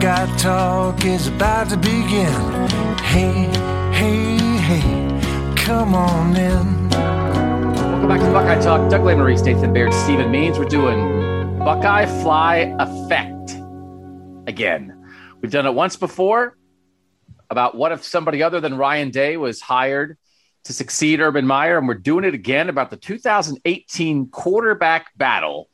[0.00, 2.32] Buckeye talk is about to begin.
[3.00, 3.48] Hey,
[3.92, 6.88] hey, hey, come on in.
[6.90, 8.90] Welcome back to Buckeye Talk.
[8.90, 10.58] Doug Lesmerises, Nathan Baird, Stephen Means.
[10.58, 13.50] We're doing Buckeye Fly Effect
[14.48, 14.98] again.
[15.42, 16.56] We've done it once before
[17.50, 20.16] about what if somebody other than Ryan Day was hired
[20.64, 25.68] to succeed Urban Meyer, and we're doing it again about the 2018 quarterback battle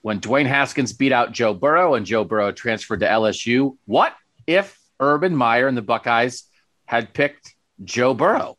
[0.00, 3.76] when Dwayne Haskins beat out Joe Burrow and Joe Burrow transferred to LSU.
[3.84, 6.44] What if Urban Meyer and the Buckeyes
[6.86, 8.56] had picked Joe Burrow?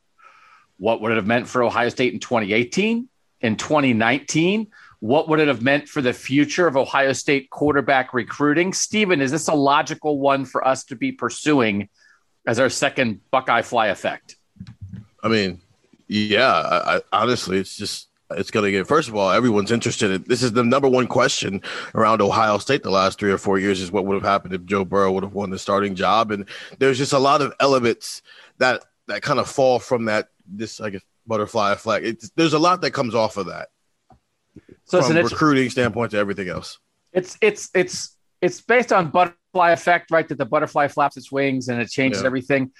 [0.77, 3.09] What would it have meant for Ohio State in 2018?
[3.41, 4.67] In 2019?
[5.01, 8.71] What would it have meant for the future of Ohio State quarterback recruiting?
[8.71, 11.89] Stephen, is this a logical one for us to be pursuing
[12.47, 14.35] as our second Buckeye fly effect?
[15.23, 15.59] I mean,
[16.07, 16.51] yeah.
[16.51, 18.87] I, I, honestly, it's just it's going to get.
[18.87, 20.11] First of all, everyone's interested.
[20.11, 21.63] In, this is the number one question
[21.95, 24.65] around Ohio State the last three or four years is what would have happened if
[24.65, 26.45] Joe Burrow would have won the starting job, and
[26.77, 28.21] there's just a lot of elements
[28.59, 30.27] that that kind of fall from that.
[30.45, 32.05] This I guess butterfly effect.
[32.05, 33.69] It's, there's a lot that comes off of that.
[34.91, 36.77] So from it's an recruiting standpoint to everything else.
[37.13, 40.27] It's it's it's it's based on butterfly effect, right?
[40.27, 42.27] That the butterfly flaps its wings and it changes Yeah.
[42.27, 42.71] everything.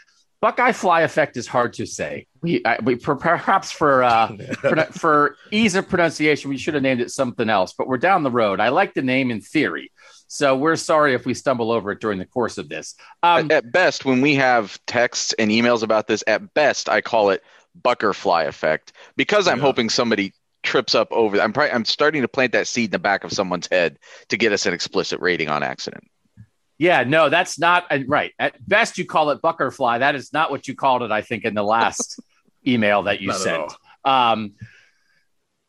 [0.42, 2.26] Buckeye fly effect is hard to say.
[2.42, 7.00] We, I, we perhaps for uh, for, for ease of pronunciation, we should have named
[7.00, 7.74] it something else.
[7.78, 8.60] But we're down the road.
[8.60, 9.92] I like the name in theory,
[10.28, 12.96] so we're sorry if we stumble over it during the course of this.
[13.22, 17.30] Um, at best, when we have texts and emails about this, at best, I call
[17.30, 17.44] it
[17.84, 19.64] butterfly effect because I'm Yeah.
[19.66, 20.34] hoping somebody
[20.64, 21.40] trips up over.
[21.40, 23.98] I'm probably, I'm starting to plant that seed in the back of someone's head
[24.30, 26.04] to get us an explicit rating on accident.
[26.78, 28.34] Yeah, no, that's not uh, right.
[28.40, 30.00] At best, you call it butterfly.
[30.00, 31.12] That is not what you called it.
[31.12, 32.20] I think in the last
[32.68, 33.74] email that you Not sent.
[34.04, 34.54] Um,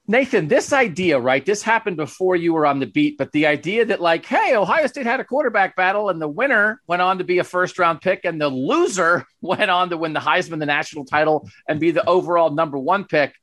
[0.08, 1.44] Nathan, this idea, right?
[1.44, 4.86] This happened before you were on the beat, but the idea that, like, hey, Ohio
[4.86, 8.00] State had a quarterback battle, and the winner went on to be a first round
[8.00, 11.92] pick, and the loser went on to win the Heisman, the national title, and be
[11.92, 13.34] the overall number one pick.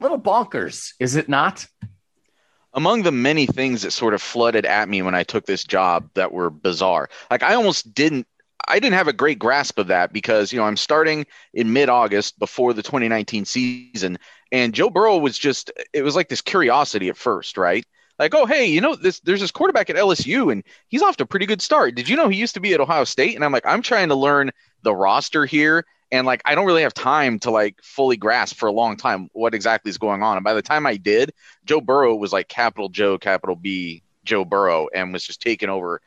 [0.00, 1.66] Little bonkers, is it not?
[2.76, 6.10] among the many things that sort of flooded at me when I took this job
[6.14, 7.08] that were bizarre.
[7.30, 8.26] Like I almost didn't
[8.68, 12.38] I didn't have a great grasp of that because, you know, I'm starting in mid-August
[12.38, 14.18] before the 2019 season
[14.52, 17.84] and Joe Burrow was just it was like this curiosity at first, right?
[18.18, 21.24] Like, oh, hey, you know, this there's this quarterback at LSU and he's off to
[21.24, 21.94] a pretty good start.
[21.94, 23.34] Did you know he used to be at Ohio State?
[23.34, 24.50] And I'm like, I'm trying to learn
[24.82, 28.66] the roster here and like I don't really have time to like fully grasp for
[28.66, 30.36] a long time what exactly is going on.
[30.36, 31.32] And by the time I did,
[31.64, 36.00] Joe Burrow was like capital Joe, capital B, Joe Burrow, and was just taking over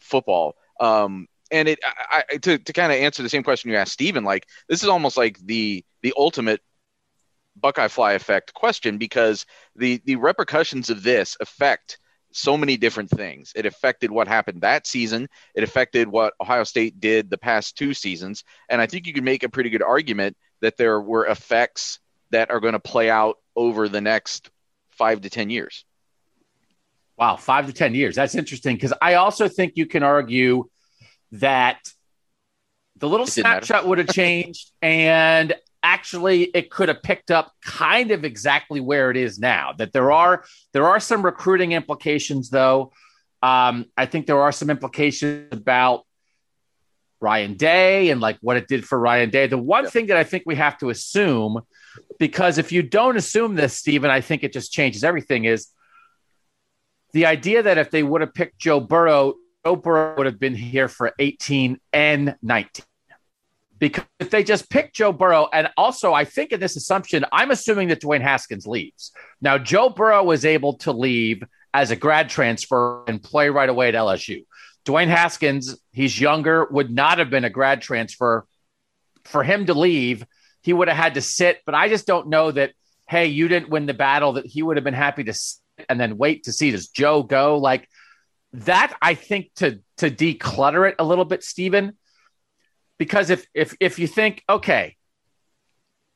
[0.00, 0.56] football.
[0.80, 3.92] Um, and it I, I, to to kind of answer the same question you asked
[3.92, 6.60] Stephen, like this is almost like the the ultimate
[7.56, 11.98] Buckeye fly effect question because the the repercussions of this affect
[12.38, 13.52] so many different things.
[13.56, 15.28] It affected what happened that season.
[15.54, 19.24] It affected what Ohio State did the past two seasons, and I think you can
[19.24, 21.98] make a pretty good argument that there were effects
[22.30, 24.50] that are going to play out over the next
[24.90, 25.84] five to ten years.
[27.16, 28.14] Wow, five to 10 years.
[28.14, 30.68] That's interesting because I also think you can argue
[31.32, 31.80] that
[32.96, 33.66] the little It didn't matter.
[33.66, 35.52] snapshot would have changed and
[35.82, 39.72] actually it could have picked up kind of exactly where it is now.
[39.76, 42.92] That there are there are some recruiting implications though.
[43.42, 46.04] Um, I think there are some implications about
[47.20, 49.46] Ryan Day and like what it did for Ryan Day.
[49.46, 51.60] The one thing that I think we have to assume,
[52.18, 55.68] because if you don't assume this, Stephen, I think it just changes everything, is
[57.12, 59.38] the idea that if they would have picked Joe Burrow, Joe
[59.68, 62.84] Joe Burrow would have been here for 18 and 19.
[63.78, 67.50] Because if they just pick Joe Burrow, and also I think in this assumption, I'm
[67.50, 69.12] assuming that Dwayne Haskins leaves.
[69.40, 71.42] Now, Joe Burrow was able to leave
[71.72, 74.44] as a grad transfer and play right away at LSU.
[74.84, 78.46] Dwayne Haskins, he's younger, would not have been a grad transfer.
[79.24, 80.24] For him to leave,
[80.62, 81.60] he would have had to sit.
[81.66, 82.72] But I just don't know that,
[83.06, 86.00] hey, you didn't win the battle, that he would have been happy to sit and
[86.00, 87.58] then wait to see does Joe go.
[87.58, 87.88] Like
[88.52, 91.96] that, I think to to declutter it a little bit, Stephen.
[92.98, 94.96] Because if if if you think, okay,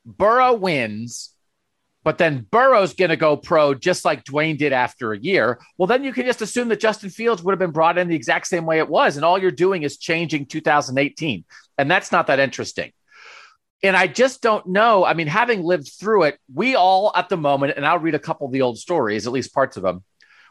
[0.05, 1.32] Burrow wins
[2.05, 5.61] but then Burrow's going to go pro just like Dwayne did after a year.
[5.79, 8.17] Well, then you can just assume that Justin Fields would have been brought in the
[8.17, 9.17] exact same way it was.
[9.17, 11.44] And all you're doing is changing 2018.
[11.79, 12.93] And that's not that interesting.
[13.84, 15.05] And I just don't know.
[15.05, 18.20] I mean, having lived through it, we all at the moment, and I'll read a
[18.20, 20.05] couple of the old stories, at least parts of them.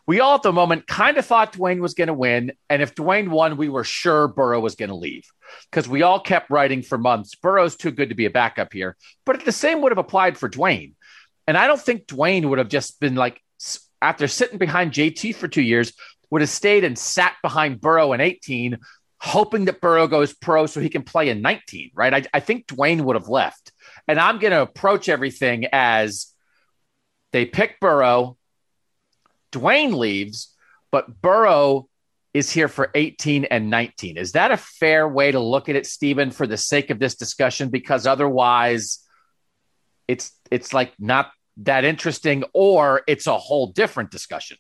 [0.08, 2.54] We all at the moment kind of thought Dwayne was going to win.
[2.70, 5.26] And if Dwayne won, we were sure Burrow was going to leave
[5.70, 7.36] because we all kept writing for months.
[7.36, 8.98] Burrow's too good to be a backup here.
[9.26, 10.94] But the same would have applied for Dwayne.
[11.48, 13.42] And I don't think Dwayne would have just been like,
[14.02, 15.94] after sitting behind JT for two years,
[16.30, 18.80] would have stayed and sat behind Burrow in 18,
[19.20, 22.14] hoping that Burrow goes pro so he can play in 19, right?
[22.14, 23.72] I, I think Dwayne would have left.
[24.08, 26.28] And I'm going to approach everything as
[27.32, 28.38] they pick Burrow,
[29.52, 30.56] Dwayne leaves,
[30.92, 31.88] but Burrow
[32.34, 34.18] is here for 18 and 19.
[34.18, 37.16] Is that a fair way to look at it, Stephen, for the sake of this
[37.16, 37.70] discussion?
[37.70, 39.00] Because otherwise,
[40.08, 44.58] it's it's like not that interesting or it's a whole different discussion.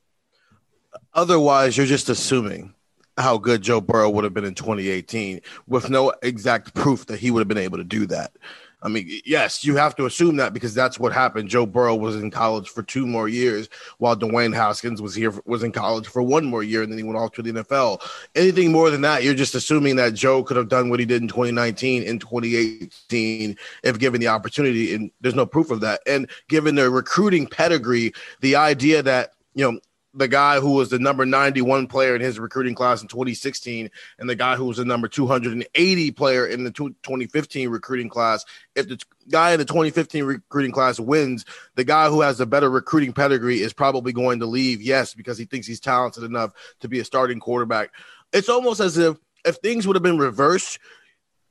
[1.13, 2.73] Otherwise, you're just assuming
[3.17, 7.31] how good Joe Burrow would have been in 2018 with no exact proof that he
[7.31, 8.33] would have been able to do that.
[8.83, 11.49] I mean, yes, you have to assume that because that's what happened.
[11.49, 13.69] Joe Burrow was in college for two more years,
[13.99, 17.03] while Dwayne Haskins was here was in college for one more year, and then he
[17.03, 18.01] went off to the NFL.
[18.35, 21.21] Anything more than that, you're just assuming that Joe could have done what he did
[21.21, 26.01] in 2019 in 2018 if given the opportunity, and there's no proof of that.
[26.07, 29.79] And given the recruiting pedigree, the idea that you know
[30.13, 34.29] the guy who was the number 91 player in his recruiting class in 2016 and
[34.29, 38.45] the guy who was the number 280 player in the 2015 recruiting class.
[38.75, 38.99] If the
[39.29, 43.61] guy in the 2015 recruiting class wins the guy who has a better recruiting pedigree
[43.61, 47.05] is probably going to leave yes because he thinks he's talented enough to be a
[47.05, 47.91] starting quarterback.
[48.33, 50.79] It's almost as if if things would have been reversed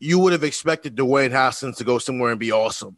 [0.03, 2.97] you would have expected Dwayne Haskins to go somewhere and be awesome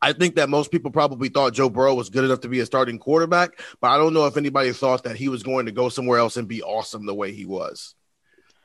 [0.00, 2.66] I think that most people probably thought Joe Burrow was good enough to be a
[2.66, 5.88] starting quarterback, but I don't know if anybody thought that he was going to go
[5.88, 7.94] somewhere else and be awesome the way he was.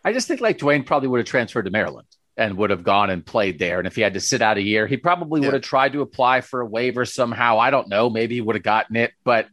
[0.06, 3.10] I just think like Dwayne probably would have transferred to Maryland and would have gone
[3.10, 3.80] and played there.
[3.80, 5.48] And if he had to sit out a year, he probably yeah.
[5.48, 7.58] would have tried to apply for a waiver somehow.
[7.58, 8.10] I don't know.
[8.10, 9.12] Maybe he would have gotten it.
[9.24, 9.48] But,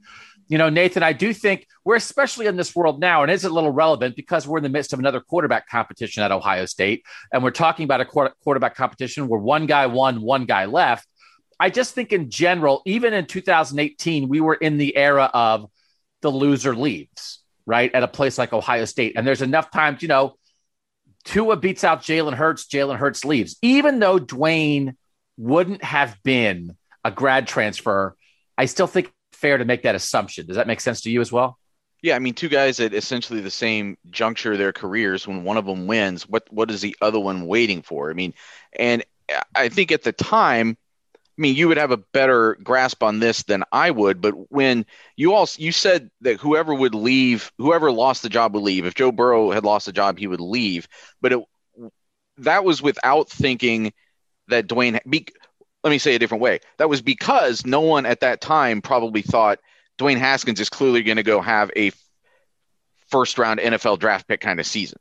[0.49, 3.50] you know, Nathan, I do think we're especially in this world now, and it's a
[3.50, 7.05] little relevant because we're in the midst of another quarterback competition at Ohio State.
[7.33, 11.06] And we're talking about a quarterback competition where one guy won, one guy left.
[11.61, 15.71] I just think in general, even in 2018, we were in the era of
[16.23, 17.95] the loser leaves, right?
[17.95, 19.12] At a place like Ohio State.
[19.17, 20.37] And there's enough times, you know,
[21.25, 23.57] Tua beats out Jalen Hurts, Jalen Hurts leaves.
[23.61, 24.97] Even though Dwayne
[25.37, 28.17] wouldn't have been a grad transfer,
[28.57, 30.47] I still think fair to make that assumption.
[30.47, 31.59] Does that make sense to you as well?
[32.03, 35.29] Yeah, I mean, two guys at essentially the same juncture of their careers.
[35.29, 38.11] When one of them wins, what what is the other one waiting for?
[38.11, 38.33] I mean,
[38.73, 39.05] and
[39.55, 40.79] I think at the time
[41.40, 44.20] I mean, you would have a better grasp on this than I would.
[44.20, 44.85] But when
[45.16, 48.85] you all you said that whoever would leave, whoever lost the job would leave.
[48.85, 50.87] If Joe Burrow had lost the job, he would leave.
[51.23, 51.40] But it,
[52.37, 53.94] that was without thinking
[54.49, 55.00] that Dwayne.
[55.09, 55.28] Be,
[55.82, 56.61] let me say a different way.
[56.76, 59.61] That was because no one at that time probably thought
[59.99, 61.90] Dwayne Haskins is clearly going to go have a
[63.09, 64.99] first round NFL draft pick kind of season.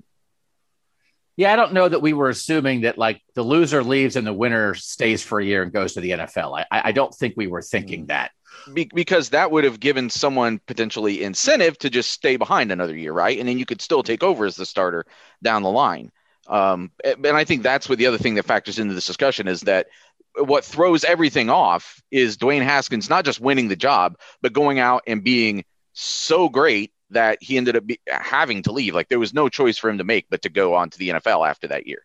[1.39, 4.33] Yeah, I don't know that we were assuming that like the loser leaves and the
[4.33, 6.65] winner stays for a year and goes to the NFL.
[6.69, 8.31] I, I don't think we were thinking that.
[8.73, 13.13] Be- because that would have given someone potentially incentive to just stay behind another year,
[13.13, 13.39] right?
[13.39, 15.05] And then you could still take over as the starter
[15.41, 16.11] down the line.
[16.49, 19.61] Um, and I think that's what the other thing that factors into this discussion is
[19.61, 19.87] that
[20.35, 25.03] what throws everything off is Dwayne Haskins not just winning the job, but going out
[25.07, 28.93] and being so great that he ended up be, having to leave.
[28.93, 31.09] Like there was no choice for him to make but to go on to the
[31.09, 32.03] NFL after that year.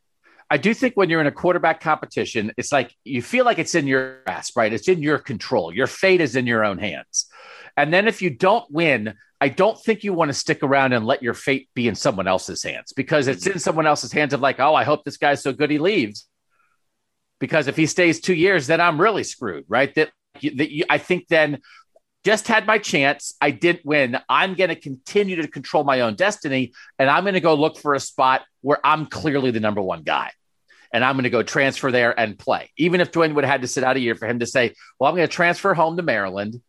[0.50, 3.75] I do think when you're in a quarterback competition, it's like you feel like it's
[3.75, 4.73] in your grasp, right?
[4.73, 5.75] It's in your control.
[5.75, 7.26] Your fate is in your own hands.
[7.76, 11.06] And then if you don't win, I don't think you want to stick around and
[11.06, 14.40] let your fate be in someone else's hands because it's in someone else's hands of
[14.40, 16.28] like, oh, I hope this guy's so good he leaves.
[17.40, 19.94] Because if he stays two years, then I'm really screwed, right?
[19.96, 21.61] That, that you, I think then
[22.24, 23.34] just had my chance.
[23.40, 24.18] I didn't win.
[24.28, 26.72] I'm going to continue to control my own destiny.
[26.98, 30.02] And I'm going to go look for a spot where I'm clearly the number one
[30.02, 30.30] guy.
[30.92, 32.70] And I'm going to go transfer there and play.
[32.76, 34.74] Even if Dwayne would have had to sit out a year for him to say,
[34.98, 36.62] well, I'm going to transfer home to Maryland,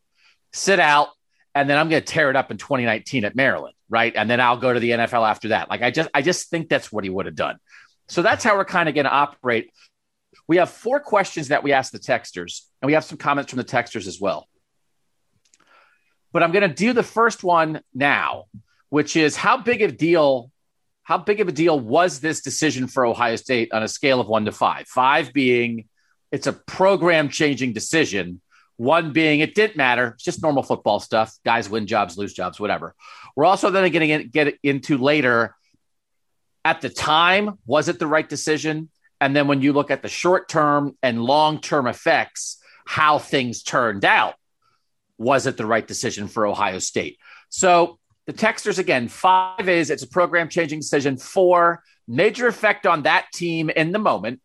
[0.51, 1.09] sit out,
[1.53, 4.13] and then I'm going to tear it up in 2019 at Maryland, right?
[4.15, 5.69] And then I'll go to the NFL after that.
[5.69, 7.57] Like I just, I just think that's what he would have done.
[8.09, 9.71] So that's how we're kind of going to operate.
[10.47, 13.57] We have four questions that we ask the texters, and we have some comments from
[13.57, 14.47] the texters as well.
[16.36, 18.48] But I'm going to do the first one now,
[18.89, 20.51] which is how big of a deal
[21.04, 24.27] how big of a deal was this decision for Ohio State on a scale of
[24.27, 24.86] 1 to 5?
[24.86, 25.88] 5 being
[26.34, 28.42] it's a program changing decision,
[28.75, 32.60] 1 being it didn't matter, it's just normal football stuff, guys win jobs, lose jobs,
[32.60, 32.96] whatever.
[33.38, 35.56] We're also then going to get into later
[36.65, 38.89] at the time, was it the right decision?
[39.22, 43.63] And then when you look at the short term and long term effects, how things
[43.63, 44.36] turned out,
[45.17, 47.17] was it the right decision for Ohio State?
[47.50, 51.17] So the texters again, five is it's a program changing decision.
[51.17, 54.41] Four, major effect on that team in the moment.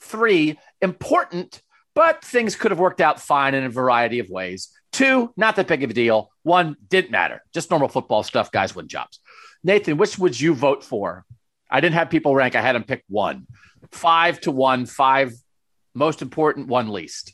[0.00, 1.62] Three, important,
[1.94, 4.70] but things could have worked out fine in a variety of ways.
[4.92, 6.30] Two, not that big of a deal.
[6.42, 7.42] One, didn't matter.
[7.52, 8.52] Just normal football stuff.
[8.52, 9.18] Guys win jobs.
[9.64, 11.24] Nathan, which would you vote for?
[11.70, 12.54] I didn't have people rank.
[12.54, 13.46] I had them pick one.
[13.90, 15.32] Five to one, five
[15.94, 17.32] most important, one least.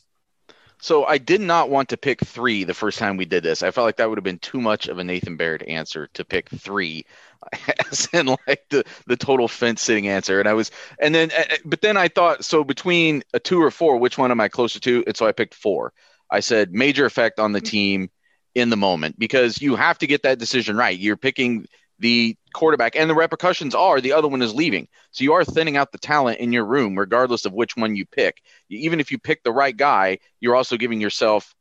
[0.81, 3.61] So I did not want to pick three the first time we did this.
[3.61, 6.25] I felt like that would have been too much of a Nathan Baird answer to
[6.25, 7.05] pick three,
[7.91, 10.39] as in like the the total fence sitting answer.
[10.39, 13.61] And I was, and then, uh, uh, but then I thought, so between a two
[13.61, 15.03] or four, which one am I closer to?
[15.05, 15.93] And so I picked four.
[16.31, 17.69] I said major effect on the mm-hmm.
[17.69, 18.09] team
[18.55, 20.97] in the moment because you have to get that decision right.
[20.97, 21.67] You're picking
[22.01, 24.87] the quarterback, and the repercussions are the other one is leaving.
[25.11, 28.05] So you are thinning out the talent in your room, regardless of which one you
[28.05, 28.41] pick.
[28.69, 31.55] Even if you pick the right guy, you're also giving yourself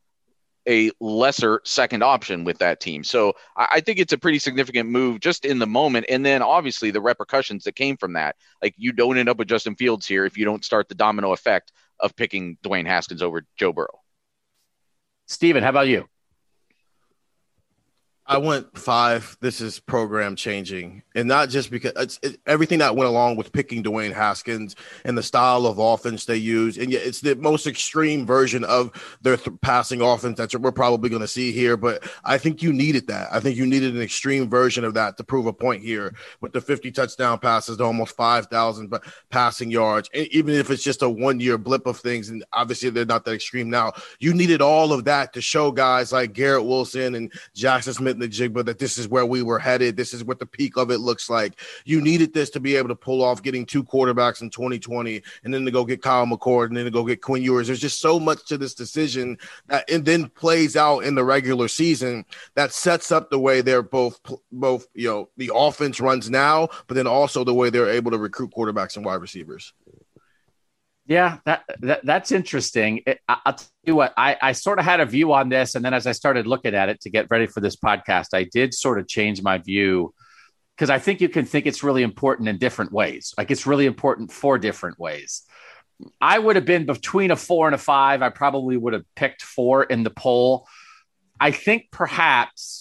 [0.69, 3.03] a lesser second option with that team.
[3.05, 6.07] So I think it's a pretty significant move just in the moment.
[6.09, 8.37] And then obviously the repercussions that came from that.
[8.63, 11.33] Like you don't end up with Justin Fields here if you don't start the domino
[11.33, 14.01] effect of picking Dwayne Haskins over Joe Burrow.
[15.27, 16.07] Stephen, how about you?
[18.31, 19.37] I went five.
[19.41, 23.51] This is program changing, and not just because it's it, everything that went along with
[23.51, 27.67] picking Dwayne Haskins and the style of offense they use, and yet it's the most
[27.67, 31.77] extreme version of their th- passing offense that we're probably going to see here.
[31.77, 33.27] But I think you needed that.
[33.33, 36.53] I think you needed an extreme version of that to prove a point here with
[36.53, 38.95] the 50 touchdown passes to almost 5,000
[39.31, 42.91] passing yards, and even if it's just a one year blip of things, and obviously
[42.91, 43.93] they're not that extreme now.
[44.21, 48.65] You needed all of that to show guys like Garrett Wilson and Jaxon Smith Njigba
[48.65, 49.97] that this is where we were headed.
[49.97, 51.61] This is what the peak of it looks like.
[51.85, 55.53] You needed this to be able to pull off getting two quarterbacks in 2020 and
[55.53, 57.67] then to go get Kyle McCord and then to go get Quinn Ewers.
[57.67, 61.69] There's just so much to this decision that and then plays out in the regular
[61.69, 62.25] season
[62.55, 64.21] that sets up the way they're both
[64.53, 68.19] both you know the offense runs now, but then also the way they're able to
[68.19, 69.73] recruit quarterbacks and wide receivers.
[71.11, 73.03] Yeah, that, that that's interesting.
[73.05, 75.75] It, I, will tell you what, I, I sort of had a view on this,
[75.75, 78.45] and then as I started looking at it to get ready for this podcast, I
[78.45, 80.15] did sort of change my view
[80.77, 83.35] because I think you can think it's really important in different ways.
[83.37, 85.43] Like it's really important for different ways.
[86.21, 88.23] I would have been between a four and a five.
[88.23, 90.69] I probably would have picked four in the poll.
[91.41, 92.80] I think perhaps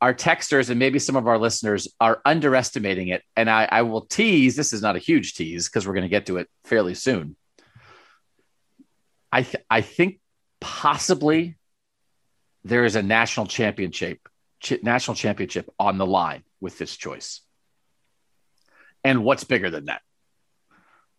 [0.00, 3.22] our texters and maybe some of our listeners are underestimating it.
[3.36, 6.08] And I, I will tease this is not a huge tease because we're going to
[6.08, 7.36] get to it fairly soon.
[9.30, 10.20] I, th- I think
[10.60, 11.56] possibly
[12.64, 14.18] there is a national championship
[14.60, 17.40] ch- national championship on the line with this choice.
[19.02, 20.02] And what's bigger than that?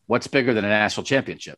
[0.06, 1.58] What's bigger than a national championship?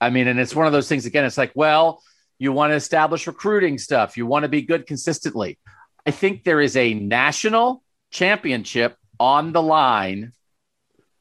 [0.00, 2.02] I mean, and it's one of those things again, it's like, well,
[2.38, 5.58] you want to establish recruiting stuff, you want to be good consistently.
[6.06, 10.32] I think there is a national championship on the line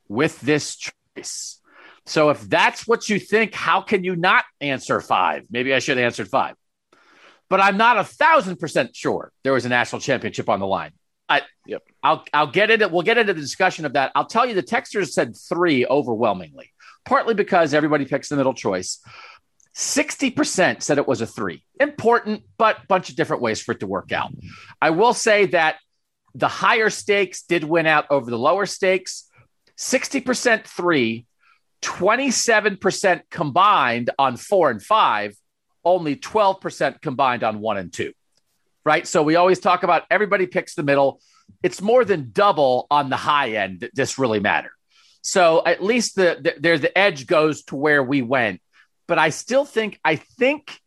[0.07, 1.59] with this choice.
[2.05, 5.43] So if that's what you think, how can you not answer five?
[5.49, 6.55] Maybe I should have answered five.
[7.49, 10.91] But I'm not a thousand percent sure there was a national championship on the line.
[11.27, 11.83] I, yep.
[12.03, 14.11] I'll I'll get into we'll get into the discussion of that.
[14.13, 16.71] I'll tell you the texters said three overwhelmingly,
[17.05, 19.01] partly because everybody picks the middle choice.
[19.75, 21.63] 60% said it was a three.
[21.79, 24.32] Important, but bunch of different ways for it to work out.
[24.82, 25.77] I will say that
[26.34, 29.29] the higher stakes did win out over the lower stakes.
[29.77, 31.25] 60% three,
[31.82, 35.36] 27% combined on four and five,
[35.84, 38.13] only 12% combined on one and two.
[38.86, 39.05] Right.
[39.05, 41.20] So we always talk about everybody picks the middle.
[41.63, 44.72] It's more than double on the high end that this really matter.
[45.22, 48.62] So at least the, the the edge goes to where we went
[49.07, 50.79] but I still think I think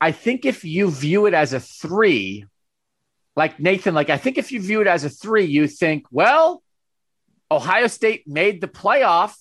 [0.00, 2.46] I think if you view it as a three,
[3.36, 6.62] like Nathan, like I think if you view it as a three, you think, well,
[7.50, 9.34] Ohio State made the playoff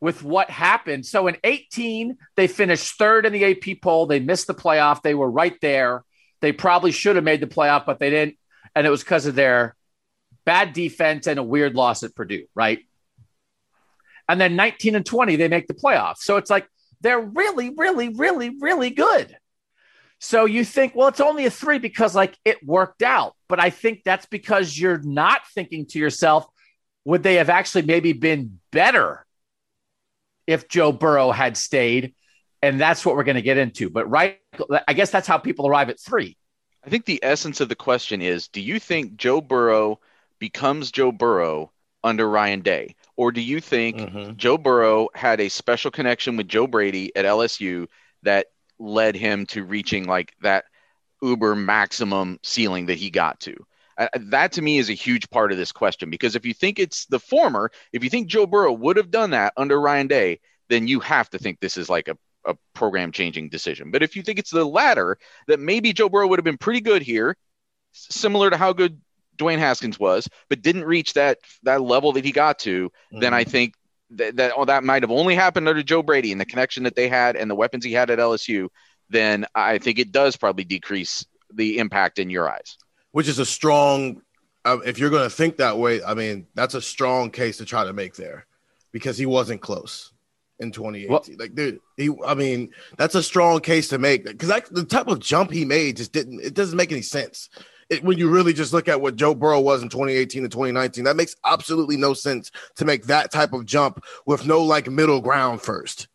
[0.00, 1.04] with what happened.
[1.04, 4.06] So in 18, they finished third in the AP poll.
[4.06, 5.02] They missed the playoff.
[5.02, 6.04] They were right there.
[6.40, 8.36] They probably should have made the playoff, but they didn't.
[8.74, 9.76] And it was because of their
[10.44, 12.80] bad defense and a weird loss at Purdue, right?
[14.30, 16.18] And then 19 and 20, they make the playoffs.
[16.18, 16.68] So it's like
[17.00, 19.36] they're really, really, really, really good.
[20.20, 23.34] So you think, well, it's only a three because like it worked out.
[23.48, 26.46] But I think that's because you're not thinking to yourself,
[27.04, 29.26] would they have actually maybe been better
[30.46, 32.14] if Joe Burrow had stayed?
[32.62, 33.90] And that's what we're going to get into.
[33.90, 34.38] But right,
[34.86, 36.36] I guess that's how people arrive at three.
[36.84, 39.98] I think the essence of the question is do you think Joe Burrow
[40.38, 41.72] becomes Joe Burrow
[42.02, 42.94] under Ryan Day?
[43.16, 44.36] Or do you think mm-hmm.
[44.36, 47.86] Joe Burrow had a special connection with Joe Brady at LSU
[48.22, 48.46] that
[48.78, 50.64] led him to reaching like that
[51.22, 53.54] uber maximum ceiling that he got to?
[53.98, 56.78] Uh, that to me is a huge part of this question because if you think
[56.78, 60.40] it's the former, if you think Joe Burrow would have done that under Ryan Day,
[60.70, 62.16] then you have to think this is like a,
[62.46, 63.90] a program changing decision.
[63.90, 66.80] But if you think it's the latter, that maybe Joe Burrow would have been pretty
[66.80, 67.36] good here,
[67.92, 68.98] similar to how good
[69.40, 73.20] Dwayne Haskins was, but didn't reach that that level that he got to, mm-hmm.
[73.20, 73.50] then I mm-hmm.
[73.50, 73.74] think
[74.10, 76.96] that that, oh, that might have only happened under Joe Brady and the connection that
[76.96, 78.68] they had and the weapons he had at LSU.
[79.08, 82.76] Then I think it does probably decrease the impact in your eyes.
[83.12, 84.22] Which is a strong.
[84.64, 87.64] Uh, if you're going to think that way, I mean that's a strong case to
[87.64, 88.46] try to make there,
[88.92, 90.12] because he wasn't close
[90.60, 91.10] in 2018.
[91.10, 95.08] Well, like, dude, he, I mean, that's a strong case to make because the type
[95.08, 97.48] of jump he made just didn't, it doesn't make any sense
[97.90, 101.04] it, when you really just look at what Joe Burrow was in 2018 and 2019,
[101.04, 105.20] that makes absolutely no sense to make that type of jump with no like middle
[105.20, 106.08] ground first.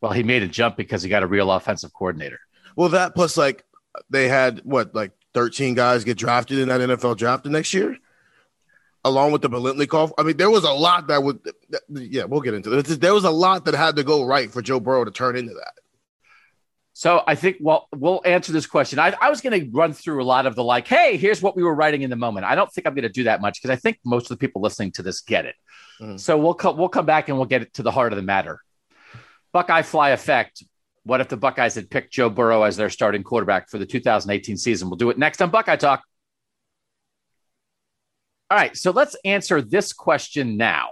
[0.00, 2.40] Well, he made a jump because he got a real offensive coordinator.
[2.74, 3.64] Well, that plus like
[4.08, 7.98] they had what like 13 guys get drafted in that NFL draft the next year,
[9.04, 10.12] along with the Biletnikoff.
[10.16, 11.40] I mean, there was a lot that would,
[11.90, 12.96] yeah, we'll get into this.
[12.96, 15.52] There was a lot that had to go right for Joe Burrow to turn into
[15.52, 15.74] that.
[17.00, 18.98] So I think well we'll answer this question.
[18.98, 21.56] I, I was going to run through a lot of the like, hey, here's what
[21.56, 22.44] we were writing in the moment.
[22.44, 24.36] I don't think I'm going to do that much because I think most of the
[24.36, 25.54] people listening to this get it.
[25.98, 26.18] Mm-hmm.
[26.18, 28.22] So we'll co- we'll come back and we'll get it to the heart of the
[28.22, 28.60] matter.
[29.50, 30.62] Buckeye fly effect.
[31.04, 34.58] What if the Buckeyes had picked Joe Burrow as their starting quarterback for the 2018
[34.58, 34.90] season?
[34.90, 36.02] We'll do it next on Buckeye Talk.
[38.50, 40.90] All right, so let's answer this question now.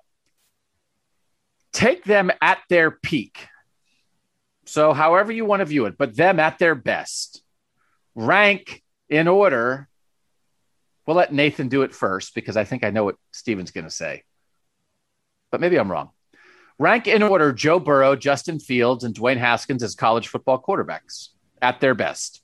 [1.74, 3.46] Take them at their peak
[4.68, 7.42] so, however you want to view it, but them at their best,
[8.14, 9.88] rank in order.
[11.06, 13.90] We'll let Nathan do it first because I think I know what Stephen's going to
[13.90, 14.24] say.
[15.50, 16.10] But maybe I'm wrong.
[16.78, 21.28] Rank in order Joe Burrow, Justin Fields, and Dwayne Haskins as college football quarterbacks
[21.62, 22.42] at their best.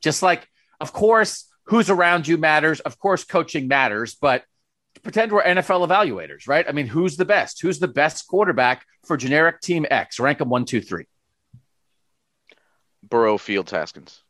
[0.00, 0.48] Just like,
[0.80, 2.80] of course, who's around you matters.
[2.80, 4.42] Of course, coaching matters, but
[5.02, 6.66] pretend we're NFL evaluators, right?
[6.68, 7.62] I mean, who's the best?
[7.62, 10.18] Who's the best quarterback for generic team X?
[10.18, 11.06] Rank them one, two, three.
[13.12, 14.22] Burrow, Fields, Haskins.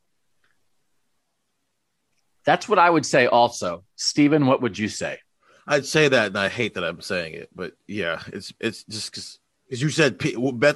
[2.45, 3.85] That's what I would say also.
[3.95, 5.21] Stephen, what would you say?
[5.69, 9.13] I'd say that, and I hate that I'm saying it, but yeah, it's it's just
[9.13, 10.21] because you said,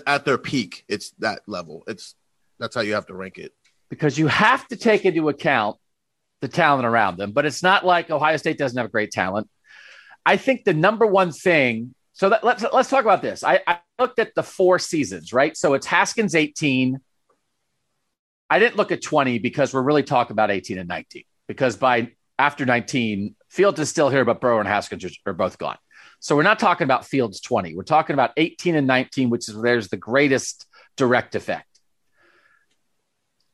[0.07, 1.83] at their peak, it's that level.
[1.89, 2.15] It's
[2.61, 3.53] that's how you have to rank it.
[3.91, 5.77] Because you have to take into account
[6.41, 9.51] the talent around them, but it's not like Ohio State doesn't have great talent.
[10.25, 11.93] I think the number one thing.
[12.13, 13.43] So that, let's let's talk about this.
[13.43, 15.57] I, I looked at the four seasons, right?
[15.57, 17.01] So it's Haskins 18,
[18.49, 21.25] I didn't look at 20 because we're really talking about 18 and 19.
[21.49, 25.79] Because by after 19, Fields is still here, but Burrow and Haskins are, both gone.
[26.21, 27.75] So we're not talking about Fields 20.
[27.75, 31.67] We're talking about 18 and 19, which is where there's the greatest direct effect.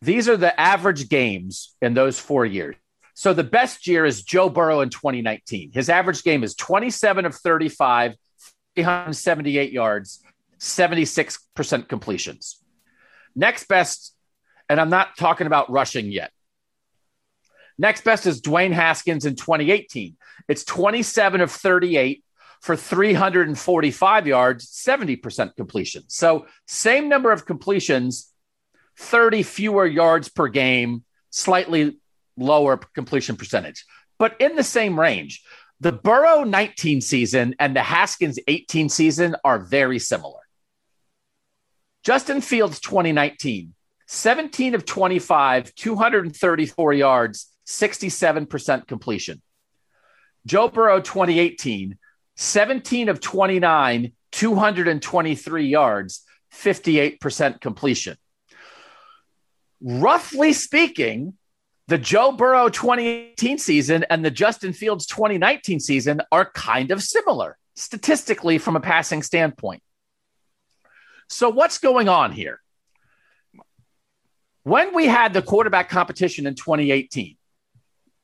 [0.00, 2.76] These are the average games in those four years.
[3.14, 5.70] So the best year is Joe Burrow in 2019.
[5.72, 8.14] His average game is 27 of 35,
[8.74, 10.24] 378 yards,
[10.59, 12.59] 76% completions.
[13.37, 14.14] Next best
[14.68, 16.33] and I'm not talking about rushing yet.
[17.79, 20.16] Next best is Dwayne Haskins in 2018.
[20.48, 22.25] It's 27 of 38
[22.61, 26.05] for 345 yards, 70% completion.
[26.07, 28.33] So, same number of completions,
[28.98, 31.98] 30 fewer yards per game, slightly
[32.37, 33.85] lower completion percentage,
[34.18, 35.42] but in the same range.
[35.81, 40.38] The Burrow 19 season and the Haskins 18 season are very similar.
[42.05, 43.75] Justin Fields 2019,
[44.12, 49.40] 17 of 25, 234 yards, 67% completion.
[50.44, 51.96] Joe Burrow 2018,
[52.37, 58.18] 17 of 29, 223 yards, 58% completion.
[59.81, 61.33] roughly speaking,
[61.88, 67.57] the Joe Burrow 2018 season and the Justin Fields 2019 season are kind of similar
[67.77, 69.83] statistically from a passing standpoint.
[71.31, 72.61] So, what's going on here?
[74.64, 77.37] When we had the quarterback competition in 2018,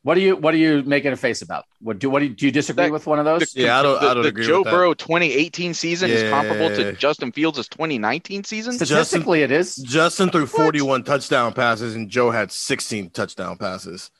[0.02, 1.64] what do you what do you making a face about?
[1.80, 3.52] What do what do you, do you disagree That- with one of those?
[3.52, 4.70] The- Yeah, I don't- the, I don't the agree Joe with that.
[4.70, 6.76] Joe Burrow 2018 season is comparable Yeah.
[6.76, 8.72] to Justin Fields' 2019 season.
[8.74, 9.74] Statistically, it is.
[9.76, 14.10] Justin threw 41 touchdown passes and Joe had 16 touchdown passes.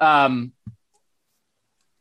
[0.00, 0.52] Um,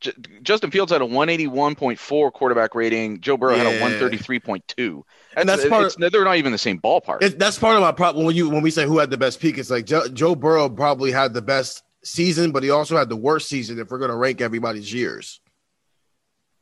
[0.02, 3.22] J- Justin Fields had a 181.4 quarterback rating.
[3.22, 3.80] Joe Burrow had a Yeah.
[3.80, 5.04] 133.2.
[5.36, 7.22] And that's part- it's, they're not even the same ballpark.
[7.22, 9.40] It, that's part of my problem when you when we say who had the best
[9.40, 9.58] peak.
[9.58, 13.16] It's like Joe, Joe Burrow probably had the best season, but he also had the
[13.16, 15.40] worst season if we're going to rank everybody's years.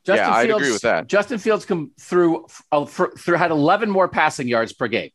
[0.05, 1.07] Justin Yeah, I'd Fields, agree with that.
[1.07, 5.11] Justin Fields come through, uh, for, through had 11 more passing yards per game,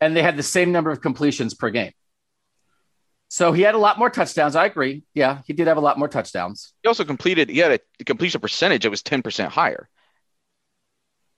[0.00, 1.92] and they had the same number of completions per game.
[3.28, 4.56] So he had a lot more touchdowns.
[4.56, 5.02] I agree.
[5.12, 6.72] Yeah, he did have a lot more touchdowns.
[6.82, 7.48] He also completed.
[7.48, 9.88] He had a completion percentage that was 10% higher.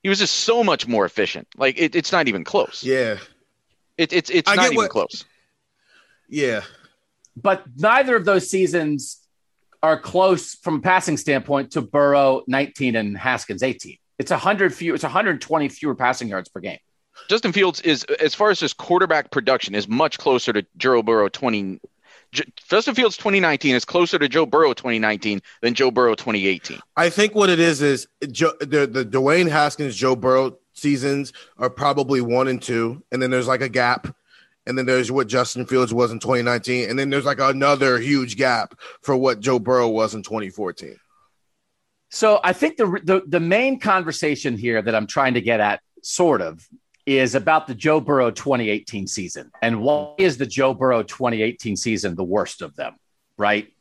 [0.09, 1.47] He was just so much more efficient.
[1.59, 2.83] Like it, it's not even close.
[2.83, 3.19] Yeah,
[3.99, 5.27] It, it's it's I not get even what- close.
[6.31, 6.63] yeah.
[7.37, 9.21] But neither of those seasons
[9.83, 13.99] are close from a passing standpoint to Burrow 19 and Haskins 18.
[14.19, 14.95] It's 100 fewer.
[14.95, 16.79] It's 120 fewer passing yards per game.
[17.29, 21.29] Justin Fields is, as far as his quarterback production, is much closer to Joe Burrow
[21.29, 21.81] 20.
[22.33, 26.79] J- Justin Fields 2019 is closer to Joe Burrow 2019 than Joe Burrow 2018.
[26.97, 31.71] I think what it is is Joe, the the Dwayne Haskins Joe Burrow seasons are
[31.71, 34.15] probably one and two, and then there's like a gap,
[34.67, 38.37] and then there's what Justin Fields was in 2019, and then there's like another huge
[38.37, 40.97] gap for what Joe Burrow was in 2014.
[42.11, 45.81] So I think the, the the main conversation here that I'm trying to get at,
[46.03, 46.67] sort of,
[47.09, 52.15] is about the Joe Burrow 2018 season and why is the Joe Burrow 2018 season
[52.15, 52.97] the worst of them,
[53.39, 53.73] right?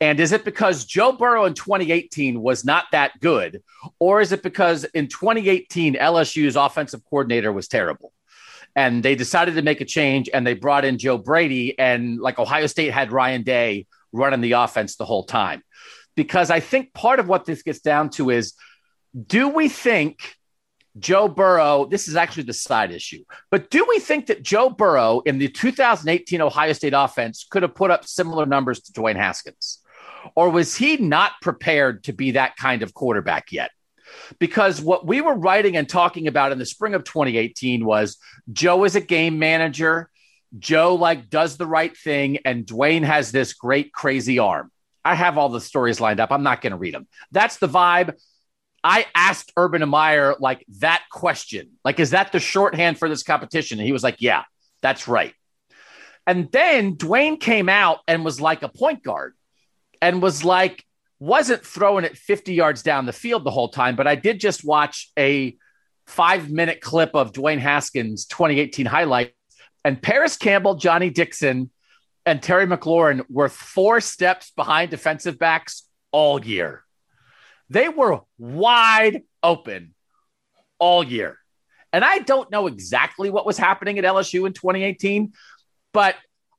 [0.00, 3.64] And is it because Joe Burrow in 2018 was not that good,
[3.98, 8.12] or is it because in 2018 LSU's offensive coordinator was terrible?
[8.76, 12.38] And they decided to make a change and they brought in Joe Brady, and like
[12.38, 15.64] Ohio State had Ryan Day running the offense the whole time
[16.14, 18.54] because I think part of what this gets down to is
[19.26, 20.37] do we think
[20.98, 25.20] Joe Burrow, this is actually the side issue, but do we think that Joe Burrow
[25.20, 29.80] in the 2018 Ohio State offense could have put up similar numbers to Dwayne Haskins?
[30.34, 33.70] Or was he not prepared to be that kind of quarterback yet?
[34.38, 38.16] Because what we were writing and talking about in the spring of 2018 was
[38.52, 40.10] Joe is a game manager.
[40.58, 44.72] Joe like does the right thing, and Dwayne has this great crazy arm.
[45.04, 46.32] I have all the stories lined up.
[46.32, 47.06] I'm not going to read them.
[47.32, 48.14] That's the vibe.
[48.88, 53.78] I asked Urban Meyer like that question, like, is that the shorthand for this competition?
[53.78, 54.44] And he was like, yeah,
[54.80, 55.34] that's right.
[56.26, 59.34] And then Dwayne came out and was like a point guard
[60.00, 60.86] and was like,
[61.18, 63.94] wasn't throwing it 50 yards down the field the whole time.
[63.94, 65.54] But I did just watch a
[66.06, 69.34] five minute clip of Dwayne Haskins 2018 highlight
[69.84, 71.70] and Parris Campbell, Johnnie Dixon,
[72.24, 76.84] and Terry McLaurin were four steps behind defensive backs all year.
[77.70, 79.94] They were wide open
[80.78, 81.38] all year.
[81.92, 85.32] And I don't know exactly what was happening at LSU in 2018,
[85.92, 86.16] but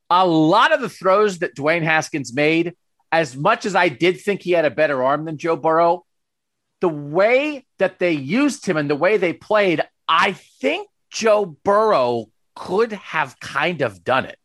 [0.09, 2.75] a lot of the throws that Dwayne Haskins made,
[3.11, 6.05] as much as I did think he had a better arm than Joe Burrow,
[6.81, 12.27] the way that they used him and the way they played, I think Joe Burrow
[12.55, 14.37] could have kind of done it.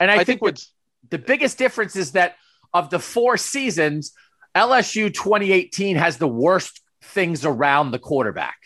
[0.00, 0.72] And I, I think, think what's
[1.10, 2.36] the biggest difference is that
[2.74, 4.12] of the four seasons,
[4.58, 8.56] LSU 2018 has the worst things around the quarterback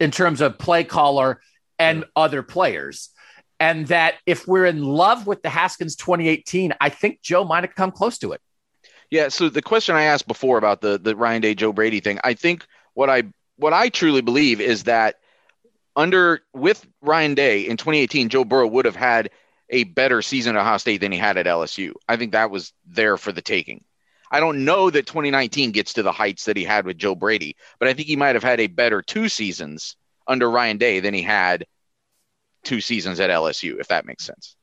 [0.00, 1.40] in terms of play caller
[1.78, 3.10] and other players.
[3.60, 7.76] And that if we're in love with the Haskins 2018, I think Joe might have
[7.76, 8.40] come close to it.
[9.08, 9.28] Yeah.
[9.28, 12.34] So the question I asked before about the the Ryan Day Joe Brady thing, I
[12.34, 13.22] think what I
[13.56, 15.20] what I truly believe is that
[15.94, 19.30] under with Ryan Day in 2018, Joe Burrow would have had
[19.70, 21.92] a better season at Ohio State than he had at LSU.
[22.08, 23.84] I think that was there for the taking.
[24.30, 27.56] I don't know that 2019 gets to the heights that he had with Joe Brady,
[27.78, 31.14] but I think he might have had a better two seasons under Ryan Day than
[31.14, 31.66] he had
[32.64, 34.56] two seasons at LSU, if that makes sense.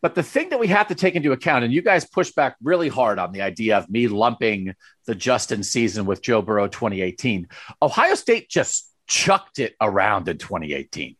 [0.00, 2.56] But the thing that we have to take into account, and you guys push back
[2.62, 4.74] really hard on the idea of me lumping
[5.06, 7.48] the Justin season with Joe Burrow 2018,
[7.80, 11.16] Ohio State just chucked it around in 2018.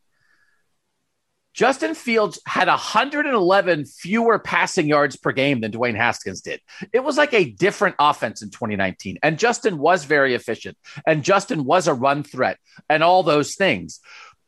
[1.54, 6.60] Justin Fields had 111 fewer passing yards per game than Dwayne Haskins did.
[6.92, 9.18] It was like a different offense in 2019.
[9.22, 10.78] And Justin was very efficient.
[11.06, 14.00] And Justin was a run threat and all those things.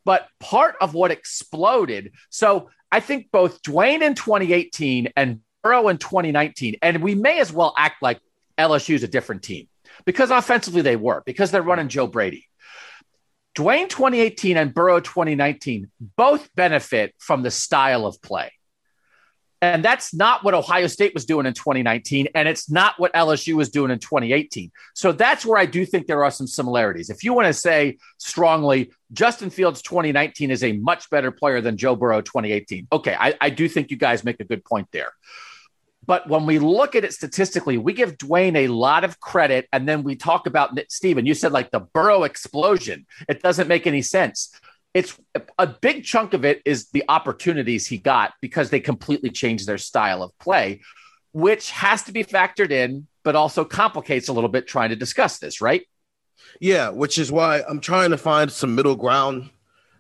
[0.05, 5.99] But part of what exploded, so I think both Dwayne in 2018 and Burrow in
[5.99, 8.21] 2019, and we may as well act like
[8.59, 9.67] LSU is a different team
[10.05, 12.47] because offensively they were, because they're running Joe Brady.
[13.55, 18.51] Dwayne 2018 and Burrow 2019 both benefit from the style of play.
[19.63, 22.29] And that's not what Ohio State was doing in 2019.
[22.35, 24.71] And it's not what LSU was doing in 2018.
[24.95, 27.09] So that's where I do think there are some similarities.
[27.09, 31.79] If you want to say strongly, Justin Fields 2019 is a much better player than
[31.79, 32.89] Joe Burrow 2018.
[32.93, 35.13] Okay, I, I do think you guys make a good point there.
[36.07, 39.69] But when we look at it statistically, we give Dwayne a lot of credit.
[39.73, 41.27] And then we talk about Stephen.
[41.27, 43.07] You said like the Burrow explosion.
[43.29, 44.51] It doesn't make any sense.
[44.93, 45.19] It's
[45.59, 49.79] a big chunk of it is the opportunities he got because they completely changed their
[49.79, 50.83] style of play,
[51.33, 55.39] which has to be factored in, but also complicates a little bit trying to discuss
[55.39, 55.85] this, right?
[56.61, 59.51] Yeah, which is why I'm trying to find some middle ground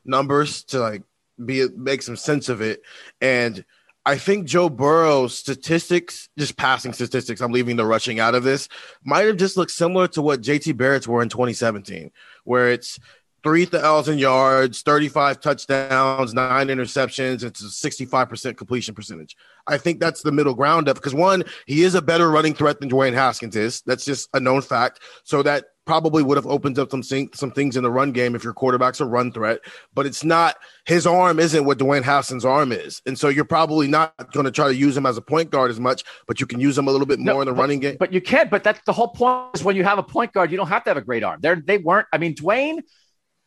[0.04, 1.02] numbers to like
[1.44, 2.82] be make some sense of it.
[3.20, 3.64] And
[4.06, 8.68] I think Joe Burrow's statistics, just passing statistics, I'm leaving the rushing out of this,
[9.02, 12.10] might have just looked similar to what JT Barrett's were in 2017,
[12.44, 12.98] where it's
[13.44, 17.44] 3,000 yards, 35 touchdowns, nine interceptions.
[17.44, 19.36] It's a 65% completion percentage.
[19.66, 22.80] I think that's the middle ground of because one, he is a better running threat
[22.80, 23.82] than Dwayne Haskins is.
[23.82, 25.00] That's just a known fact.
[25.24, 28.42] So that probably would have opened up some some things in the run game if
[28.42, 29.60] your quarterback's a run threat.
[29.94, 33.88] But it's not his arm isn't what Dwayne Haskins' arm is, and so you're probably
[33.88, 36.04] not going to try to use him as a point guard as much.
[36.26, 37.96] But you can use him a little bit more no, in the but, running game.
[37.98, 39.54] But you can't, But that's the whole point.
[39.54, 41.40] Is when you have a point guard, you don't have to have a great arm.
[41.40, 42.06] They they weren't.
[42.12, 42.82] I mean, Dwayne.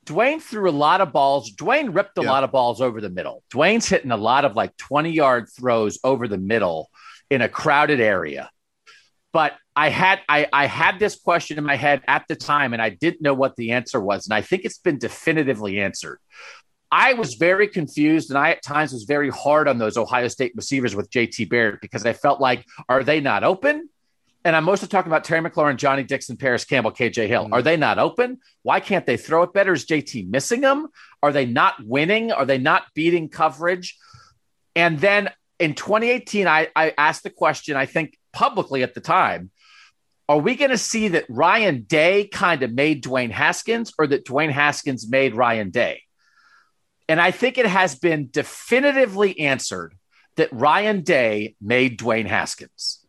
[0.07, 1.53] Dwayne threw a lot of balls.
[1.53, 2.31] Dwayne ripped a yeah.
[2.31, 3.43] lot of balls over the middle.
[3.53, 6.89] Dwayne's hitting a lot of like 20 yard throws over the middle
[7.29, 8.49] in a crowded area.
[9.33, 12.81] But I had I, I had this question in my head at the time, and
[12.81, 16.19] I didn't know what the answer was, and I think it's been definitively answered.
[16.89, 20.53] I was very confused, and I at times was very hard on those Ohio State
[20.55, 23.89] receivers with JT Barrett because I felt like, are they not open?
[24.45, 27.45] And I'm mostly talking about Terry McLaurin, Johnnie Dixon, Parris Campbell, KJ Hill.
[27.45, 27.53] Mm-hmm.
[27.53, 28.39] Are they not open?
[28.63, 29.73] Why can't they throw it better?
[29.73, 30.87] Is JT missing them?
[31.21, 32.31] Are they not winning?
[32.31, 33.97] Are they not beating coverage?
[34.75, 39.51] And then in 2018, I, I asked the question, I think publicly at the time
[40.29, 44.25] are we going to see that Ryan Day kind of made Dwayne Haskins or that
[44.25, 46.01] Dwayne Haskins made Ryan Day?
[47.07, 49.95] And I think it has been definitively answered
[50.35, 53.05] that Ryan Day made Dwayne Haskins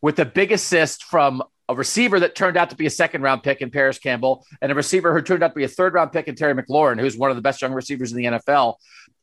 [0.00, 3.42] with a big assist from a receiver that turned out to be a second round
[3.42, 6.12] pick in Parris Campbell and a receiver who turned out to be a third round
[6.12, 8.76] pick in Terry McLaurin, who's one of the best young receivers in the NFL.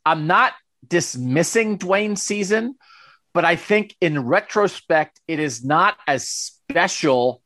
[0.05, 0.53] I'm not
[0.87, 2.75] dismissing Dwayne's season,
[3.33, 7.41] but I think in retrospect, it is not as special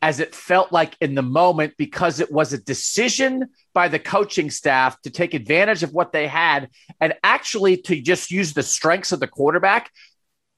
[0.00, 4.50] as it felt like in the moment because it was a decision by the coaching
[4.50, 6.68] staff to take advantage of what they had
[7.00, 9.90] and actually to just use the strengths of the quarterback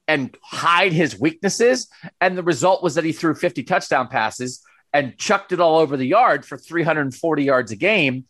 [0.07, 1.89] and hide his weaknesses.
[2.21, 4.63] And the result was that he threw 50 touchdown passes
[4.93, 8.27] and chucked it all over the yard for 340 yards a game.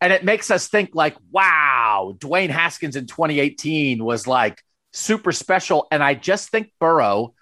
[0.00, 4.62] And it makes us think like, wow, Dwayne Haskins in 2018 was like
[4.92, 5.86] super special.
[5.92, 7.34] And I just think Burrow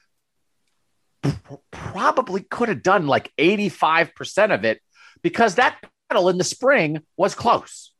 [1.70, 4.80] probably could have done like 85% of it
[5.22, 7.92] because that battle in the spring was close.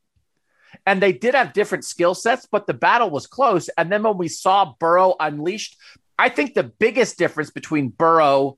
[0.89, 3.69] And they did have different skill sets, but the battle was close.
[3.77, 5.77] And then when we saw Burrow unleashed,
[6.19, 8.57] I think the biggest difference between Burrow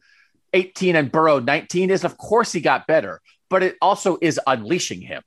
[0.53, 5.01] 18 and Burrow 19 is, of course, he got better, but it also is unleashing
[5.01, 5.25] him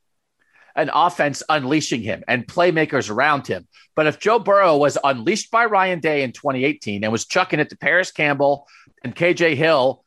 [0.76, 3.68] an offense unleashing him and playmakers around him.
[3.96, 7.70] But if Joe Burrow was unleashed by Ryan Day in 2018 and was chucking it
[7.70, 8.66] to Parris Campbell
[9.04, 10.04] and KJ Hill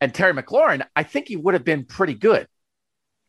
[0.00, 2.46] and Terry McLaurin, I think he would have been pretty good.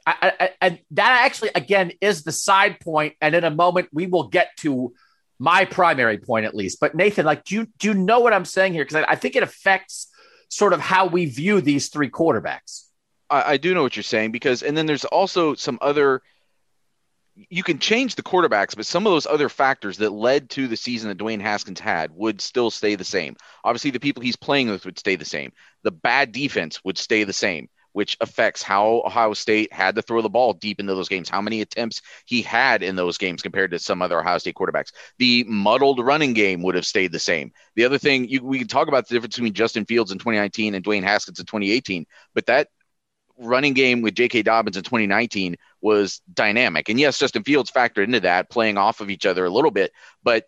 [0.06, 2.78] And that actually, again, is the side.
[3.22, 4.94] And in a moment, we will get to
[5.40, 6.80] my primary point at least.
[6.80, 8.84] But Nathan, like, do you do you know what I'm saying here?
[8.84, 10.08] Because I, I think it affects
[10.50, 12.84] sort of how we view these three quarterbacks.
[13.30, 16.22] I, I do know what you're saying because, and then there's also some other
[17.50, 20.78] you can change the quarterbacks, but some of those other factors that led to the
[20.78, 23.36] season that Dwayne Haskins had would still stay the same.
[23.64, 25.52] Obviously, the people he's playing with would stay the same.
[25.84, 30.22] The bad defense would stay the same, which affects how Ohio State had to throw
[30.22, 33.72] the ball deep into those games, how many attempts he had in those games compared
[33.72, 34.92] to some other Ohio State quarterbacks.
[35.18, 37.52] The muddled running game would have stayed the same.
[37.76, 40.76] The other thing, you, we can talk about the difference between Justin Fields in 2019
[40.76, 42.68] and Dwayne Haskins in 2018, but that
[43.38, 44.44] running game with J.K.
[44.44, 46.90] Dobbins in 2019 was dynamic.
[46.90, 49.92] And yes, Justin Fields factored into that, playing off of each other a little bit,
[50.24, 50.48] but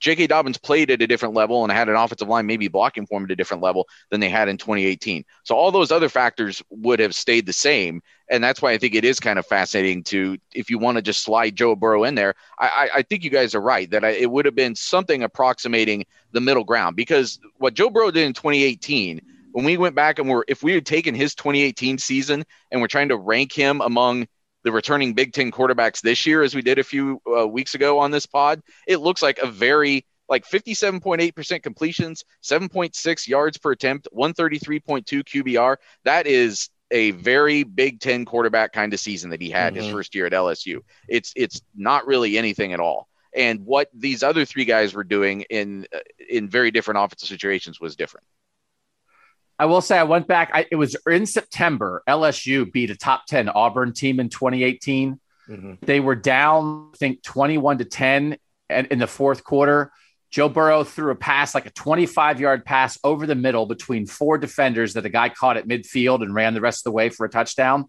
[0.00, 0.26] J.K.
[0.26, 3.24] Dobbins played at a different level and had an offensive line maybe blocking for him
[3.24, 5.24] at a different level than they had in 2018.
[5.44, 8.94] So all those other factors would have stayed the same, and that's why I think
[8.94, 12.14] it is kind of fascinating to if you want to just slide Joe Burrow in
[12.14, 12.34] there.
[12.58, 16.06] I, I think you guys are right that I, it would have been something approximating
[16.32, 19.20] the middle ground because what Joe Burrow did in 2018
[19.52, 22.86] when we went back and we're if we had taken his 2018 season and we're
[22.86, 24.26] trying to rank him among
[24.64, 27.98] the returning Big Ten quarterbacks this year, as we did a few uh, weeks ago
[27.98, 34.08] on this pod, it looks like a very like 57.8% completions, 7.6 yards per attempt,
[34.16, 35.76] 133.2 QBR.
[36.04, 39.82] That is a very Big Ten quarterback kind of season that he had mm-hmm.
[39.82, 40.80] his first year at LSU.
[41.08, 43.08] It's it's not really anything at all.
[43.34, 47.80] And what these other three guys were doing in uh, in very different offensive situations
[47.80, 48.26] was different.
[49.60, 50.50] I will say I went back.
[50.54, 52.02] I, it was in September.
[52.08, 55.20] LSU beat a top ten Auburn team in 2018.
[55.50, 55.74] Mm-hmm.
[55.82, 58.38] They were down, I think, 21 to 10
[58.70, 59.92] and in the fourth quarter.
[60.30, 64.38] Joe Burrow threw a pass, like a 25 yard pass over the middle between four
[64.38, 67.26] defenders that the guy caught at midfield and ran the rest of the way for
[67.26, 67.84] a touchdown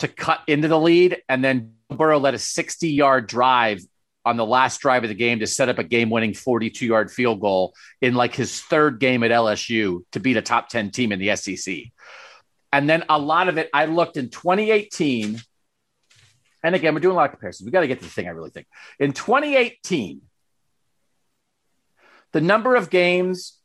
[0.00, 1.22] to cut into the lead.
[1.28, 3.82] And then Burrow led a 60 yard drive
[4.26, 7.12] on the last drive of the game to set up a game winning 42 yard
[7.12, 11.12] field goal in like his third game at LSU to beat a top 10 team
[11.12, 11.76] in the SEC.
[12.72, 15.40] And then a lot of it, I looked in 2018.
[16.64, 17.66] And again, we're doing a lot of comparisons.
[17.66, 18.66] We got to get to the thing I really think.
[18.98, 20.20] In 2018,
[22.32, 23.60] the number of games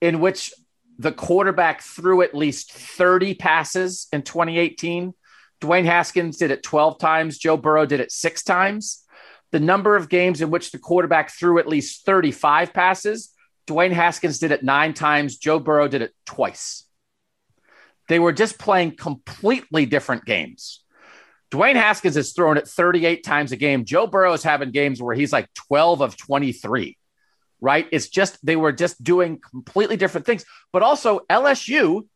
[0.00, 0.52] in which
[0.98, 5.14] the quarterback threw at least 30 passes in 2018,
[5.60, 9.05] Dwayne Haskins did it 12 times, Joe Burrow did it six times
[9.52, 13.32] the number of games in which the quarterback threw at least 35 passes,
[13.66, 16.84] Dwayne Haskins did it nine times, Joe Burrow did it twice.
[18.08, 20.84] They were just playing completely different games.
[21.50, 23.84] Dwayne Haskins is throwing it 38 times a game.
[23.84, 26.96] Joe Burrow is having games where he's like 12 of 23,
[27.60, 27.86] right?
[27.92, 30.44] It's just, they were just doing completely different things.
[30.72, 32.06] But also, LSU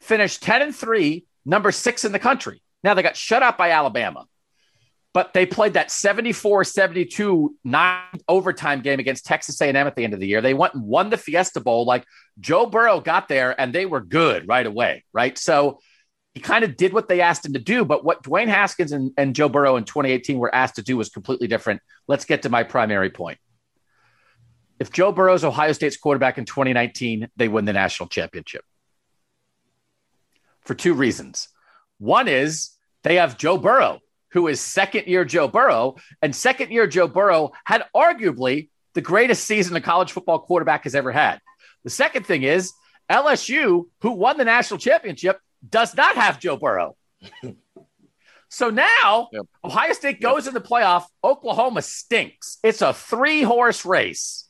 [0.00, 2.62] finished 10 and 3, number six in the country.
[2.84, 4.26] Now they got shut out by Alabama
[5.14, 10.20] but they played that 74-72 nine overtime game against Texas A&M at the end of
[10.20, 10.40] the year.
[10.40, 11.84] They went and won the Fiesta Bowl.
[11.84, 12.04] Like
[12.40, 15.36] Joe Burrow got there and they were good right away, right?
[15.36, 15.80] So
[16.34, 19.12] he kind of did what they asked him to do, but what Dwayne Haskins and,
[19.18, 21.82] and Joe Burrow in 2018 were asked to do was completely different.
[22.08, 23.38] Let's get to my primary point.
[24.80, 28.64] If Joe Burrow's Ohio State's quarterback in 2019, they win the national championship.
[30.62, 31.48] For two reasons.
[31.98, 32.70] One is
[33.02, 34.00] they have Joe Burrow,
[34.32, 35.96] who is second year Joe Burrow.
[36.20, 40.94] And second year Joe Burrow had arguably the greatest season a college football quarterback has
[40.94, 41.40] ever had.
[41.84, 42.72] The second thing is
[43.10, 46.96] LSU, who won the national championship, does not have Joe Burrow.
[48.48, 49.42] so now yep.
[49.64, 50.54] Ohio State goes yep.
[50.54, 51.04] in the playoff.
[51.22, 52.58] Oklahoma stinks.
[52.62, 54.48] It's a three horse race.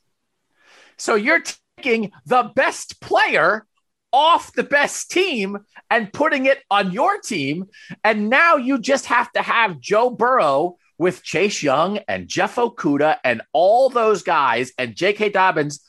[0.96, 1.42] So you're
[1.76, 3.66] taking the best player
[4.12, 5.58] off the best team
[5.90, 7.66] and putting it on your team.
[8.04, 13.18] And now you just have to have Joe Burrow with Chase Young and Jeff Okudah
[13.24, 15.30] and all those guys and J.K.
[15.30, 15.84] Dobbins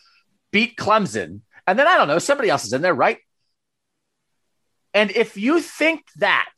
[0.52, 1.42] beat Clemson.
[1.68, 3.20] And then I don't know, somebody else is in there, right?
[4.94, 6.52] And if you think that,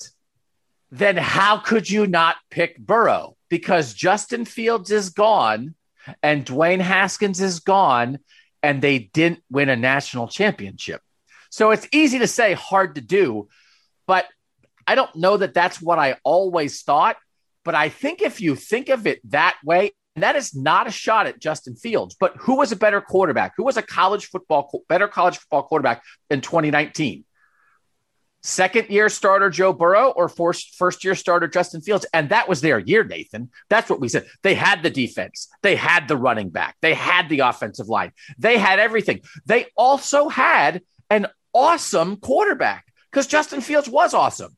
[0.91, 3.35] then how could you not pick Burrow?
[3.49, 5.75] Because Justin Fields is gone
[6.21, 8.19] and Dwayne Haskins is gone
[8.61, 11.01] and they didn't win a national championship.
[11.55, 13.47] So it's easy to say, hard to do.
[14.07, 14.25] But
[14.85, 17.15] I don't know that that's what I always thought.
[17.63, 20.91] But I think if you think of it that way, and that is not a
[20.91, 23.53] shot at Justin Fields, but who was a better quarterback?
[23.55, 27.23] Who was a college football, better college football quarterback in 2019?
[28.43, 32.05] Second year starter Joe Burrow or first, first year starter Justin Fields?
[32.13, 33.49] And that was their year, Nathan.
[33.69, 34.25] That's what we said.
[34.43, 38.57] They had the defense, they had the running back, they had the offensive line, they
[38.57, 39.21] had everything.
[39.45, 44.55] They also had an awesome quarterback because Justin Fields was awesome.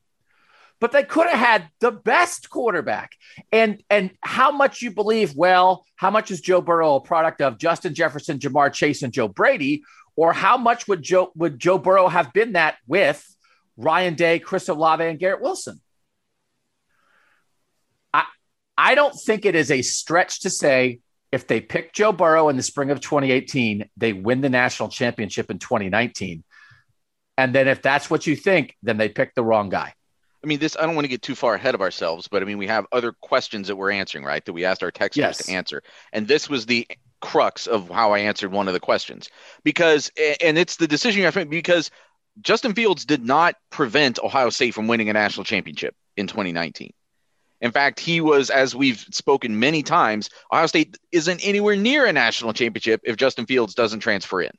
[0.79, 3.11] But they could have had the best quarterback.
[3.51, 7.57] And and how much you believe, well, how much is Joe Burrow a product of
[7.57, 9.83] Justin Jefferson, Ja'Marr Chase, and Joe Brady?
[10.15, 13.23] Or how much would Joe would Joe Burrow have been that with
[13.75, 15.79] Ryan Day, Chris Olave, and Garrett Wilson?
[18.13, 18.25] I
[18.77, 20.99] I don't think it is a stretch to say
[21.31, 25.51] if they pick Joe Burrow in the spring of 2018, they win the national championship
[25.51, 26.43] in 2019.
[27.37, 29.93] And then if that's what you think, then they picked the wrong guy.
[30.43, 32.45] I mean, this, I don't want to get too far ahead of ourselves, but I
[32.45, 34.43] mean, we have other questions that we're answering, right?
[34.45, 35.45] That we asked our texters yes.
[35.45, 35.83] to answer.
[36.13, 36.87] And this was the
[37.19, 39.29] crux of how I answered one of the questions
[39.63, 40.11] because,
[40.41, 41.89] and it's the decision you have to make because
[42.41, 46.91] Justin Fields did not prevent Ohio State from winning a national championship in 2019.
[47.59, 52.13] In fact, he was, as we've spoken many times, Ohio State isn't anywhere near a
[52.13, 54.51] national championship if Justin Fields doesn't transfer in.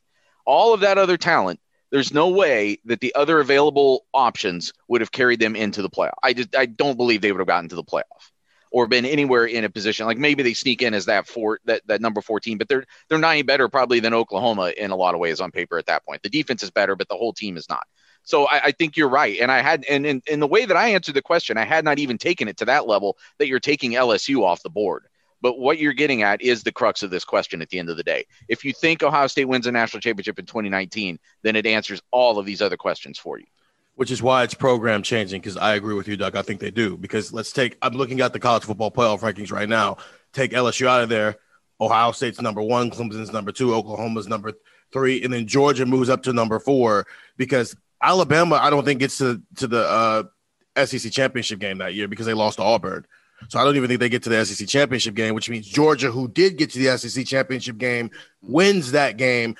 [0.45, 1.61] All of that other talent,
[1.91, 6.15] there's no way that the other available options would have carried them into the playoff.
[6.23, 8.31] I just I don't believe they would have gotten to the playoff
[8.71, 11.81] or been anywhere in a position like maybe they sneak in as that four that,
[11.87, 15.15] that number 14 but they're they're not any better probably than oklahoma in a lot
[15.15, 17.57] of ways on paper at that point the defense is better but the whole team
[17.57, 17.87] is not
[18.29, 19.39] so I, I, think you're right.
[19.41, 21.83] And I had, and in, in the way that I answered the question, I had
[21.83, 25.07] not even taken it to that level that you're taking LSU off the board.
[25.41, 27.97] But what you're getting at is the crux of this question at the end of
[27.97, 28.27] the day.
[28.49, 32.39] If you think Ohio State wins a national championship in 2019, then it answers all
[32.39, 33.47] of these other questions for you.
[33.95, 36.37] Which is why it's program changing, because I agree with you, Doug.
[36.37, 36.97] I think they do.
[36.97, 39.97] Because let's take, I'm looking at the college football playoff rankings right now.
[40.33, 41.37] Take LSU out of there.
[41.81, 44.53] Ohio State's number one, Clemson's number two, Oklahoma's number
[44.93, 49.19] three, and then Georgia moves up to number four because Alabama, I don't think gets
[49.19, 53.07] to to the uh, SEC championship game that year because they lost to Auburn.
[53.49, 56.11] So I don't even think they get to the SEC championship game, which means Georgia,
[56.11, 58.11] who did get to the SEC championship game,
[58.43, 59.57] wins that game.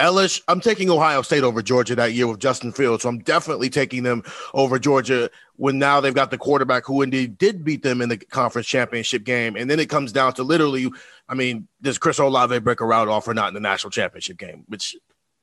[0.00, 3.04] Ellis, I'm taking Ohio State over Georgia that year with Justin Fields.
[3.04, 7.38] So I'm definitely taking them over Georgia when now they've got the quarterback who indeed
[7.38, 9.54] did beat them in the conference championship game.
[9.54, 10.90] And then it comes down to literally,
[11.28, 14.36] I mean, does Chris Olave break a route off or not in the national championship
[14.36, 14.96] game, which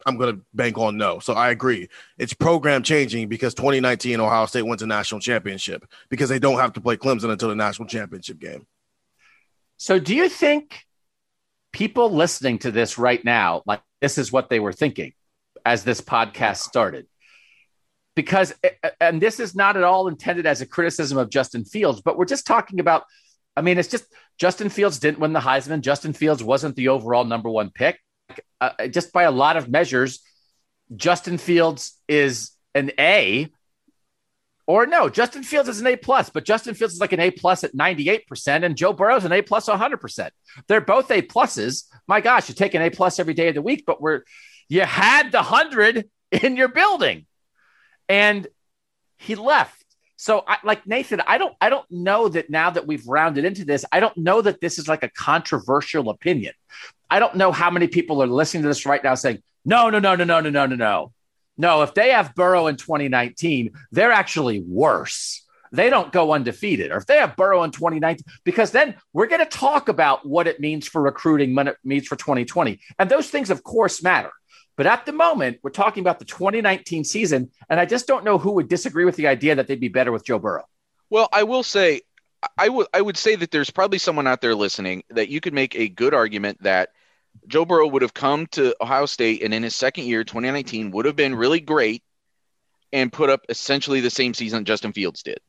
[0.06, 1.20] I'm going to bank on no.
[1.20, 1.90] So I agree.
[2.18, 6.74] It's program changing because 2019 Ohio State wins a national championship because they don't have
[6.74, 8.66] to play Clemson until the national championship game.
[9.78, 10.86] So do you think
[11.72, 15.14] people listening to this right now, like this is what they were thinking
[15.66, 17.08] as this podcast started?
[18.16, 18.54] Because,
[19.00, 22.26] and this is not at all intended as a criticism of Justin Fields, but we're
[22.26, 23.04] just talking about,
[23.56, 24.06] I mean, it's just
[24.38, 25.82] Justin Fields didn't win the Heisman.
[25.82, 28.00] Justin Fields wasn't the overall number one pick
[28.60, 30.22] uh, just by a lot of measures,
[30.96, 33.50] Justin Fields is an A.
[34.68, 37.32] Or no, Justin Fields is an A plus, but Justin Fields is like an A
[37.32, 40.30] plus at 98%, and Joe Burrow's an A plus 100%.
[40.68, 41.86] They're both A pluses.
[42.08, 44.24] My gosh, you take an A plus every day of the week, but we're
[44.70, 47.26] you had the hundred in your building.
[48.08, 48.48] And
[49.18, 49.82] he left.
[50.16, 53.66] So I like Nathan, I don't I don't know that now that we've rounded into
[53.66, 56.54] this, I don't know that this is like a controversial opinion.
[57.12, 60.00] I don't know how many people are listening to this right now saying, no, no,
[60.00, 61.14] no, no, no, no, no, no, no.
[61.58, 65.46] No, if they have Burrow in 2019, they're actually worse.
[65.74, 66.92] They don't go undefeated.
[66.92, 70.48] Or if they have Burrow in 2019, because then we're going to talk about what
[70.48, 72.80] it means for recruiting, what it means for 2020.
[72.98, 74.32] And those things, of course, matter.
[74.78, 77.52] But at the moment, we're talking about the 2019 season.
[77.70, 80.12] And I just don't know who would disagree with the idea that they'd be better
[80.12, 80.66] with Joe Burrow.
[81.10, 82.02] Well, I will say,
[82.58, 85.54] I would I would say that there's probably someone out there listening that you could
[85.54, 86.90] make a good argument that
[87.48, 91.06] Joe Burrow would have come to Ohio State and in his second year, 2019, would
[91.06, 92.04] have been really great
[92.94, 95.40] and put up essentially the same season Justin Fields did.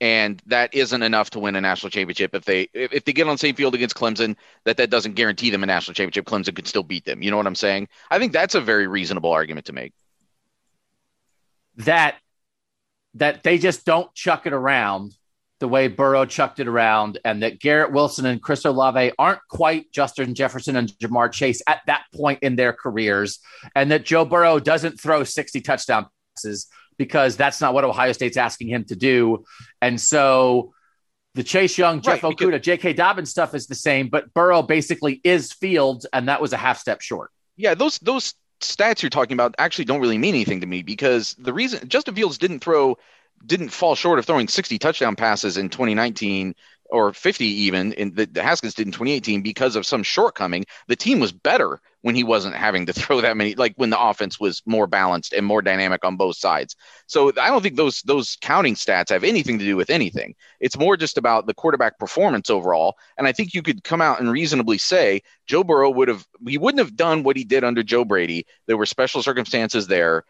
[0.00, 2.34] And that isn't enough to win a national championship.
[2.34, 5.48] If they if they get on the same field against Clemson, that that doesn't guarantee
[5.48, 6.26] them a national championship.
[6.26, 7.22] Clemson could still beat them.
[7.22, 7.88] You know what I'm saying?
[8.10, 9.94] I think that's a very reasonable argument to make.
[11.76, 12.16] That
[13.14, 15.16] that they just don't chuck it around
[15.58, 19.90] the way Burrow chucked it around, and that Garrett Wilson and Chris Olave aren't quite
[19.92, 23.38] Justin Jefferson and Ja'Marr Chase at that point in their careers,
[23.74, 26.66] and that Joe Burrow doesn't throw 60 touchdown passes
[26.98, 29.44] because that's not what Ohio State's asking him to do.
[29.80, 30.72] And so
[31.34, 32.94] the Chase Young, Jeff right, Okudah, J.K.
[32.94, 36.78] Dobbins stuff is the same, but Burrow basically is Fields, and that was a half
[36.78, 37.30] step short.
[37.56, 41.34] Yeah, those those stats you're talking about actually don't really mean anything to me because
[41.38, 42.96] the reason Justin Fields didn't throw
[43.44, 46.54] didn't fall short of throwing 60 touchdown passes in 2019
[46.90, 50.64] or 50 even in the, the, Haskins did in 2018 because of some shortcoming.
[50.88, 54.00] The team was better when he wasn't having to throw that many, like when the
[54.00, 56.76] offense was more balanced and more dynamic on both sides.
[57.06, 60.34] So I don't think those those counting stats have anything to do with anything.
[60.60, 62.96] It's more just about the quarterback performance overall.
[63.18, 66.58] And I think you could come out and reasonably say Joe Burrow would have he
[66.58, 68.46] wouldn't have done what he did under Joe Brady.
[68.66, 70.24] There were special circumstances there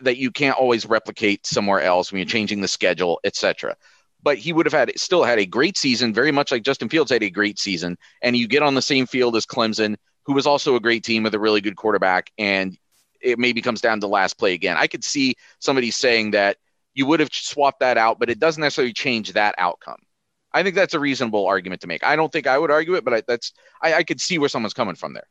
[0.00, 3.76] that you can't always replicate somewhere else when you're changing the schedule, etc.
[4.22, 7.10] But he would have had still had a great season, very much like Justin Fields
[7.10, 7.96] had a great season.
[8.22, 11.22] And you get on the same field as Clemson, who was also a great team
[11.22, 12.76] with a really good quarterback, and
[13.20, 14.76] it maybe comes down to last play again.
[14.78, 16.58] I could see somebody saying that
[16.94, 19.98] you would have swapped that out, but it doesn't necessarily change that outcome.
[20.52, 22.04] I think that's a reasonable argument to make.
[22.04, 24.48] I don't think I would argue it, but I, that's I, I could see where
[24.48, 25.26] someone's coming from there.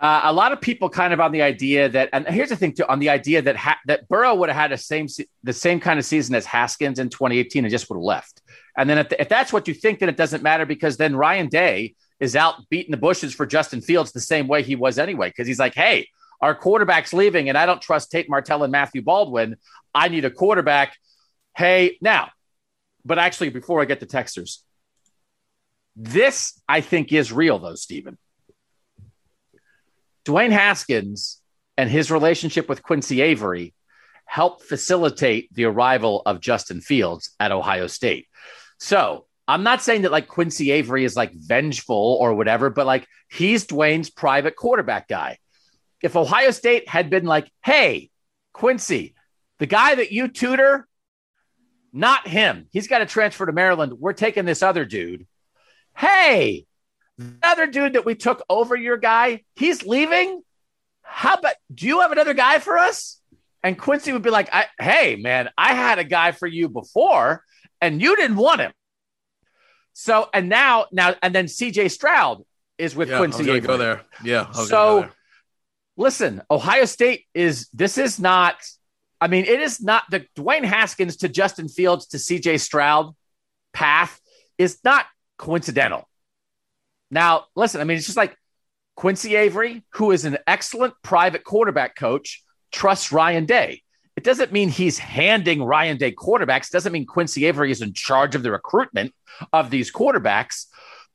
[0.00, 2.72] Uh, a lot of people kind of on the idea that, and here's the thing
[2.72, 5.08] too, on the idea that ha- that Burrow would have had same
[5.42, 8.42] the same kind of season as Haskins in 2018 and just would have left.
[8.76, 11.16] And then if, the, if that's what you think, then it doesn't matter because then
[11.16, 14.98] Ryan Day is out beating the bushes for Justin Fields the same way he was
[14.98, 16.08] anyway because he's like, hey,
[16.40, 19.56] our quarterback's leaving, and I don't trust Tate Martell and Matthew Baldwin.
[19.92, 20.96] I need a quarterback
[21.58, 22.30] hey, now,
[23.04, 24.58] but actually, before I get the texters,
[25.96, 28.16] this I think is real though, Stephen.
[30.28, 31.40] Dwayne Haskins
[31.78, 33.74] and his relationship with Quincy Avery
[34.26, 38.26] helped facilitate the arrival of Justin Fields at Ohio State.
[38.78, 43.06] So I'm not saying that like Quincy Avery is like vengeful or whatever, but like
[43.30, 45.38] he's Dwayne's private quarterback guy.
[46.02, 48.10] If Ohio State had been like, hey,
[48.52, 49.14] Quincy,
[49.58, 50.86] the guy that you tutor,
[51.90, 52.66] not him.
[52.70, 53.94] He's got to transfer to Maryland.
[53.94, 55.26] We're taking this other dude.
[55.96, 56.66] Hey,
[57.18, 60.42] the other dude that we took over your guy, he's leaving.
[61.02, 63.20] How about do you have another guy for us?
[63.62, 67.42] And Quincy would be like, I, hey, man, I had a guy for you before
[67.80, 68.72] and you didn't want him.
[69.94, 72.44] So, and now, now, and then CJ Stroud
[72.78, 73.50] is with Yeah, Quincy.
[73.50, 74.02] I was go there.
[74.22, 74.52] Yeah.
[74.52, 75.10] So, there.
[75.96, 78.56] listen, Ohio State is this is not.
[79.20, 83.16] I mean, it is not the Dwayne Haskins to Justin Fields to CJ Stroud
[83.72, 84.20] path
[84.56, 85.06] is not
[85.36, 86.07] coincidental.
[87.10, 88.36] Now, listen, I mean, it's just like
[88.96, 92.42] Quincy Avery, who is an excellent private quarterback coach,
[92.72, 93.82] trusts Ryan Day.
[94.16, 96.66] It doesn't mean he's handing Ryan Day quarterbacks.
[96.66, 99.14] It doesn't mean Quincy Avery is in charge of the recruitment
[99.52, 100.66] of these quarterbacks,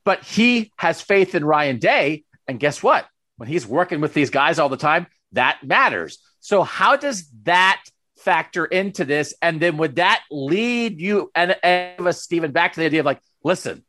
[0.06, 2.24] but he has faith in Ryan Day.
[2.48, 3.06] And guess what?
[3.36, 6.20] When he's working with these guys all the time, that matters.
[6.40, 7.84] So, how does that
[8.20, 9.34] factor into this?
[9.42, 13.22] And then would that lead you and, and Stephen, back to the idea of like,
[13.44, 13.84] listen,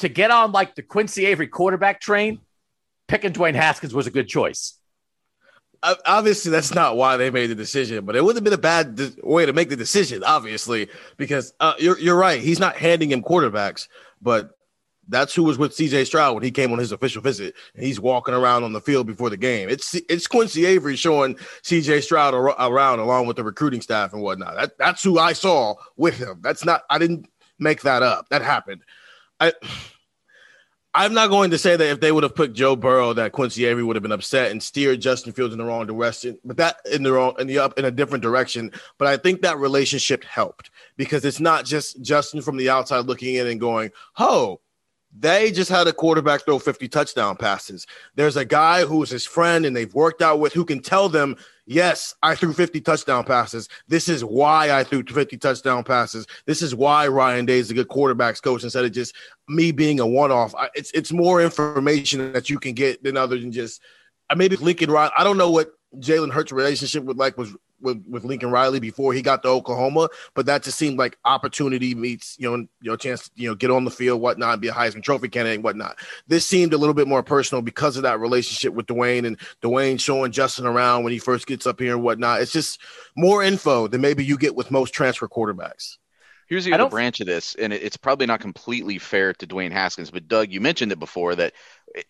[0.00, 2.40] to get on like the Quincy Avery quarterback train,
[3.08, 4.74] picking Dwayne Haskins was a good choice.
[5.82, 8.96] Obviously that's not why they made the decision, but it would have been a bad
[8.96, 12.42] de- way to make the decision, obviously, because uh, you're you're right.
[12.42, 13.88] He's not handing him quarterbacks,
[14.20, 14.50] but
[15.08, 17.98] that's who was with CJ Stroud when he came on his official visit, and he's
[17.98, 19.70] walking around on the field before the game.
[19.70, 24.20] It's it's Quincy Avery showing CJ Stroud ar- around along with the recruiting staff and
[24.20, 24.56] whatnot.
[24.56, 26.40] That, that's who I saw with him.
[26.42, 27.26] That's not I didn't
[27.58, 28.28] make that up.
[28.28, 28.82] That happened.
[29.40, 29.52] I.
[30.92, 33.64] I'm not going to say that if they would have put Joe Burrow, that Quincy
[33.64, 36.78] Avery would have been upset and steered Justin Fields in the wrong direction, but that
[36.90, 38.72] in the wrong in the up in a different direction.
[38.98, 43.36] But I think that relationship helped because it's not just Justin from the outside looking
[43.36, 44.60] in and going, "Oh,
[45.16, 47.86] they just had a quarterback throw 50 touchdown passes."
[48.16, 51.36] There's a guy who's his friend and they've worked out with who can tell them,
[51.70, 53.68] "Yes, I threw 50 touchdown passes.
[53.86, 56.26] This is why I threw 50 touchdown passes.
[56.44, 59.14] This is why Ryan Day is a good quarterbacks coach instead of just
[59.48, 60.52] me being a one-off.
[60.74, 63.80] It's it's more information that you can get than other than just
[64.30, 65.12] uh, maybe Lincoln Riley.
[65.16, 69.12] I don't know what Jalen Hurts' relationship with like was with, with Lincoln Riley before
[69.12, 72.96] he got to Oklahoma, but that just seemed like opportunity meets you know you know
[72.96, 75.64] chance to, you know get on the field whatnot, be a Heisman Trophy candidate and
[75.64, 75.98] whatnot.
[76.26, 80.00] This seemed a little bit more personal because of that relationship with Dwayne and Dwayne
[80.00, 82.42] showing Justin around when he first gets up here and whatnot.
[82.42, 82.80] It's just
[83.16, 85.98] more info than maybe you get with most transfer quarterbacks.
[86.46, 90.10] Here's the other branch of this, and it's probably not completely fair to Dwayne Haskins,
[90.10, 91.54] but Doug, you mentioned it before that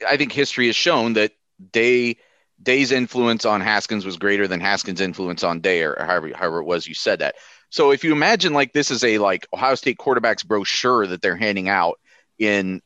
[0.08, 1.32] I think history has shown that
[1.72, 2.16] Day
[2.62, 6.64] Day's influence on Haskins was greater than Haskins' influence on Day, or however however it
[6.66, 7.36] was you said that.
[7.70, 11.36] So if you imagine like this is a like Ohio State quarterbacks brochure that they're
[11.36, 11.98] handing out
[12.38, 12.82] in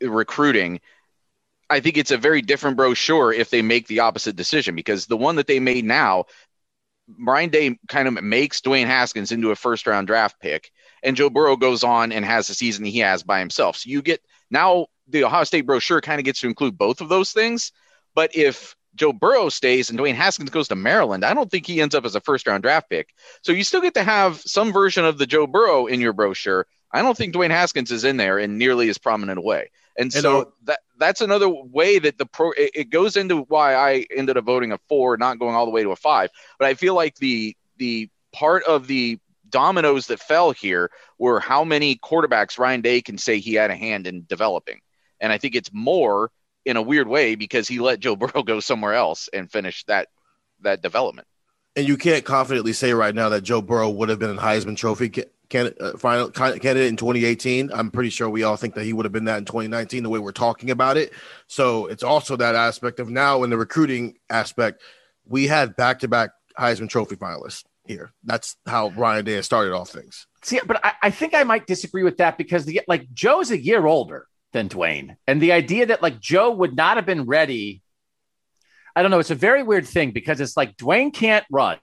[0.00, 0.80] recruiting,
[1.68, 5.16] I think it's a very different brochure if they make the opposite decision because the
[5.16, 6.26] one that they made now
[7.18, 10.70] Ryan Day kind of makes Dwayne Haskins into a first round draft pick,
[11.02, 13.76] and Joe Burrow goes on and has the season he has by himself.
[13.76, 14.20] So you get
[14.50, 17.72] now the Ohio State brochure kind of gets to include both of those things.
[18.14, 21.80] But if Joe Burrow stays and Dwayne Haskins goes to Maryland, I don't think he
[21.80, 23.14] ends up as a first round draft pick.
[23.42, 26.66] So you still get to have some version of the Joe Burrow in your brochure.
[26.92, 29.70] I don't think Dwayne Haskins is in there in nearly as prominent a way.
[29.98, 33.74] And And, so that that's another way that the pro it, it goes into why
[33.74, 36.30] I ended up voting a four, not going all the way to a five.
[36.58, 39.18] But I feel like the the part of the
[39.48, 43.76] dominoes that fell here were how many quarterbacks Ryan Day can say he had a
[43.76, 44.80] hand in developing.
[45.20, 46.30] And I think it's more
[46.66, 50.08] in a weird way because he let Joe Burrow go somewhere else and finish that
[50.60, 51.26] that development.
[51.76, 54.76] And you can't confidently say right now that Joe Burrow would have been a Heisman
[54.76, 57.70] Trophy ca- can, uh, final can- candidate in 2018.
[57.70, 60.08] I'm pretty sure we all think that he would have been that in 2019, the
[60.08, 61.12] way we're talking about it.
[61.48, 64.82] So it's also that aspect of now in the recruiting aspect,
[65.26, 68.12] we had back to back Heisman Trophy finalists here.
[68.24, 70.26] That's how Ryan Day has started off things.
[70.42, 73.62] See, but I, I think I might disagree with that because the like Joe's a
[73.62, 77.82] year older than Dwayne, and the idea that like Joe would not have been ready.
[78.96, 79.18] I don't know.
[79.18, 81.78] It's a very weird thing because it's like Dwayne can't run,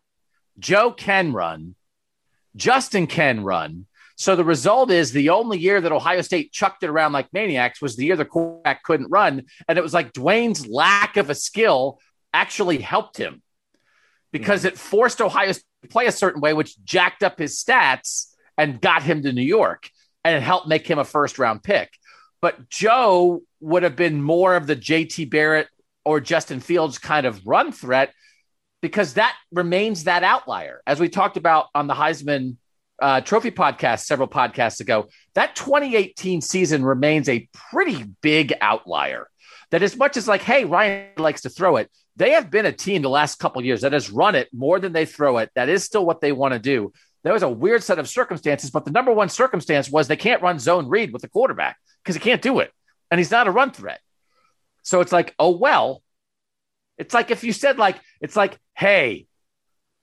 [0.58, 1.76] Joe can run,
[2.56, 3.86] Justin can run.
[4.16, 7.82] So the result is the only year that Ohio State chucked it around like maniacs
[7.82, 11.36] was the year the quarterback couldn't run, and it was like Dwayne's lack of a
[11.36, 12.00] skill
[12.34, 13.44] actually helped him.
[14.32, 14.70] because hmm.
[14.70, 18.82] it forced Ohio State to play a certain way, which jacked up his stats and
[18.82, 19.90] got him to New York
[20.24, 21.92] and it helped make him a first round pick.
[22.44, 25.70] But Joe would have been more of the JT Barrett
[26.04, 28.12] or Justin Fields kind of run threat
[28.82, 30.82] because that remains that outlier.
[30.86, 32.58] As we talked about on the Heisman
[33.02, 39.30] uh, Trophy podcast several podcasts ago, that 2018 season remains a pretty big outlier.
[39.72, 42.74] That as much as like, hey, Ryan likes to throw it, they have been a
[42.74, 45.50] team the last couple years that has run it more than they throw it.
[45.56, 46.92] That is still what they want to do.
[47.24, 50.42] There was a weird set of circumstances, but the number one circumstance was they can't
[50.42, 52.72] run zone read with the quarterback because he can't do it,
[53.10, 54.00] and he's not a run threat.
[54.82, 56.02] So it's like, oh well.
[56.98, 59.26] It's like if you said like, it's like, hey,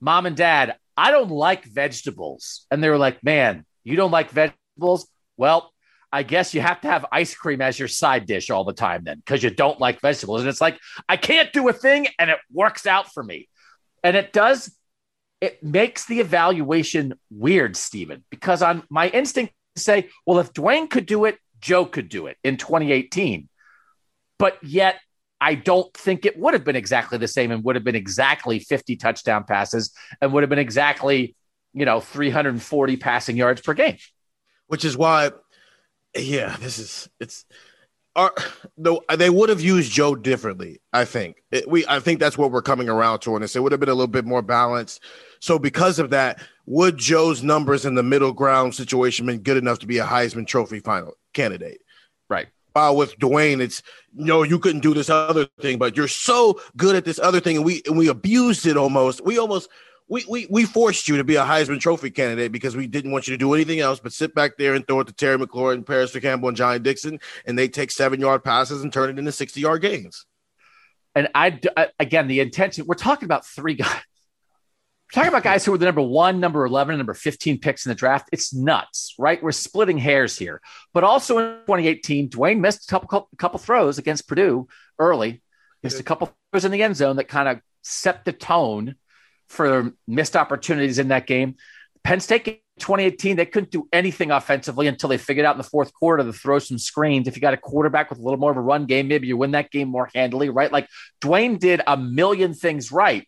[0.01, 4.31] mom and dad, I don't like vegetables, and they were like, man, you don't like
[4.31, 5.09] vegetables?
[5.37, 5.73] Well,
[6.13, 9.05] I guess you have to have ice cream as your side dish all the time
[9.05, 10.41] then because you don't like vegetables.
[10.41, 10.79] And it's like,
[11.09, 13.49] I can't do a thing and it works out for me.
[14.03, 14.77] And it does,
[15.41, 20.91] it makes the evaluation weird, Stephen, because on my instinct to say, well, if Dwayne
[20.91, 23.49] could do it, Joe could do it in 2018.
[24.39, 24.97] But yet,
[25.41, 28.59] I don't think it would have been exactly the same and would have been exactly
[28.59, 31.35] 50 touchdown passes and would have been exactly,
[31.73, 33.97] you know, 340 passing yards per game.
[34.67, 35.31] Which is why
[36.17, 37.45] yeah, this is it's
[38.17, 38.33] are
[38.77, 40.81] though they would have used Joe differently.
[40.93, 43.55] I think it, we I think that's what we're coming around to on this.
[43.55, 45.03] It would have been a little bit more balanced.
[45.41, 49.79] So because of that, would Joe's numbers in the middle ground situation been good enough
[49.81, 51.81] to be a Heisman Trophy final candidate?
[52.29, 52.49] Right.
[52.73, 53.83] While with Dwayne, it's
[54.15, 57.57] no, you couldn't do this other thing, but you're so good at this other thing,
[57.57, 59.25] and we and we abused it almost.
[59.25, 59.69] We almost
[60.11, 63.29] we, we we forced you to be a Heisman Trophy candidate because we didn't want
[63.29, 65.87] you to do anything else but sit back there and throw it to Terry McLaurin,
[65.87, 69.31] Parris Campbell, and Johnnie Dixon, and they take seven yard passes and turn it into
[69.31, 70.27] sixty yard gains.
[71.15, 71.61] And I
[72.01, 72.87] again, the intention.
[72.87, 73.89] We're talking about three guys.
[73.89, 77.91] We're talking about guys who were the number one, number eleven, number fifteen picks in
[77.91, 78.29] the draft.
[78.33, 79.41] It's nuts, right?
[79.41, 80.61] We're splitting hairs here.
[80.93, 84.67] But also in 2018, Dwayne missed a couple couple throws against Purdue
[84.99, 85.41] early.
[85.85, 88.97] Missed a couple throws in the end zone that kind of set the tone
[89.51, 91.57] for missed opportunities in that game.
[92.05, 92.45] Penn State
[92.79, 96.33] 2018, they couldn't do anything offensively until they figured out in the fourth quarter to
[96.33, 97.29] throw some screens.
[97.29, 99.37] If you got a quarterback with a little more of a run game, maybe you
[99.37, 100.73] win that game more handily, right?
[100.73, 100.89] Like
[101.21, 103.27] Dwayne did a million things right,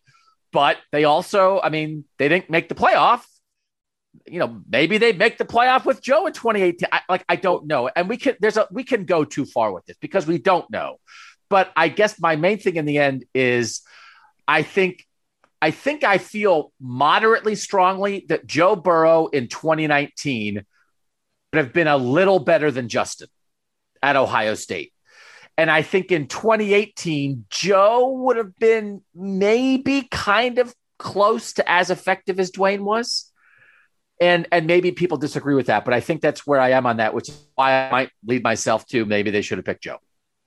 [0.51, 3.21] but they also, I mean, they didn't make the playoff.
[4.25, 6.87] You know, maybe they make the playoff with Joe in 2018.
[6.91, 7.89] I, like, I don't know.
[7.93, 10.69] And we can, there's a, we can go too far with this because we don't
[10.71, 10.97] know.
[11.49, 13.81] But I guess my main thing in the end is
[14.47, 15.05] I think
[15.63, 21.95] I think I feel moderately strongly that Joe Burrow in 2019 would have been a
[21.95, 23.29] little better than Justin
[24.01, 24.91] at Ohio State.
[25.57, 31.89] And I think in 2018, Joe would have been maybe kind of close to as
[31.89, 33.31] effective as Dwayne was.
[34.19, 36.97] And and maybe people disagree with that, but I think that's where I am on
[36.97, 39.99] that, which is why I might lead myself to maybe they should have picked Joe.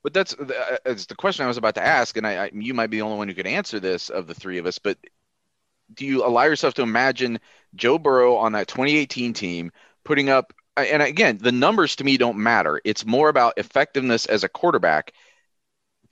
[0.07, 2.75] But that's that's uh, the question I was about to ask, and I, I, you
[2.75, 4.79] might be the only one who could answer this of the three of us.
[4.79, 4.99] But
[5.93, 7.41] do you allow yourself to imagine
[7.75, 9.73] Joe Burrow on that 2018 team
[10.05, 10.53] putting up?
[10.77, 12.81] And again, the numbers to me don't matter.
[12.85, 15.13] It's more about effectiveness as a quarterback.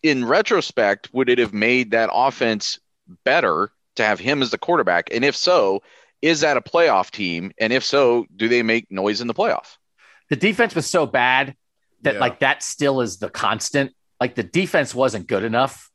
[0.03, 2.81] In retrospect, would it have made that offense
[3.23, 5.11] better to have him as the quarterback?
[5.15, 5.85] And if so,
[6.21, 7.53] is that a playoff team?
[7.59, 9.77] And if so, do they make noise in the playoff?
[10.31, 11.55] The defense was so bad
[12.05, 12.21] that yeah.
[12.21, 13.93] like that still is the constant.
[14.21, 15.91] Like the defense wasn't good enough.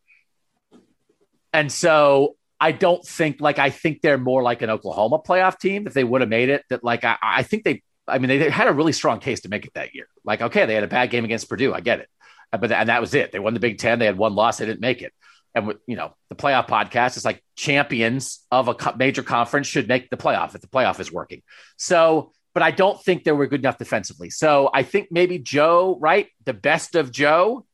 [1.53, 5.87] And so I don't think like I think they're more like an Oklahoma playoff team
[5.87, 6.63] if they would have made it.
[6.69, 9.49] That like I, I think they I mean they had a really strong case to
[9.49, 10.07] make it that year.
[10.23, 12.09] Like okay, they had a bad game against Purdue, I get it,
[12.51, 13.31] uh, but and that was it.
[13.31, 13.99] They won the Big Ten.
[13.99, 14.57] They had one loss.
[14.57, 15.13] They didn't make it.
[15.55, 19.87] And with, you know the playoff podcast is like champions of a major conference should
[19.87, 21.41] make the playoff if the playoff is working.
[21.77, 24.29] So but I don't think they were good enough defensively.
[24.29, 26.27] So I think maybe Joe, right?
[26.43, 27.65] The best of Joe,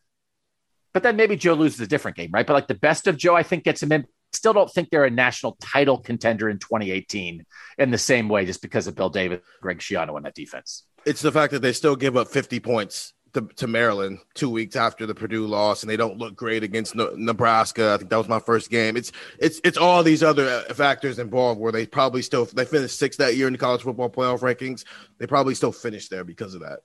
[0.93, 2.45] but then maybe Joe loses a different game, right?
[2.45, 4.05] But like the best of Joe, I think gets him in.
[4.31, 7.47] Still don't think they're a national title contender in 2018
[7.79, 10.83] in the same way, just because of Bill Davis, Greg Schiano, and that defense.
[11.03, 14.75] It's the fact that they still give up 50 points to, to, Maryland two weeks
[14.75, 17.93] after the Purdue loss, and they don't look great against Nebraska.
[17.93, 18.97] I think that was my first game.
[18.97, 22.97] It's it's it's all these other uh, factors involved where they probably still they finished
[22.97, 24.83] sixth that year in the college football playoff rankings.
[25.19, 26.79] They probably still finished there because of that.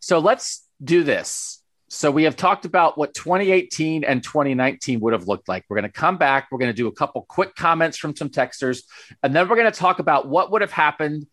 [0.00, 1.62] So let's do this.
[1.88, 5.64] So we have talked about what 2018 and 2019 would have looked like.
[5.68, 6.48] We're going to come back.
[6.50, 8.82] We're going to do a couple quick comments from some texters,
[9.22, 11.26] and then we're going to talk about what would have happened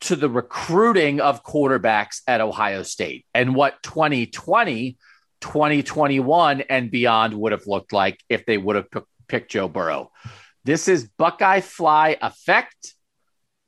[0.00, 4.96] to the recruiting of quarterbacks at Ohio State and what 2020,
[5.40, 10.10] 2021, and beyond would have looked like if they would have p- picked Joe Burrow.
[10.64, 12.94] This is Buckeye Fly Effect.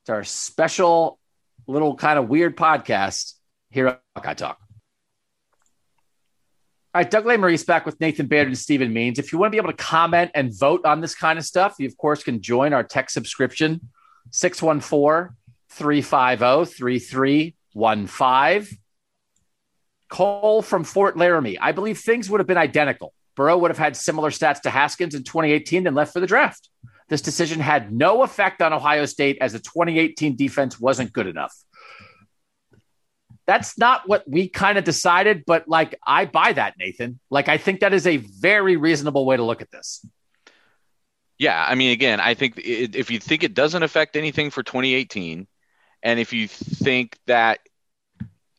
[0.03, 1.19] It's our special
[1.67, 3.35] little kind of weird podcast
[3.71, 4.59] here at Buckeye Talk.
[6.93, 9.21] All right, Doug Lesmerises back with Nathan Baird and Stephen Means.
[9.21, 11.77] If you want to be able to comment and vote on this kind of stuff,
[11.79, 13.81] you, of course, can join our tech subscription
[14.33, 15.37] 614
[15.71, 18.79] 350 3315.
[20.09, 21.59] Cole from Fort Laramie.
[21.59, 23.15] I believe things would have been identical.
[23.37, 26.69] Burrow would have had similar stats to Haskins in 2018 and left for the draft.
[27.09, 31.55] This decision had no effect on Ohio State as the 2018 defense wasn't good enough.
[33.47, 37.19] That's not what we kind of decided, but like I buy that, Nathan.
[37.31, 40.05] Like I think that is a very reasonable way to look at this.
[41.39, 44.63] Yeah, I mean, again, I think it, if you think it doesn't affect anything for
[44.63, 45.49] 2018,
[46.03, 47.61] and if you think that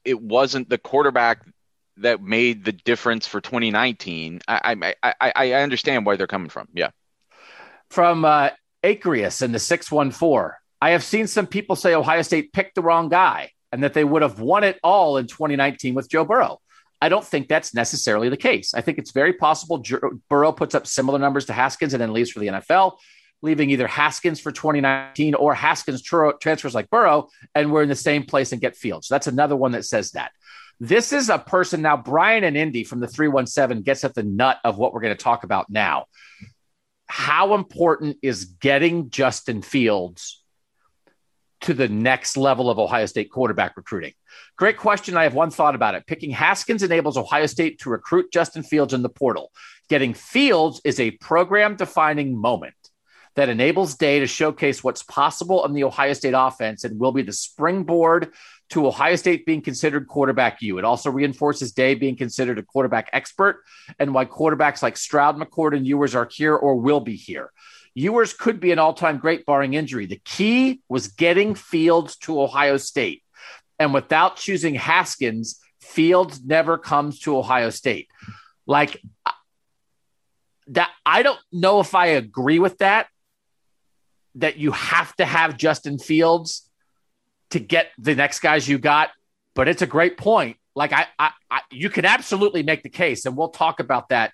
[0.03, 1.45] it wasn't the quarterback
[1.97, 6.67] that made the difference for 2019, I I I, I understand where they're coming from.
[6.73, 6.89] Yeah.
[7.89, 8.49] From uh,
[8.83, 13.09] Acreus in the 614, I have seen some people say Ohio State picked the wrong
[13.09, 16.59] guy and that they would have won it all in 2019 with Joe Burrow.
[17.01, 18.73] I don't think that's necessarily the case.
[18.73, 19.83] I think it's very possible
[20.29, 22.97] Burrow puts up similar numbers to Haskins and then leaves for the NFL,
[23.41, 28.23] leaving either Haskins for 2019 or Haskins transfers like Burrow, and we're in the same
[28.23, 29.07] place and get Fields.
[29.07, 30.31] So that's another one that says that.
[30.79, 34.57] This is a person now, Brian and Indy from the 317 gets at the nut
[34.63, 36.05] of what we're going to talk about now.
[37.05, 40.43] How important is getting Justin Fields
[41.61, 44.13] to the next level of Ohio State quarterback recruiting?
[44.57, 45.17] Great question.
[45.17, 46.07] I have one thought about it.
[46.07, 49.51] Picking Haskins enables Ohio State to recruit Justin Fields in the portal.
[49.87, 52.73] Getting Fields is a program defining moment
[53.35, 57.21] that enables Day to showcase what's possible in the Ohio State offense and will be
[57.21, 58.33] the springboard
[58.71, 60.77] to Ohio State being considered quarterback U.
[60.77, 63.63] It also reinforces Day being considered a quarterback expert
[63.99, 67.51] and why quarterbacks like Stroud, McCord, and Ewers are here or will be here.
[67.93, 70.05] Ewers could be an all time great barring injury.
[70.05, 73.23] The key was getting Fields to Ohio State.
[73.77, 78.07] And without choosing Haskins, Fields never comes to Ohio State.
[78.65, 79.01] Like
[80.67, 83.07] that, I don't know if I agree with that,
[84.35, 86.69] that you have to have Justin Fields
[87.51, 89.09] to get the next guys you got,
[89.55, 90.57] but it's a great point.
[90.75, 94.31] Like I, I, I you can absolutely make the case, and we'll talk about that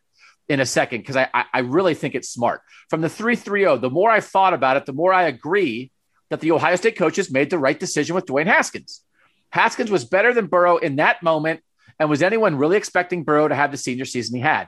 [0.48, 2.62] in a second because I, I really think it's smart.
[2.89, 5.91] From the 330, the more I thought about it, the more I agree
[6.30, 9.02] that the Ohio State coaches made the right decision with Dwayne Haskins.
[9.50, 11.62] Haskins was better than Burrow in that moment.
[12.00, 14.68] And was anyone really expecting Burrow to have the senior season he had?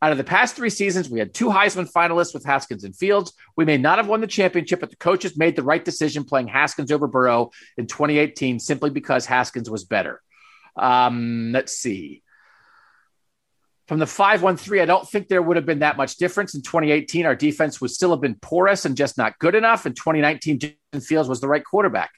[0.00, 3.32] Out of the past three seasons, we had two Heisman finalists with Haskins and Fields.
[3.56, 6.48] We may not have won the championship, but the coaches made the right decision playing
[6.48, 10.22] Haskins over Burrow in 2018 simply because Haskins was better.
[10.76, 12.22] Um, let's see.
[13.88, 16.54] From the 513, I don't think there would have been that much difference.
[16.54, 19.86] In 2018, our defense would still have been porous and just not good enough.
[19.86, 22.10] In 2019, Justin Fields was the right quarterback.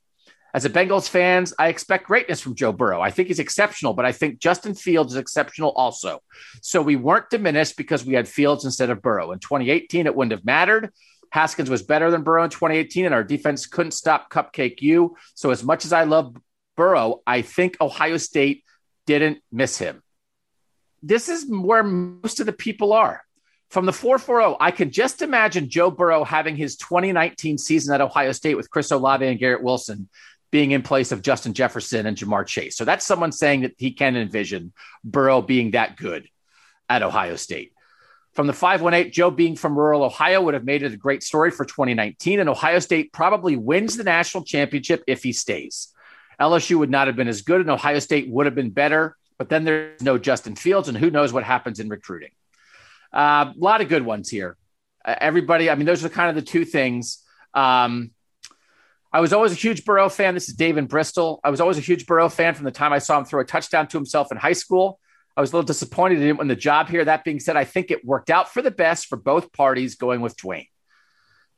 [0.53, 3.01] As a Bengals fans, I expect greatness from Joe Burrow.
[3.01, 6.21] I think he's exceptional, but I think Justin Fields is exceptional also.
[6.63, 9.33] So we weren't diminished because we had Fields instead of Burrow.
[9.33, 10.93] In 2018, it wouldn't have mattered.
[11.31, 15.17] Haskins was better than Burrow in 2018, and our defense couldn't stop Cupcake U.
[15.35, 16.37] So as much as I love
[16.77, 18.65] Burrow, I think Ohio State
[19.07, 20.03] didn't miss him
[21.03, 23.23] this is where most of the people are.
[23.71, 28.33] From the 440, I can just imagine Joe Burrow having his 2019 season at Ohio
[28.33, 30.09] State with Chris Olave and Garrett Wilson
[30.51, 32.77] being in place of Justin Jefferson and Ja'Marr Chase.
[32.77, 34.73] So that's someone saying that he can envision
[35.05, 36.29] Burrow being that good
[36.89, 37.73] at Ohio State.
[38.33, 41.51] From the 518, Joe being from rural Ohio would have made it a great story
[41.51, 45.93] for 2019, and Ohio State probably wins the national championship if he stays.
[46.41, 49.17] LSU would not have been as good, and Ohio State would have been better.
[49.37, 52.31] But then there's no Justin Fields, and who knows what happens in recruiting.
[53.13, 54.57] Uh, a lot of good ones here.
[55.05, 57.25] Uh, everybody, I mean, those are kind of the two things.
[57.53, 58.13] Um,
[59.13, 60.35] I was always a huge Burrow fan.
[60.35, 61.41] This is Dave in Bristol.
[61.43, 63.45] I was always a huge Burrow fan from the time I saw him throw a
[63.45, 65.01] touchdown to himself in high school.
[65.37, 67.05] I was a little disappointed he didn't win the job here.
[67.05, 70.21] That being said, I think it worked out for the best for both parties going
[70.21, 70.69] with Dwayne.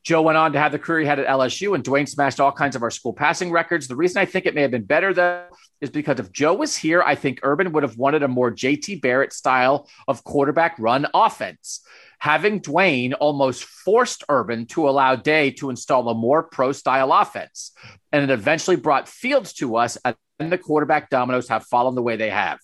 [0.03, 2.51] Joe went on to have the career he had at LSU, and Dwayne smashed all
[2.51, 3.87] kinds of our school passing records.
[3.87, 5.45] The reason I think it may have been better, though,
[5.79, 9.01] is because if Joe was here, I think Urban would have wanted a more JT
[9.01, 11.85] Barrett style of quarterback run offense.
[12.23, 17.73] Having Dwayne almost forced Urban to allow Day to install a more pro style offense.
[18.13, 22.15] And it eventually brought Fields to us, and the quarterback dominoes have fallen the way
[22.15, 22.59] they have.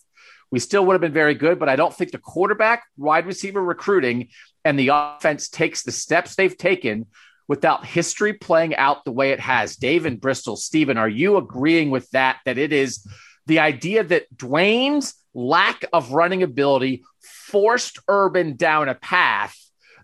[0.50, 3.62] We still would have been very good, but I don't think the quarterback, wide receiver
[3.62, 4.30] recruiting,
[4.64, 7.08] and the offense takes the steps they've taken
[7.50, 9.76] without history playing out the way it has.
[9.76, 12.38] Dave and Bristol, Stephen, are you agreeing with that?
[12.46, 13.06] That it is
[13.46, 19.58] the idea that Dwayne's lack of running ability forced Urban down a path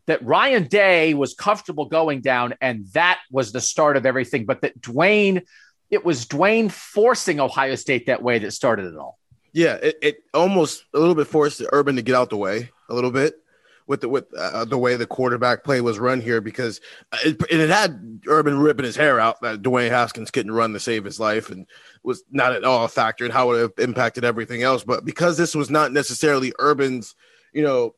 [0.08, 4.46] that Ryan Day was comfortable going down, and that was the start of everything.
[4.46, 5.44] But that Dwayne,
[5.90, 9.18] it was Dwayne forcing Ohio State that way that started it all.
[9.52, 12.94] Yeah, it, it almost a little bit forced Urban to get out the way a
[12.94, 13.36] little bit
[13.88, 16.82] with the with uh, the way the quarterback play was run here because
[17.24, 21.04] it, it had Urban ripping his hair out that Dwayne Haskins couldn't run to save
[21.04, 21.68] his life and
[22.04, 24.84] was not at all a factor in how it impacted everything else.
[24.84, 27.16] But because this was not necessarily Urban's,
[27.54, 27.96] you know,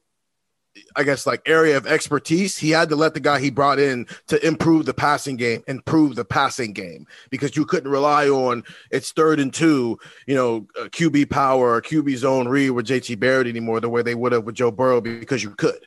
[0.95, 4.07] I guess like area of expertise, he had to let the guy he brought in
[4.27, 9.11] to improve the passing game, improve the passing game because you couldn't rely on it's
[9.11, 13.79] third and two, you know, QB power or QB zone read with JT Barrett anymore
[13.79, 15.85] the way they would have with Joe Burrow because you could.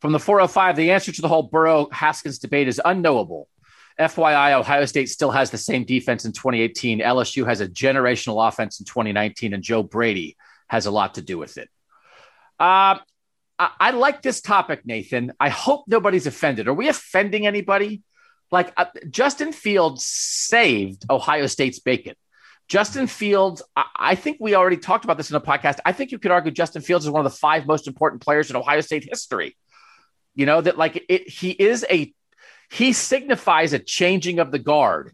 [0.00, 3.48] From the 405, the answer to the whole Burrow Haskins debate is unknowable.
[3.98, 6.98] FYI, Ohio State still has the same defense in 2018.
[6.98, 10.36] LSU has a generational offense in 2019, and Joe Brady
[10.68, 11.68] has a lot to do with it.
[12.58, 12.98] Uh,
[13.58, 15.32] I, I like this topic, Nathan.
[15.38, 16.68] I hope nobody's offended.
[16.68, 18.02] Are we offending anybody?
[18.50, 22.14] Like uh, Justin Fields saved Ohio State's bacon.
[22.68, 25.78] Justin Fields, I, I, think we already talked about this in a podcast.
[25.84, 28.50] I think you could argue Justin Fields is one of the five most important players
[28.50, 29.56] in Ohio State history.
[30.34, 32.12] You know, that like it, he is a,
[32.70, 35.12] he signifies a changing of the guard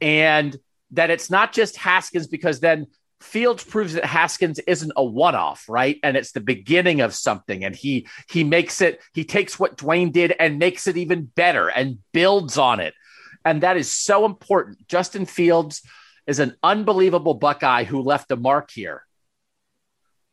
[0.00, 0.56] and
[0.92, 2.86] that it's not just Haskins because then
[3.20, 5.98] Fields proves that Haskins isn't a one-off, right?
[6.02, 7.64] And it's the beginning of something.
[7.64, 11.68] And he he makes it, he takes what Dwayne did and makes it even better
[11.68, 12.94] and builds on it.
[13.44, 14.86] And that is so important.
[14.88, 15.82] Justin Fields
[16.26, 19.04] is an unbelievable Buckeye who left a mark here.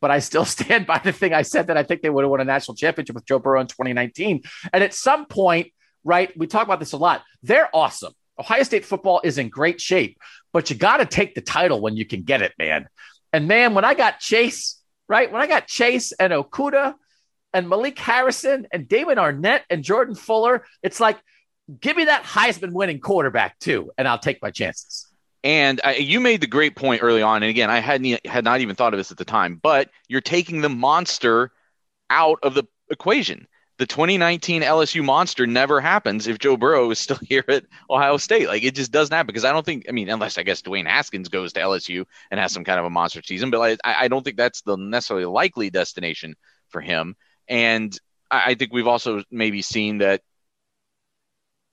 [0.00, 2.30] But I still stand by the thing I said that I think they would have
[2.30, 4.42] won a national championship with Joe Burrow in 2019.
[4.72, 5.72] And at some point,
[6.04, 7.22] right, we talk about this a lot.
[7.42, 8.12] They're awesome.
[8.38, 10.18] Ohio State football is in great shape,
[10.52, 12.88] but you got to take the title when you can get it, man.
[13.32, 16.94] And man, when I got Chase, right, when I got Chase and Okudah
[17.52, 21.18] and Malik Harrison and Damon Arnette and Jordan Fuller, it's like,
[21.80, 25.06] give me that Heisman winning quarterback too, and I'll take my chances.
[25.44, 28.60] And uh, you made the great point early on, and again, I hadn't had not
[28.60, 31.52] even thought of this at the time, but you're taking the monster
[32.10, 33.46] out of the equation
[33.78, 38.48] the 2019 LSU monster never happens if Joe Burrow is still here at Ohio State.
[38.48, 39.86] Like it just doesn't happen because I don't think.
[39.88, 42.86] I mean, unless I guess Dwayne Haskins goes to LSU and has some kind of
[42.86, 46.34] a monster season, but I, I don't think that's the necessarily likely destination
[46.68, 47.16] for him.
[47.48, 47.98] And
[48.30, 50.22] I, I think we've also maybe seen that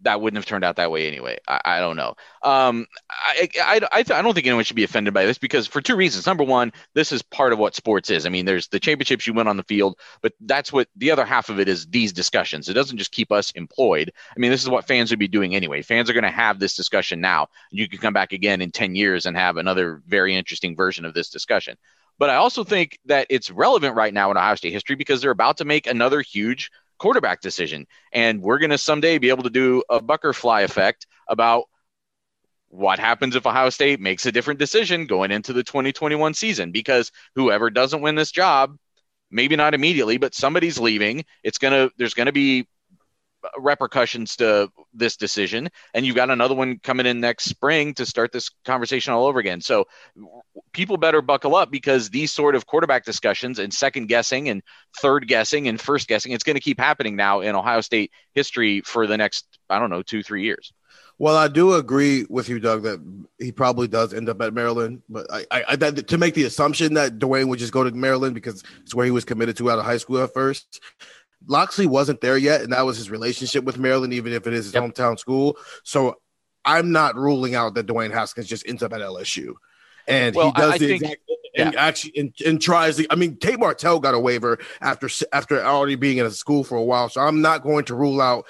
[0.06, 1.38] that wouldn't have turned out that way anyway.
[1.48, 2.16] I, I don't know.
[2.44, 5.82] Um, I, I, I, I, don't think anyone should be offended by this because for
[5.82, 6.28] two reasons.
[6.28, 8.26] Number one, this is part of what sports is.
[8.26, 11.26] I mean, there's the championships you win on the field, but that's what the other
[11.26, 12.70] half of it is these discussions.
[12.70, 14.12] It doesn't just keep us employed.
[14.36, 15.82] I mean, this is what fans would be doing anyway.
[15.82, 17.48] Fans are going to have this discussion now.
[17.72, 21.16] You can come back again in 10 years and have another very interesting version of
[21.16, 21.78] this discussion.
[22.18, 25.32] But I also think that it's relevant right now in Ohio State history because they're
[25.32, 27.88] about to make another huge– quarterback decision.
[28.12, 31.66] And we're going to someday be able to do a butterfly effect about
[32.70, 37.12] what happens if Ohio State makes a different decision going into the 2021 season because
[37.36, 38.78] whoever doesn't win this job,
[39.32, 41.24] maybe not immediately, but somebody's leaving.
[41.44, 42.68] It's going to, there's going to be
[43.58, 48.32] repercussions to this decision and you've got another one coming in next spring to start
[48.32, 49.86] this conversation all over again so
[50.72, 54.62] people better buckle up because these sort of quarterback discussions and second guessing and
[54.98, 58.82] third guessing and first guessing it's going to keep happening now in ohio state history
[58.82, 60.74] for the next i don't know two three years
[61.18, 63.02] well, I do agree with you, Doug, that
[63.40, 65.02] he probably does end up at Maryland.
[65.08, 68.36] But I, I, that, to make the assumption that Dwayne would just go to Maryland
[68.36, 70.82] because it's where he was committed to out of high school at first,
[71.48, 74.66] Locksley wasn't there yet, and that was his relationship with Maryland, even if it is
[74.66, 74.84] his yep.
[74.84, 75.58] hometown school.
[75.84, 76.16] So
[76.64, 79.54] I'm not ruling out that Dwayne Haskins just ends up at LSU.
[80.08, 81.22] And well, he does I, I the think, exact
[81.56, 81.68] yeah.
[81.68, 85.64] and actually and, and tries the I mean Tate Martell got a waiver after after
[85.64, 87.10] already being in a school for a while.
[87.10, 88.46] So I'm not going to rule out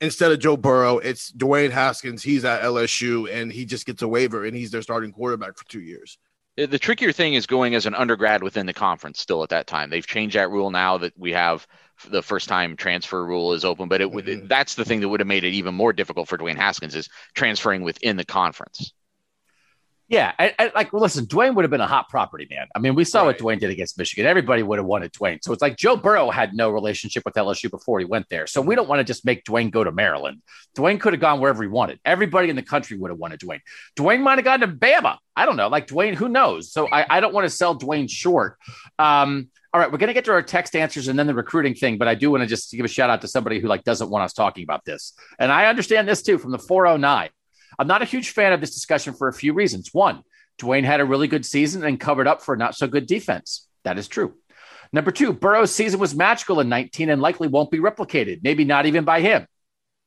[0.00, 2.22] instead of Joe Burrow, it's Dwayne Haskins.
[2.22, 5.64] He's at LSU and he just gets a waiver and he's their starting quarterback for
[5.66, 6.18] two years.
[6.56, 9.88] The trickier thing is going as an undergrad within the conference still at that time.
[9.88, 11.66] They've changed that rule now that we have
[12.10, 14.46] the first time transfer rule is open, but it would mm-hmm.
[14.46, 17.08] that's the thing that would have made it even more difficult for Dwayne Haskins is
[17.34, 18.92] transferring within the conference.
[20.12, 22.66] Yeah, I, I, like listen, Dwayne would have been a hot property man.
[22.74, 23.28] I mean, we saw right.
[23.28, 24.26] what Dwayne did against Michigan.
[24.26, 25.38] Everybody would have wanted Dwayne.
[25.42, 28.46] So it's like Joe Burrow had no relationship with LSU before he went there.
[28.46, 30.42] So we don't want to just make Dwayne go to Maryland.
[30.76, 31.98] Dwayne could have gone wherever he wanted.
[32.04, 33.60] Everybody in the country would have wanted Dwayne.
[33.96, 35.16] Dwayne might have gone to Bama.
[35.34, 35.68] I don't know.
[35.68, 36.70] Like Dwayne, who knows?
[36.72, 38.58] So I, I don't want to sell Dwayne short.
[38.98, 41.74] Um, all right, we're going to get to our text answers and then the recruiting
[41.74, 43.84] thing, but I do want to just give a shout out to somebody who like
[43.84, 45.14] doesn't want us talking about this.
[45.38, 47.30] And I understand this too from the 409.
[47.78, 49.88] I'm not a huge fan of this discussion for a few reasons.
[49.92, 50.22] One,
[50.60, 53.66] Dwayne had a really good season and covered up for a not so good defense.
[53.84, 54.34] That is true.
[54.92, 58.84] Number two, Burrow's season was magical in 19 and likely won't be replicated, maybe not
[58.84, 59.46] even by him.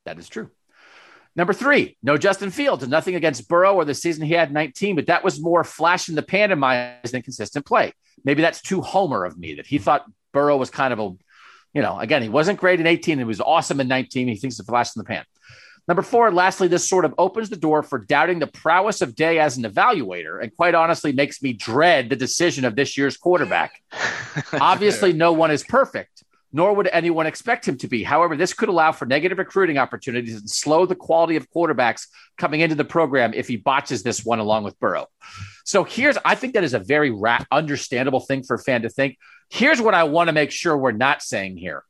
[0.05, 0.51] That is true.
[1.36, 2.88] Number three, no Justin Fields.
[2.88, 6.16] Nothing against Burrow or the season he had 19, but that was more flash in
[6.16, 7.94] the pan in my eyes than consistent play.
[8.24, 11.12] Maybe that's too homer of me that he thought Burrow was kind of a,
[11.74, 13.18] you know, again, he wasn't great in 18.
[13.18, 14.28] He was awesome in 19.
[14.30, 15.26] He thinks it's a flash in the pan.
[15.88, 19.38] Number four, lastly, this sort of opens the door for doubting the prowess of Day
[19.38, 23.80] as an evaluator, and quite honestly makes me dread the decision of this year's quarterback.
[24.54, 26.24] Obviously, no one is perfect,
[26.56, 28.01] nor would anyone expect him to be.
[28.01, 32.62] However, this could allow for negative recruiting opportunities and slow the quality of quarterbacks coming
[32.62, 35.08] into the program if he botches this one along with Burrow.
[35.66, 38.89] So here's, I think that is a very ra- understandable thing for a fan to
[38.89, 39.18] think.
[39.49, 41.84] Here's what I want to make sure we're not saying here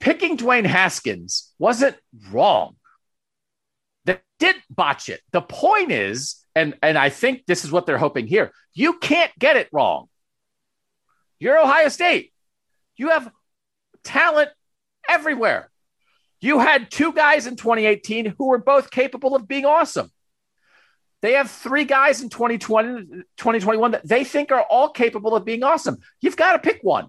[0.00, 1.96] picking Dwayne Haskins wasn't
[2.30, 2.76] wrong.
[4.04, 5.20] They did botch it.
[5.32, 8.52] The point is, and and I think this is what they're hoping here.
[8.72, 10.08] You can't get it wrong.
[11.38, 12.32] You're Ohio State.
[12.98, 13.30] You have
[14.04, 14.50] talent
[15.08, 15.70] everywhere.
[16.40, 20.10] You had two guys in 2018 who were both capable of being awesome.
[21.20, 25.64] They have three guys in 2020, 2021 that they think are all capable of being
[25.64, 25.98] awesome.
[26.20, 27.08] You've got to pick one.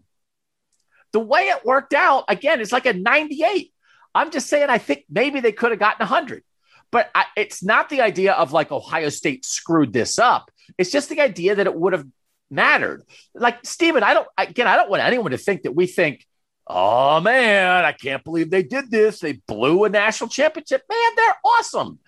[1.11, 3.71] The way it worked out, again, it's like a 98.
[4.15, 6.43] I'm just saying, I think maybe they could have gotten 100.
[6.91, 10.49] But I, it's not the idea of like Ohio State screwed this up.
[10.77, 12.07] It's just the idea that it would have
[12.49, 13.03] mattered.
[13.33, 16.25] Like, Stephen, I don't, again, I don't want anyone to think that we think,
[16.67, 19.19] oh man, I can't believe they did this.
[19.19, 20.83] They blew a national championship.
[20.89, 21.99] Man, they're awesome.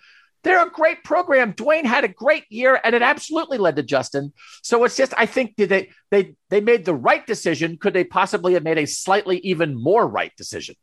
[0.44, 1.52] They're a great program.
[1.52, 4.32] Dwayne had a great year, and it absolutely led to Justin.
[4.62, 7.76] So it's just, I think did they they they made the right decision.
[7.76, 10.74] Could they possibly have made a slightly even more right decision?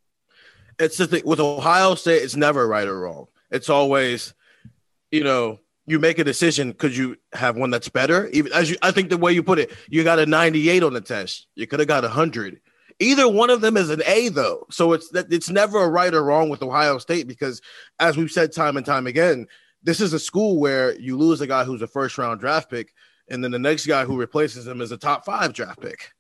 [0.77, 2.23] It's the thing with Ohio State.
[2.23, 3.25] It's never right or wrong.
[3.51, 4.33] It's always,
[5.11, 5.59] you know,
[5.89, 8.27] you make a decision because you have one that's better.
[8.27, 10.93] Even as you, I think the way you put it, you got a 98 on
[10.93, 11.47] the test.
[11.55, 12.61] You could have got a hundred.
[12.99, 16.13] Either one of them is an A though, so it's that it's never a right
[16.13, 17.61] or wrong with Ohio State because,
[17.99, 19.47] as we've said time and time again,
[19.81, 22.93] this is a school where you lose a guy who's a first round draft pick,
[23.29, 26.11] and then the next guy who replaces him is a top five draft pick.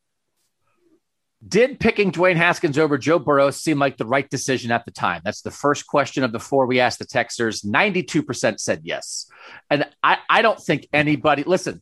[1.47, 5.21] Did picking Dwayne Haskins over Joe Burrow seem like the right decision at the time?
[5.23, 7.65] That's the first question of the four we asked the Texers.
[7.65, 9.27] 92% said yes.
[9.69, 11.81] And I, I don't think anybody, listen,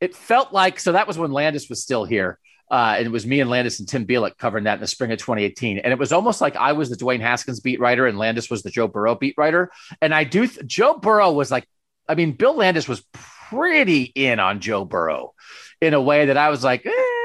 [0.00, 2.38] it felt like, so that was when Landis was still here.
[2.70, 5.12] Uh, and it was me and Landis and Tim Bielik covering that in the spring
[5.12, 5.78] of 2018.
[5.78, 8.62] And it was almost like I was the Dwayne Haskins beat writer and Landis was
[8.62, 9.70] the Joe Burrow beat writer.
[10.00, 11.68] And I do, th- Joe Burrow was like,
[12.08, 13.04] I mean, Bill Landis was
[13.50, 15.34] pretty in on Joe Burrow
[15.82, 17.15] in a way that I was like, eh.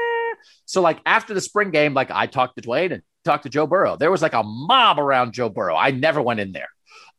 [0.72, 3.66] So like after the spring game, like I talked to Dwayne and talked to Joe
[3.66, 3.98] Burrow.
[3.98, 5.76] There was like a mob around Joe Burrow.
[5.76, 6.70] I never went in there.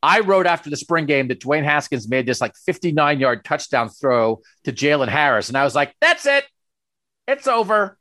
[0.01, 3.89] I wrote after the spring game that Dwayne Haskins made this like 59 yard touchdown
[3.89, 5.49] throw to Jaylen Harris.
[5.49, 6.45] And I was like, that's it.
[7.27, 7.95] It's over.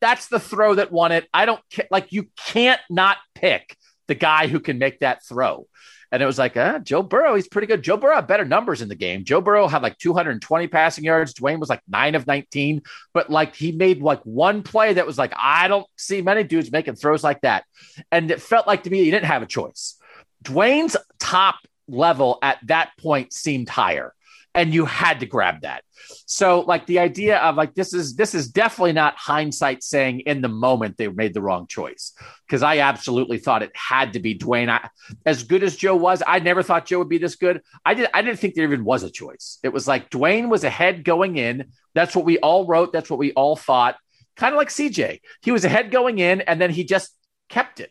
[0.00, 1.28] That's the throw that won it.
[1.34, 1.60] I don't
[1.90, 3.76] like you can't not pick
[4.08, 5.66] the guy who can make that throw.
[6.12, 7.82] And it was like, uh, Joe Burrow, he's pretty good.
[7.82, 9.24] Joe Burrow had better numbers in the game.
[9.24, 11.32] Joe Burrow had like 220 passing yards.
[11.32, 12.82] Dwayne was like nine of 19,
[13.14, 16.70] but like he made like one play that was like, I don't see many dudes
[16.70, 17.64] making throws like that.
[18.12, 19.96] And it felt like to me, he didn't have a choice.
[20.44, 21.56] Dwayne's top
[21.88, 24.12] level at that point seemed higher
[24.54, 25.82] and you had to grab that.
[26.26, 30.40] So like the idea of like this is this is definitely not hindsight saying in
[30.42, 32.12] the moment they made the wrong choice
[32.46, 34.68] because I absolutely thought it had to be Dwayne.
[34.68, 34.88] I,
[35.24, 37.62] as good as Joe was, I never thought Joe would be this good.
[37.84, 39.58] I did I didn't think there even was a choice.
[39.62, 41.72] It was like Dwayne was ahead going in.
[41.94, 42.92] That's what we all wrote.
[42.92, 43.96] That's what we all thought.
[44.36, 45.20] Kind of like CJ.
[45.42, 47.10] He was ahead going in and then he just
[47.48, 47.90] kept it.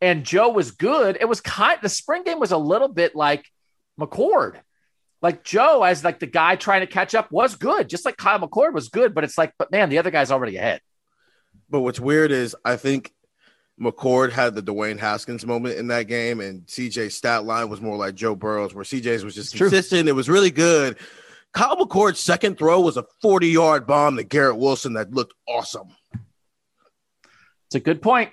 [0.00, 1.18] And Joe was good.
[1.20, 3.44] It was kind the spring game was a little bit like
[3.98, 4.60] McCord
[5.22, 8.38] like Joe as like the guy trying to catch up was good, just like Kyle
[8.38, 10.80] McCord was good, but it's like, but man, the other guy's already ahead.
[11.68, 13.12] But what's weird is I think
[13.80, 17.96] McCord had the Dwayne Haskins moment in that game, and CJ's stat line was more
[17.96, 20.04] like Joe Burrow's, where CJ's was just it's consistent.
[20.04, 20.10] True.
[20.10, 20.98] It was really good.
[21.52, 25.88] Kyle McCord's second throw was a 40 yard bomb to Garrett Wilson that looked awesome.
[27.66, 28.30] It's a good point.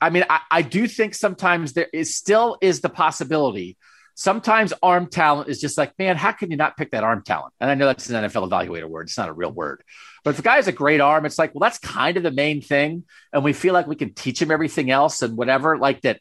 [0.00, 3.76] I mean, I, I do think sometimes there is still is the possibility
[4.20, 7.54] sometimes arm talent is just like, man, how can you not pick that arm talent?
[7.58, 9.06] And I know that's an NFL evaluator word.
[9.06, 9.82] It's not a real word.
[10.22, 12.30] But if a guy has a great arm, it's like, well, that's kind of the
[12.30, 13.04] main thing.
[13.32, 15.78] And we feel like we can teach him everything else and whatever.
[15.78, 16.20] Like that.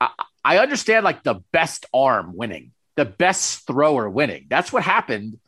[0.00, 0.10] I,
[0.44, 4.46] I understand like the best arm winning, the best thrower winning.
[4.48, 5.40] That's what happened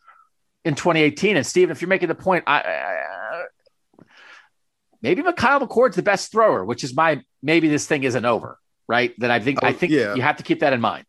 [0.65, 1.37] in 2018.
[1.37, 4.05] And Stephen, if you're making the point, I, I
[5.01, 8.59] maybe Kyle McCord's the best thrower, which is my maybe this thing isn't over,
[8.89, 9.15] right?
[9.17, 10.17] Then I think I oh, think yeah.
[10.17, 11.07] you have to keep that in mind.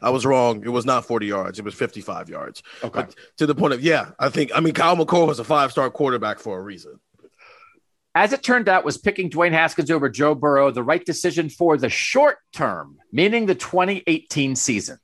[0.00, 0.62] I was wrong.
[0.64, 1.58] It was not 40 yards.
[1.58, 2.62] It was 55 yards.
[2.82, 3.00] Okay.
[3.00, 5.72] But to the point of, yeah, I think, I mean, Kyle McCord was a five
[5.72, 7.00] star quarterback for a reason.
[8.14, 11.76] As it turned out, was picking Dwayne Haskins over Joe Burrow the right decision for
[11.76, 14.98] the short term, meaning the 2018 season.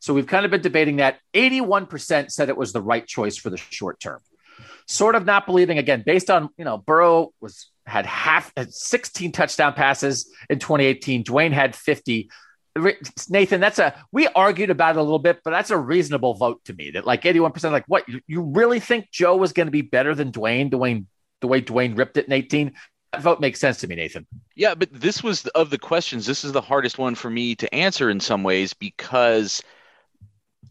[0.00, 1.18] So we've kind of been debating that.
[1.34, 4.20] 81% said it was the right choice for the short term.
[4.86, 9.32] Sort of not believing again, based on you know, Burrow was had half had 16
[9.32, 11.24] touchdown passes in 2018.
[11.24, 12.30] Dwayne had 50.
[13.28, 16.64] Nathan, that's a we argued about it a little bit, but that's a reasonable vote
[16.64, 16.90] to me.
[16.92, 20.14] That like 81%, like what you, you really think Joe was going to be better
[20.14, 20.70] than Dwayne?
[20.70, 21.06] Dwayne
[21.42, 22.72] the way Dwayne ripped it in 18.
[23.12, 24.26] That vote makes sense to me, Nathan.
[24.56, 26.24] Yeah, but this was of the questions.
[26.24, 29.62] This is the hardest one for me to answer in some ways because,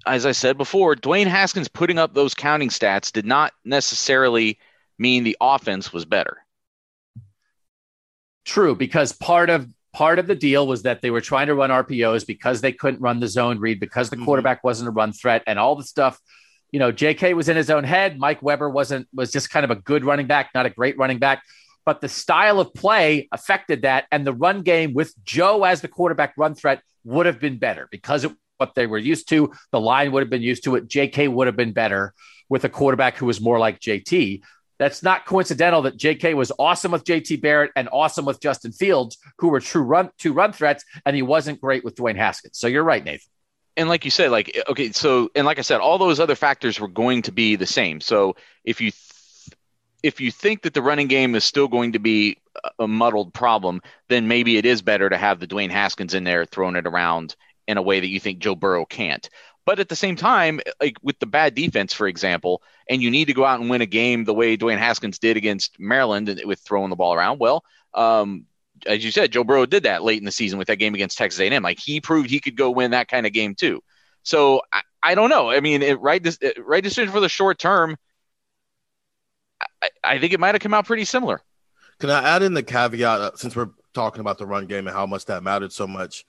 [0.08, 4.58] as I said before, Dwayne Haskins putting up those counting stats did not necessarily
[4.98, 6.38] mean the offense was better.
[8.44, 11.70] True, because part of part of the deal was that they were trying to run
[11.70, 14.26] RPOs because they couldn't run the zone read because the mm-hmm.
[14.26, 16.20] quarterback wasn't a run threat and all the stuff
[16.72, 18.18] you know, JK was in his own head.
[18.18, 21.20] Mike Weber wasn't, was just kind of a good running back, not a great running
[21.20, 21.44] back.
[21.86, 24.06] But the style of play affected that.
[24.12, 27.88] And the run game with Joe as the quarterback run threat would have been better
[27.92, 29.52] because of what they were used to.
[29.72, 30.88] The line would have been used to it.
[30.88, 32.14] JK would have been better
[32.48, 34.42] with a quarterback who was more like JT.
[34.82, 39.20] That's not coincidental that JK was awesome with JT Barrett and awesome with Justin Fields,
[39.38, 42.58] who were true run two run threats, and he wasn't great with Dwayne Haskins.
[42.58, 43.30] So you're right, Nathan
[43.78, 46.80] and like you said, like okay, so and like I said, all those other factors
[46.80, 48.02] were going to be the same.
[48.02, 49.12] So if you th-
[50.02, 52.38] if you think that the running game is still going to be
[52.80, 56.44] a muddled problem, then maybe it is better to have the Dwayne Haskins in there
[56.46, 57.36] throwing it around
[57.68, 59.30] in a way that you think Joe Burrow can't.
[59.66, 63.26] But at the same time, like with the bad defense, for example, and you need
[63.26, 66.60] to go out and win a game the way Dwayne Haskins did against Maryland with
[66.60, 67.40] throwing the ball around.
[67.40, 68.46] Well, um,
[68.86, 71.18] as you said, Joe Burrow did that late in the season with that game against
[71.18, 71.62] Texas A&M.
[71.62, 73.82] Like he proved he could go win that kind of game too.
[74.24, 75.52] So I, I don't know.
[75.52, 77.98] I mean, it, right, this, right decision for the short term.
[79.82, 81.42] I, I think it might have come out pretty similar.
[82.00, 84.96] Can I add in the caveat uh, since we're talking about the run game and
[84.96, 86.26] how much that mattered so much?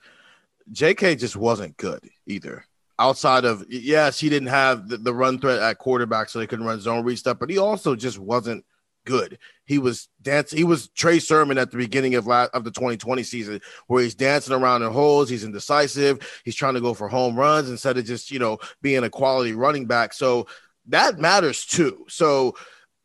[0.71, 1.15] J.K.
[1.15, 2.65] just wasn't good either.
[2.99, 6.65] Outside of yes, he didn't have the, the run threat at quarterback, so they couldn't
[6.65, 8.63] run zone read stuff, but he also just wasn't
[9.05, 9.39] good.
[9.65, 10.57] He was dancing.
[10.57, 14.15] He was Trey Sermon at the beginning of la- of the 2020 season, where he's
[14.15, 15.29] dancing around in holes.
[15.29, 16.41] He's indecisive.
[16.43, 19.53] He's trying to go for home runs instead of just you know being a quality
[19.53, 20.13] running back.
[20.13, 20.47] So
[20.87, 22.05] that matters too.
[22.09, 22.55] So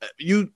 [0.02, 0.52] uh, you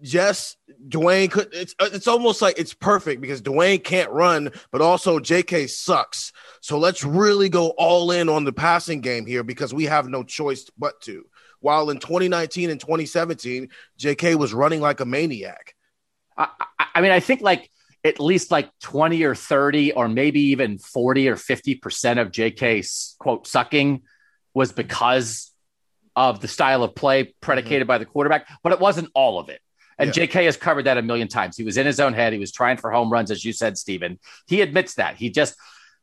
[0.00, 0.56] yes,
[0.86, 1.48] Dwayne could.
[1.52, 5.66] It's uh, it's almost like it's perfect because Dwayne can't run, but also J.K.
[5.66, 6.32] sucks.
[6.60, 10.22] So let's really go all in on the passing game here because we have no
[10.22, 11.24] choice but to
[11.60, 13.68] while in 2019 and 2017,
[13.98, 15.74] JK was running like a maniac.
[16.36, 16.48] I,
[16.94, 17.70] I mean, I think like
[18.04, 23.46] at least like 20 or 30 or maybe even 40 or 50% of JK's quote
[23.46, 24.02] sucking
[24.54, 25.50] was because
[26.14, 27.88] of the style of play predicated mm-hmm.
[27.88, 29.60] by the quarterback, but it wasn't all of it.
[29.98, 30.26] And yeah.
[30.26, 31.56] JK has covered that a million times.
[31.56, 32.32] He was in his own head.
[32.32, 34.18] He was trying for home runs, as you said, Stephen.
[34.46, 35.16] He admits that.
[35.16, 35.56] He just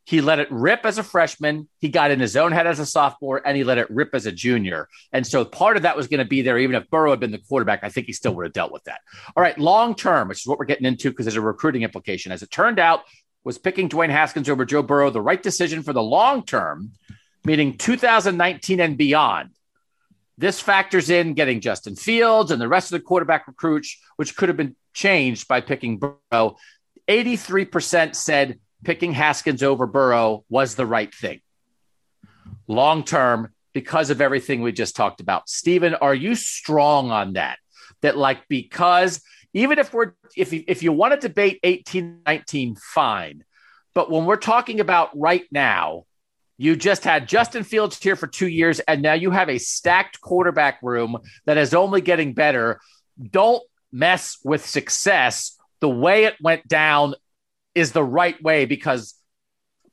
[0.05, 1.67] he let it rip as a freshman.
[1.79, 4.27] He got in his own head as a sophomore, and he let it rip as
[4.27, 4.87] a junior.
[5.11, 6.59] And so part of that was going to be there.
[6.59, 8.83] Even if Burrow had been the quarterback, I think he still would have dealt with
[8.83, 9.01] that.
[9.35, 12.31] All right, long term, which is what we're getting into because there's a recruiting implication.
[12.31, 13.01] As it turned out,
[13.43, 16.91] was picking Dwayne Haskins over Joe Burrow the right decision for the long term,
[17.43, 19.51] meaning 2019 and beyond.
[20.37, 24.49] This factors in getting Justin Fields and the rest of the quarterback recruits, which could
[24.49, 26.57] have been changed by picking Burrow.
[27.07, 31.41] 83% said picking Haskins over Burrow was the right thing.
[32.67, 35.49] Long term, because of everything we just talked about.
[35.49, 37.59] Stephen, are you strong on that?
[38.01, 39.21] That like because
[39.53, 43.43] even if we're if you, if you want to debate 18 19 fine.
[43.93, 46.05] But when we're talking about right now,
[46.57, 50.21] you just had Justin Fields here for 2 years and now you have a stacked
[50.21, 52.79] quarterback room that is only getting better.
[53.31, 57.15] Don't mess with success the way it went down
[57.73, 59.15] is the right way because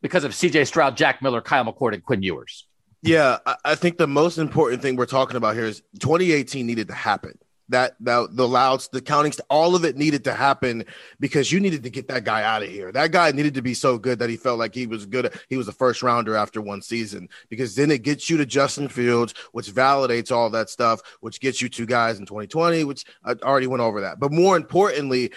[0.02, 2.66] because of CJ Stroud, Jack Miller, Kyle McCord, and Quinn Ewers.
[3.02, 6.94] Yeah, I think the most important thing we're talking about here is 2018 needed to
[6.94, 7.38] happen.
[7.72, 10.84] That, that the louds, the countings, all of it needed to happen
[11.18, 12.92] because you needed to get that guy out of here.
[12.92, 15.32] That guy needed to be so good that he felt like he was good.
[15.48, 18.88] He was a first rounder after one season because then it gets you to Justin
[18.88, 23.32] Fields, which validates all that stuff, which gets you two guys in 2020, which I
[23.42, 24.20] already went over that.
[24.20, 25.32] But more importantly,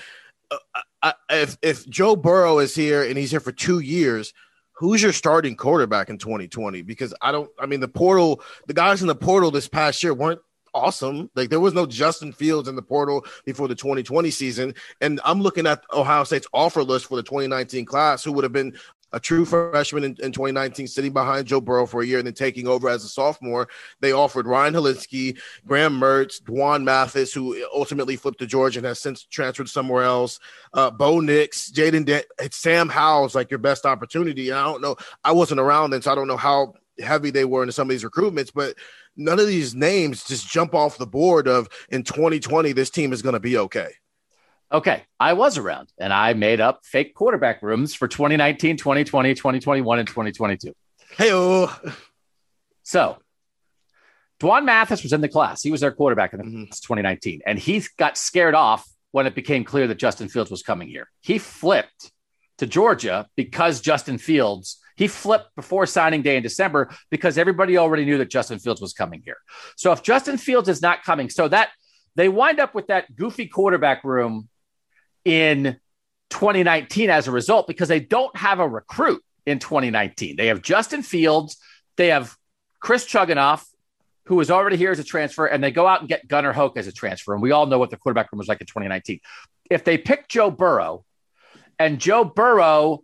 [0.51, 4.33] uh, uh, uh, if if Joe Burrow is here and he's here for two years,
[4.73, 6.81] who's your starting quarterback in 2020?
[6.81, 7.49] Because I don't.
[7.59, 10.41] I mean, the portal, the guys in the portal this past year weren't
[10.75, 11.29] awesome.
[11.35, 15.41] Like there was no Justin Fields in the portal before the 2020 season, and I'm
[15.41, 18.77] looking at Ohio State's offer list for the 2019 class, who would have been
[19.13, 22.33] a true freshman in, in 2019, sitting behind Joe Burrow for a year and then
[22.33, 23.69] taking over as a sophomore.
[24.01, 28.99] They offered Ryan Hilinski, Graham Mertz, Dwan Mathis, who ultimately flipped to Georgia and has
[28.99, 30.39] since transferred somewhere else.
[30.73, 34.49] Uh, Bo Nix, Jaden, De- Sam Howell's like your best opportunity.
[34.49, 37.45] And I don't know, I wasn't around then, so I don't know how heavy they
[37.45, 38.75] were into some of these recruitments, but
[39.15, 43.21] none of these names just jump off the board of in 2020 this team is
[43.21, 43.89] going to be okay.
[44.71, 49.99] Okay, I was around and I made up fake quarterback rooms for 2019, 2020, 2021
[49.99, 50.73] and 2022.
[51.17, 51.29] Hey,
[52.83, 53.17] so
[54.39, 55.61] Dwan Mathis was in the class.
[55.61, 56.81] He was their quarterback in the Mhm.
[56.81, 60.87] 2019 and he got scared off when it became clear that Justin Fields was coming
[60.89, 61.09] here.
[61.21, 62.11] He flipped
[62.57, 68.05] to Georgia because Justin Fields he flipped before signing day in December because everybody already
[68.05, 69.37] knew that Justin Fields was coming here.
[69.75, 71.69] So if Justin Fields is not coming, so that
[72.15, 74.47] they wind up with that goofy quarterback room
[75.25, 75.77] in
[76.29, 80.35] 2019 as a result because they don't have a recruit in 2019.
[80.37, 81.57] They have Justin Fields,
[81.97, 82.35] they have
[82.79, 83.63] Chris Chugunov,
[84.25, 86.77] who was already here as a transfer, and they go out and get Gunnar Hoak
[86.77, 87.33] as a transfer.
[87.33, 89.19] And we all know what the quarterback room was like in 2019.
[89.69, 91.05] If they pick Joe Burrow,
[91.77, 93.03] and Joe Burrow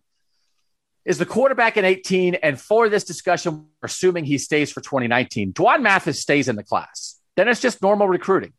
[1.06, 2.36] is the quarterback in 18.
[2.36, 5.54] And for this discussion, we're assuming he stays for 2019.
[5.54, 7.20] Dwan Mathis stays in the class.
[7.36, 8.54] Then it's just normal recruiting.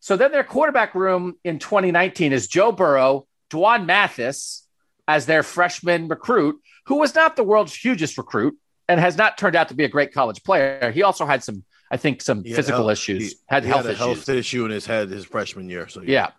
[0.00, 4.66] So then their quarterback room in 2019 is Joe Burrow, Dwan Mathis
[5.08, 8.56] as their freshman recruit, who was not the world's hugest recruit
[8.88, 10.90] and has not turned out to be a great college player.
[10.92, 13.68] He also had some, I think, some He had physical health- issues, he- had he
[13.70, 13.98] health a issues.
[13.98, 15.88] health issue in his head his freshman year.
[15.88, 16.30] So Yeah.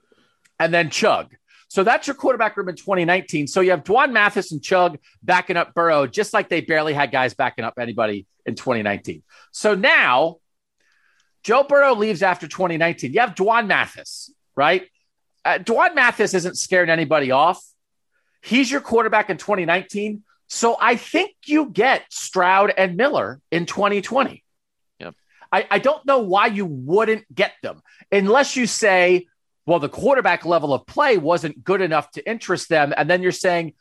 [0.59, 1.33] And then Chug.
[1.69, 3.47] So that's your quarterback room in 2019.
[3.47, 7.11] So you have Dwan Mathis and Chug backing up Burrow, just like they barely had
[7.11, 9.23] guys backing up anybody in 2019.
[9.51, 10.37] So now
[11.43, 13.13] Joe Burrow leaves after 2019.
[13.13, 14.87] You have Dwan Mathis, right?
[15.43, 17.63] Uh, Dwan Mathis isn't scaring anybody off.
[18.41, 20.23] He's your quarterback in 2019.
[20.47, 24.43] So I think you get Stroud and Miller in 2020.
[24.99, 25.15] Yep.
[25.51, 27.81] I, I don't know why you wouldn't get them
[28.11, 29.27] unless you say,
[29.67, 32.93] well, the quarterback level of play wasn't good enough to interest them.
[32.95, 33.73] And then you're saying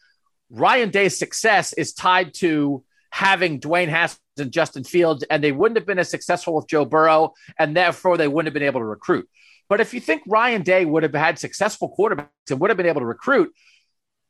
[0.51, 5.79] Ryan Day's success is tied to having Dwayne Haskins and Justin Fields, and they wouldn't
[5.79, 8.85] have been as successful with Joe Burrow, and therefore they wouldn't have been able to
[8.85, 9.29] recruit.
[9.69, 12.87] But if you think Ryan Day would have had successful quarterbacks and would have been
[12.87, 13.55] able to recruit,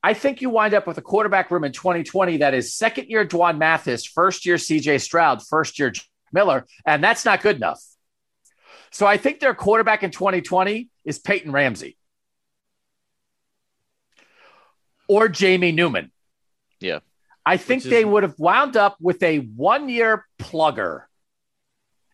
[0.03, 3.27] I think you wind up with a quarterback room in 2020 that is second year
[3.27, 5.93] Dwan Mathis, first year CJ Stroud, first year
[6.33, 7.83] Miller, and that's not good enough.
[8.93, 11.97] So I think their quarterback in 2020 is Peyton Ramsey
[15.09, 16.11] or Jamie Newman.
[16.81, 16.99] Yeah.
[17.45, 21.05] I think is- they would have wound up with a one year plugger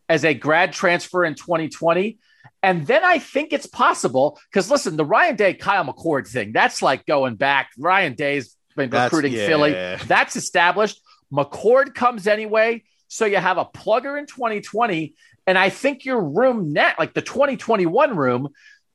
[0.09, 2.19] as a grad transfer in 2020.
[2.63, 6.83] And then I think it's possible because listen, the Ryan Day Kyle McCord thing, that's
[6.83, 7.71] like going back.
[7.79, 9.47] Ryan Day's been That's- recruiting yeah.
[9.47, 9.73] Philly.
[10.07, 11.01] That's established.
[11.33, 12.85] McCord comes anyway.
[13.09, 15.15] So you have a plugger in 2020.
[15.47, 18.49] And I think your room net, like the 2021 room,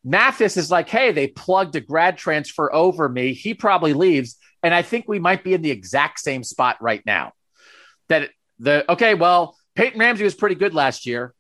[0.04, 3.34] Mathis is like, hey, they plugged a grad transfer over me.
[3.34, 4.38] He probably leaves.
[4.64, 7.34] And I think we might be in the exact same spot right now.
[8.10, 8.30] That
[8.60, 11.34] the okay, well, Peyton Ramsey was pretty good last year.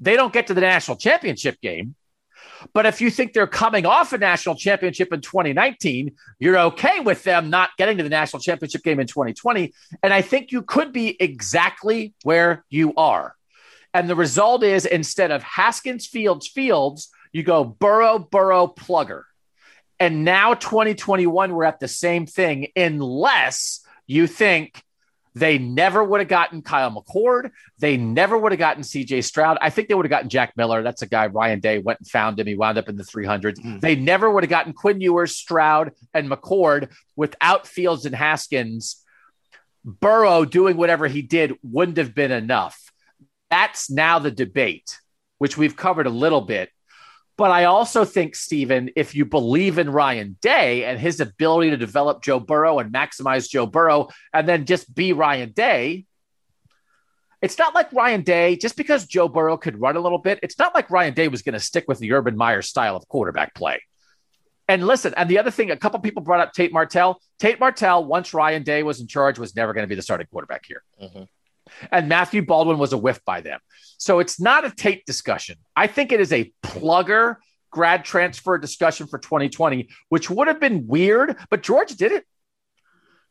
[0.00, 1.94] They don't get to the national championship game.
[2.72, 7.22] But if you think they're coming off a national championship in 2019, you're okay with
[7.24, 9.72] them not getting to the national championship game in 2020.
[10.02, 13.34] And I think you could be exactly where you are.
[13.94, 19.22] And the result is instead of Haskins, Fields, Fields, you go Burrow, Burrow, Plugger.
[20.00, 24.82] And now 2021, we're at the same thing, unless you think
[25.34, 27.50] they never would have gotten Kyle McCord.
[27.78, 29.58] They never would have gotten CJ Stroud.
[29.60, 30.82] I think they would have gotten Jack Miller.
[30.82, 32.46] That's a guy Ryan Day went and found him.
[32.46, 33.58] He wound up in the 300s.
[33.58, 33.80] Mm.
[33.80, 39.04] They never would have gotten Quinn Ewers, Stroud, and McCord without Fields and Haskins.
[39.84, 42.92] Burrow doing whatever he did wouldn't have been enough.
[43.50, 44.98] That's now the debate,
[45.38, 46.70] which we've covered a little bit.
[47.38, 51.76] But I also think, Stephen, if you believe in Ryan Day and his ability to
[51.76, 56.04] develop Joe Burrow and maximize Joe Burrow and then just be Ryan Day,
[57.40, 60.58] it's not like Ryan Day, just because Joe Burrow could run a little bit, it's
[60.58, 63.54] not like Ryan Day was going to stick with the Urban Meyer style of quarterback
[63.54, 63.80] play.
[64.66, 67.22] And listen, and the other thing, a couple people brought up Tate Martell.
[67.38, 70.26] Tate Martell, once Ryan Day was in charge, was never going to be the starting
[70.26, 70.82] quarterback here.
[71.00, 71.28] Mhm.
[71.90, 73.60] And Matthew Baldwin was a whiff by them.
[73.98, 75.56] So it's not a Tate discussion.
[75.74, 77.36] I think it is a plugger
[77.70, 82.24] grad transfer discussion for 2020, which would have been weird, but George did it.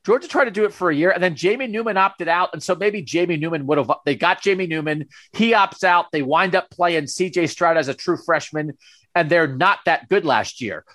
[0.06, 2.52] Georgia tried to do it for a year, and then Jamie Newman opted out.
[2.54, 5.08] And so maybe Jamie Newman would have, they got Jamie Newman.
[5.34, 6.06] He opts out.
[6.14, 8.78] They wind up playing CJ Stroud as a true freshman,
[9.14, 10.86] and they're not that good last year.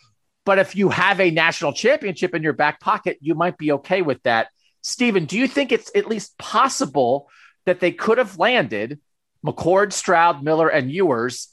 [0.47, 4.01] But if you have a national championship in your back pocket, you might be okay
[4.01, 4.48] with that.
[4.83, 7.29] Stephen, do you think it's at least possible
[7.65, 9.01] that they could have landed
[9.45, 11.49] McCord, Stroud, Miller, and Ewers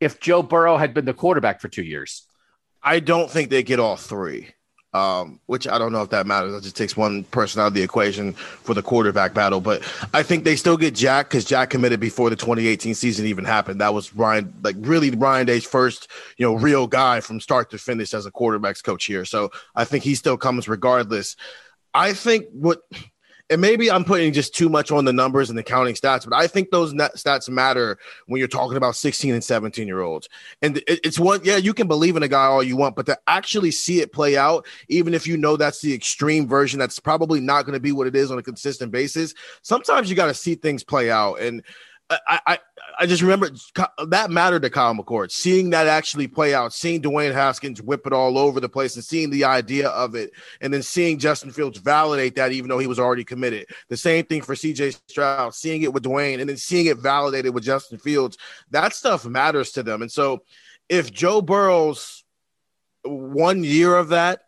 [0.00, 2.26] if Joe Burrow had been the quarterback for two years?
[2.82, 4.50] I don't think they get all three
[4.94, 6.54] um, which I don't know if that matters.
[6.54, 9.60] It just takes one person out of the equation for the quarterback battle.
[9.60, 9.82] But
[10.14, 13.80] I think they still get Jack because Jack committed before the 2018 season even happened.
[13.80, 17.78] That was Ryan, like really Ryan Day's first, you know, real guy from start to
[17.78, 19.24] finish as a quarterbacks coach here.
[19.24, 21.34] So I think he still comes regardless.
[21.94, 22.82] I think what
[23.50, 26.34] and maybe I'm putting just too much on the numbers and the counting stats, but
[26.34, 30.30] I think those stats matter when you're talking about 16 and 17 year olds.
[30.62, 33.18] And it's one, yeah, you can believe in a guy all you want, but to
[33.26, 37.38] actually see it play out, even if you know that's the extreme version, that's probably
[37.40, 39.34] not going to be what it is on a consistent basis.
[39.60, 41.38] Sometimes you got to see things play out.
[41.40, 41.62] And
[42.10, 42.58] I, I,
[43.00, 43.50] I just remember
[44.06, 48.12] that mattered to Kyle McCord, seeing that actually play out, seeing Dwayne Haskins whip it
[48.12, 51.78] all over the place and seeing the idea of it, and then seeing Justin Fields
[51.78, 53.66] validate that even though he was already committed.
[53.88, 57.54] The same thing for CJ Stroud, seeing it with Dwayne and then seeing it validated
[57.54, 58.36] with Justin Fields.
[58.70, 60.02] That stuff matters to them.
[60.02, 60.42] And so
[60.88, 62.24] if Joe Burrow's
[63.04, 64.40] one year of that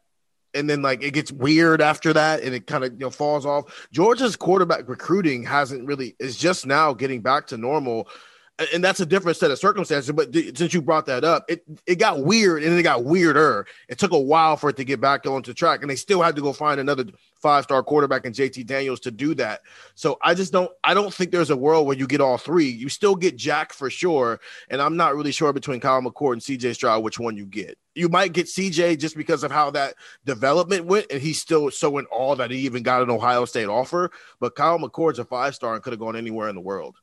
[0.57, 3.47] and then like it gets weird after that and it kind of you know falls
[3.47, 3.89] off.
[3.93, 8.09] Georgia's quarterback recruiting hasn't really is just now getting back to normal
[8.73, 10.11] and that's a different set of circumstances.
[10.13, 13.67] But th- since you brought that up, it it got weird and it got weirder.
[13.89, 16.37] It took a while for it to get back onto track, and they still had
[16.37, 17.05] to go find another
[17.35, 19.63] five star quarterback in JT Daniels to do that.
[19.95, 22.69] So I just don't I don't think there's a world where you get all three.
[22.69, 26.43] You still get Jack for sure, and I'm not really sure between Kyle McCord and
[26.43, 27.79] CJ Stroud which one you get.
[27.95, 31.99] You might get CJ just because of how that development went, and he's still so
[31.99, 34.11] in awe that he even got an Ohio State offer.
[34.41, 36.97] But Kyle McCord's a five star and could have gone anywhere in the world.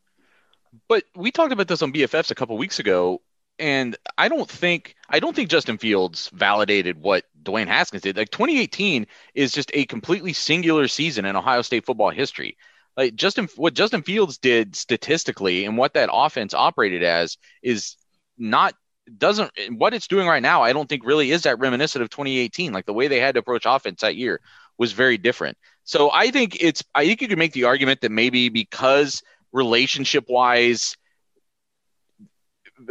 [0.88, 3.22] But we talked about this on BFFs a couple weeks ago,
[3.60, 8.18] and I don't think I don't think Justin Fields validated what Dwayne Haskins did.
[8.18, 12.58] Like 2018 is just a completely singular season in Ohio State football history.
[12.98, 17.98] Like Justin, what Justin Fields did statistically and what that offense operated as is
[18.38, 18.76] not
[19.18, 20.64] doesn't what it's doing right now.
[20.64, 22.72] I don't think really is that reminiscent of 2018.
[22.72, 24.40] Like the way they had to approach offense that year
[24.78, 25.58] was very different.
[25.84, 29.22] So I think it's I think you could make the argument that maybe because
[29.54, 30.98] relationship wise,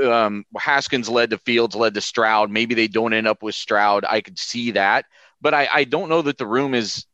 [0.03, 2.51] um, Haskins led to Fields, led to Stroud.
[2.51, 4.05] Maybe they don't end up with Stroud.
[4.09, 5.05] I could see that,
[5.41, 7.05] but I, I don't know that the room is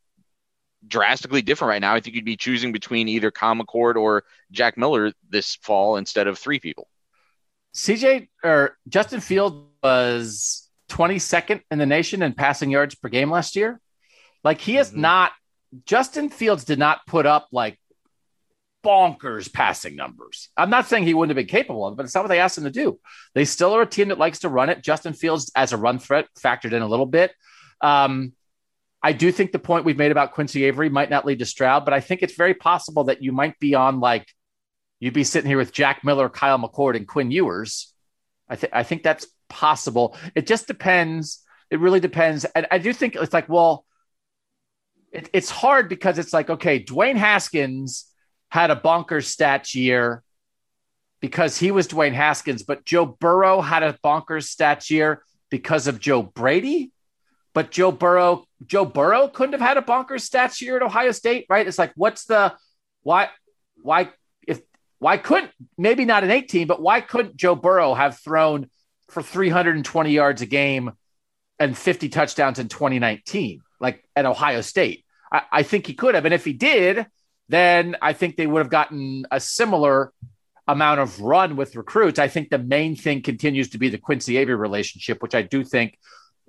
[0.86, 1.94] drastically different right now.
[1.94, 6.26] I think you'd be choosing between either Kyle McCord or Jack Miller this fall instead
[6.26, 6.88] of three people.
[7.74, 13.56] CJ or Justin Field was 22nd in the nation in passing yards per game last
[13.56, 13.80] year.
[14.44, 15.02] Like he is mm-hmm.
[15.02, 15.32] not,
[15.84, 17.78] Justin Fields did not put up like
[18.84, 20.50] bonkers passing numbers.
[20.56, 22.40] I'm not saying he wouldn't have been capable of it, but it's not what they
[22.40, 22.98] asked him to do.
[23.34, 24.82] They still are a team that likes to run it.
[24.82, 27.32] Justin Fields as a run threat factored in a little bit.
[27.80, 28.32] Um,
[29.02, 31.84] I do think the point we've made about Quincy Avery might not lead to Stroud,
[31.84, 34.26] but I think it's very possible that you might be on like
[35.00, 37.94] you'd be sitting here with Jack Miller, Kyle McCord, and Quinn Ewers.
[38.48, 40.16] I think I think that's possible.
[40.34, 41.44] It just depends.
[41.70, 42.44] It really depends.
[42.44, 43.84] And I do think it's like, well,
[45.12, 48.07] it, it's hard because it's like, okay, Dwayne Haskins
[48.48, 50.22] had a bonkers stats year
[51.20, 56.00] because he was Dwayne Haskins, but Joe Burrow had a bonkers stats year because of
[56.00, 56.92] Joe Brady.
[57.54, 61.46] But Joe Burrow, Joe Burrow couldn't have had a bonkers stats year at Ohio State,
[61.48, 61.66] right?
[61.66, 62.54] It's like, what's the
[63.02, 63.30] why?
[63.82, 64.10] Why
[64.46, 64.60] if
[64.98, 68.70] why couldn't maybe not an 18, but why couldn't Joe Burrow have thrown
[69.08, 70.92] for 320 yards a game
[71.58, 75.04] and 50 touchdowns in 2019, like at Ohio State?
[75.32, 77.06] I, I think he could have, and if he did,
[77.48, 80.12] then I think they would have gotten a similar
[80.66, 82.18] amount of run with recruits.
[82.18, 85.64] I think the main thing continues to be the Quincy Avery relationship, which I do
[85.64, 85.98] think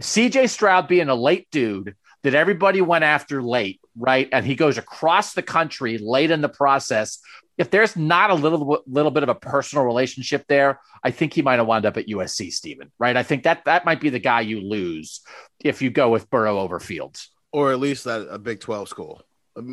[0.01, 4.27] CJ Stroud being a late dude that everybody went after late, right?
[4.31, 7.19] And he goes across the country late in the process.
[7.57, 11.41] If there's not a little little bit of a personal relationship there, I think he
[11.41, 12.91] might have wound up at USC, Stephen.
[12.99, 13.15] Right?
[13.15, 15.21] I think that that might be the guy you lose
[15.63, 19.21] if you go with Burrow over Fields, or at least at a Big Twelve school.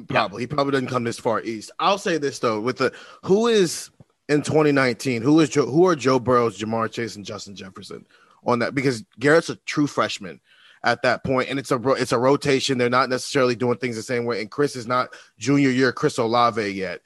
[0.08, 0.42] Probably.
[0.42, 0.42] Yeah.
[0.42, 1.70] He probably doesn't come this far east.
[1.78, 2.92] I'll say this though, with the
[3.22, 3.90] who is
[4.28, 8.06] in 2019, who is Joe, who are Joe Burrows, Ja'Marr Chase, and Justin Jefferson
[8.44, 8.74] on that?
[8.74, 10.40] Because Garrett's a true freshman
[10.82, 12.78] at that point, and it's a it's a rotation.
[12.78, 14.40] They're not necessarily doing things the same way.
[14.40, 17.00] And Chris is not junior year Chris Olave yet.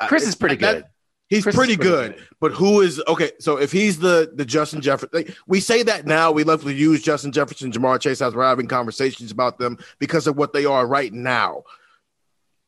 [0.00, 0.84] Uh, Chris is pretty good.
[1.28, 3.30] He's pretty, pretty, good, good, but who is okay?
[3.40, 6.72] So if he's the the Justin Jefferson, like, we say that now, we love to
[6.72, 10.66] use Justin Jefferson, Ja'Marr Chase as we're having conversations about them because of what they
[10.66, 11.64] are right now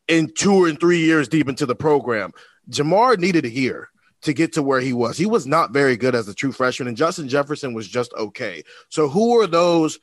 [0.09, 2.33] in two and three years deep into the program.
[2.70, 3.91] Ja'Marr needed a year
[4.23, 5.16] to get to where he was.
[5.16, 8.62] He was not very good as a true freshman, and Justin Jefferson was just okay.
[8.89, 9.99] So, who are those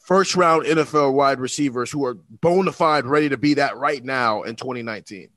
[0.00, 4.42] first round NFL wide receivers who are bona fide ready to be that right now
[4.42, 5.28] in 2019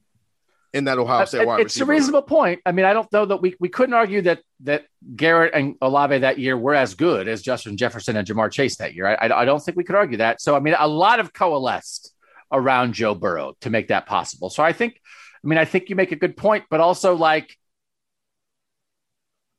[0.74, 1.62] in that Ohio State wide receiver?
[1.62, 1.92] it's receiver.
[1.92, 2.62] a reasonable point.
[2.66, 4.86] I mean, I don't know that we, we couldn't argue that that
[5.16, 8.94] Garrett and Olave that year were as good as Justin Jefferson and Ja'Marr Chase that
[8.94, 9.08] year.
[9.08, 10.42] I, I, I don't think we could argue that.
[10.42, 12.14] So, I mean, a lot of coalesced
[12.52, 14.50] around Joe Burrow to make that possible.
[14.50, 15.00] So, I think,
[15.44, 17.56] I mean, I think you make a good point, but also like,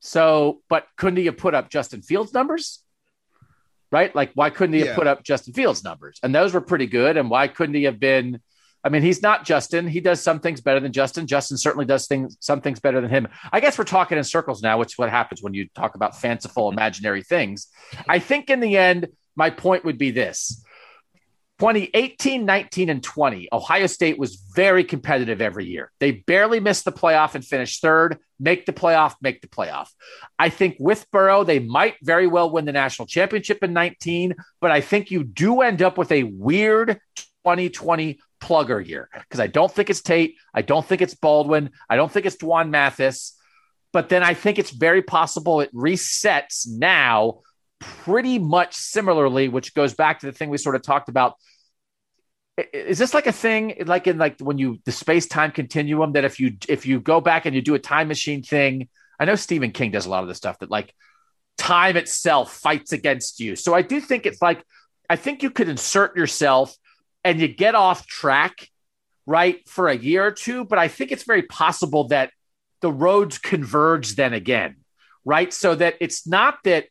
[0.01, 2.83] so, but couldn't he have put up Justin Fields numbers?
[3.93, 4.15] Right?
[4.15, 4.87] Like, why couldn't he Yeah.
[4.87, 6.19] have put up Justin Fields numbers?
[6.23, 7.17] And those were pretty good.
[7.17, 8.41] And why couldn't he have been?
[8.83, 9.87] I mean, he's not Justin.
[9.87, 11.27] He does some things better than Justin.
[11.27, 13.29] Justin certainly does things some things better than him.
[13.53, 16.19] I guess we're talking in circles now, which is what happens when you talk about
[16.19, 16.79] fanciful, mm-hmm.
[16.79, 17.67] imaginary things.
[18.09, 20.65] I think in the end, my point would be this.
[21.61, 25.93] 2018, 19, and 20, Ohio State was very competitive every year.
[26.01, 28.17] They barely missed the playoff and finished third.
[28.39, 29.89] Make the playoff, make the playoff.
[30.39, 34.71] I think with Burrow, they might very well win the national championship in 19, but
[34.71, 36.99] I think you do end up with a weird
[37.45, 40.37] 2020 plugger year because I don't think it's Tate.
[40.55, 41.73] I don't think it's Baldwin.
[41.91, 43.37] I don't think it's Dwan Mathis.
[43.93, 47.41] But then I think it's very possible it resets now
[47.81, 51.35] pretty much similarly, which goes back to the thing we sort of talked about.
[52.73, 56.25] Is this like a thing like in like when you the space time continuum that
[56.25, 58.89] if you if you go back and you do a time machine thing,
[59.19, 60.95] I know Stephen King does a lot of this stuff that like
[61.57, 63.57] time itself fights against you.
[63.57, 64.63] So I do think it's like
[65.09, 66.77] I think you could insert yourself
[67.25, 68.69] and you get off track,
[69.27, 70.65] right, for a year or two.
[70.65, 72.31] But I think it's very possible that
[72.81, 74.77] the roads converge then again,
[75.25, 75.53] right?
[75.53, 76.87] So that it's not that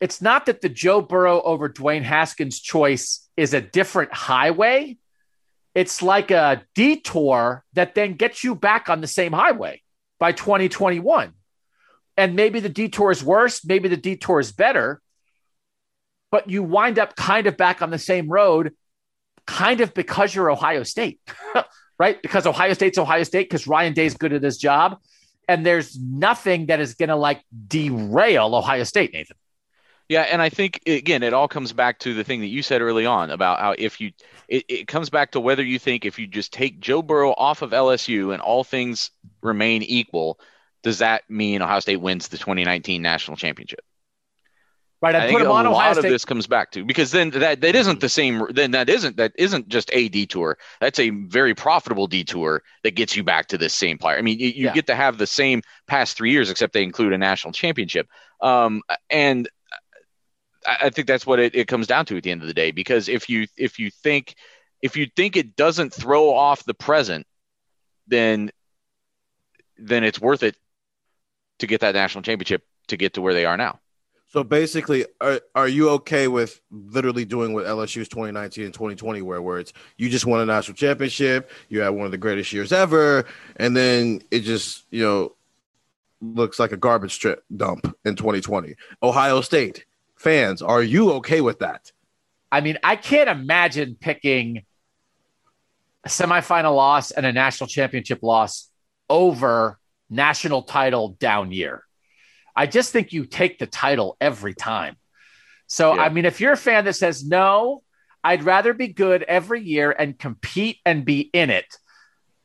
[0.00, 4.96] it's not that the Joe Burrow over Dwayne Haskins choice is a different highway.
[5.74, 9.82] It's like a detour that then gets you back on the same highway
[10.18, 11.34] by 2021.
[12.16, 15.00] And maybe the detour is worse, maybe the detour is better,
[16.30, 18.74] but you wind up kind of back on the same road,
[19.46, 21.20] kind of because you're Ohio State,
[21.98, 22.20] right?
[22.20, 24.98] Because Ohio State's Ohio State, because Ryan Day's good at his job.
[25.48, 29.36] And there's nothing that is going to like derail Ohio State, Nathan.
[30.10, 32.82] Yeah, and I think again, it all comes back to the thing that you said
[32.82, 34.10] early on about how if you,
[34.48, 37.62] it, it comes back to whether you think if you just take Joe Burrow off
[37.62, 40.40] of LSU and all things remain equal,
[40.82, 43.84] does that mean Ohio State wins the 2019 national championship?
[45.00, 45.14] Right.
[45.14, 46.10] I I, think put him a on lot Ohio of State.
[46.10, 48.42] this comes back to because then that that isn't the same.
[48.50, 50.58] Then that isn't that isn't just a detour.
[50.80, 54.18] That's a very profitable detour that gets you back to this same player.
[54.18, 54.72] I mean, you, you Yeah.
[54.74, 58.08] get to have the same past three years, except they include a national championship.
[58.42, 59.48] Um, and
[60.66, 62.70] I, think that's what it, it comes down to at the end of the day.
[62.70, 64.34] Because if you if you think
[64.82, 67.26] if you think it doesn't throw off the present,
[68.06, 68.50] then
[69.78, 70.56] then it's worth it
[71.58, 73.80] to get that national championship to get to where they are now.
[74.32, 79.42] So basically, are, are you okay with literally doing what LSU's 2019 and 2020 were,
[79.42, 82.72] where it's you just won a national championship, you had one of the greatest years
[82.72, 83.26] ever,
[83.56, 85.34] and then it just, you know,
[86.20, 88.76] looks like a garbage strip dump in 2020.
[89.02, 89.84] Ohio State
[90.20, 91.90] fans, are you okay with that?
[92.52, 94.64] I mean, I can't imagine picking
[96.04, 98.70] a semifinal loss and a national championship loss
[99.08, 99.78] over
[100.10, 101.84] national title down year.
[102.54, 104.96] I just think you take the title every time.
[105.66, 106.02] So, Yeah.
[106.02, 107.82] I mean, if you're a fan that says, no,
[108.22, 111.76] I'd rather be good every year and compete and be in it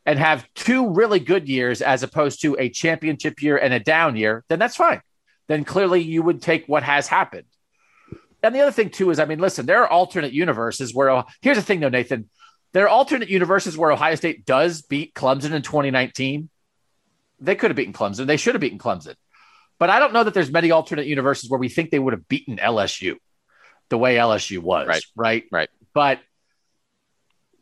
[0.06, 4.15] and have two really good years as opposed to a championship year and a down
[4.15, 5.02] year, then that's fine.
[5.47, 7.45] Then clearly you would take what has happened.
[8.45, 11.57] And the other thing too is, I mean, listen, there are alternate universes where here's
[11.57, 12.30] the thing though, Nathan.
[12.73, 16.49] There are alternate universes where Ohio State does beat Clemson in 2019.
[17.39, 18.27] They could have beaten Clemson.
[18.27, 19.15] They should have beaten Clemson.
[19.80, 22.27] But I don't know that there's many alternate universes where we think they would have
[22.27, 23.15] beaten LSU
[23.89, 24.88] the way LSU was.
[24.88, 25.03] Right.
[25.15, 25.43] Right.
[25.51, 25.69] Right.
[25.93, 26.19] But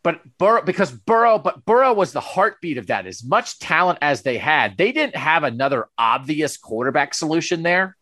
[0.03, 3.07] but Burrow because Burrow, but Burrow was the heartbeat of that.
[3.07, 7.95] As much talent as they had, they didn't have another obvious quarterback solution there.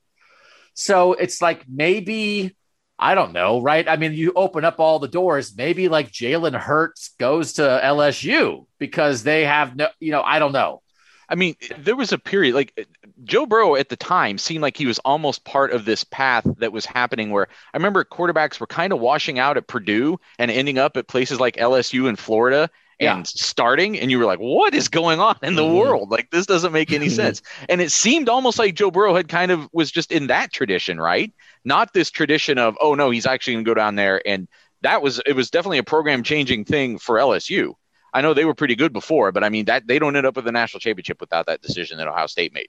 [0.73, 2.55] So it's like maybe
[3.01, 3.87] I don't know, right?
[3.89, 5.57] I mean, you open up all the doors.
[5.57, 10.51] Maybe like Jalen Hurts goes to LSU because they have no, you know, I don't
[10.51, 10.83] know.
[11.27, 12.87] I mean, there was a period like
[13.23, 16.73] Joe Burrow at the time seemed like he was almost part of this path that
[16.73, 20.77] was happening where I remember quarterbacks were kind of washing out at Purdue and ending
[20.77, 22.69] up at places like LSU and Florida
[23.01, 23.23] and Yeah.
[23.25, 25.75] starting and you were like what is going on in the Mhm.
[25.75, 29.27] world like this doesn't make any sense and it seemed almost like Joe Burrow had
[29.27, 31.33] kind of was just in that tradition right
[31.65, 34.47] not this tradition of oh no he's actually going to go down there and
[34.81, 37.73] that was it was definitely a program changing thing for LSU
[38.13, 40.35] I know they were pretty good before, but I mean that they don't end up
[40.35, 42.67] with a national championship without that decision that Ohio State made.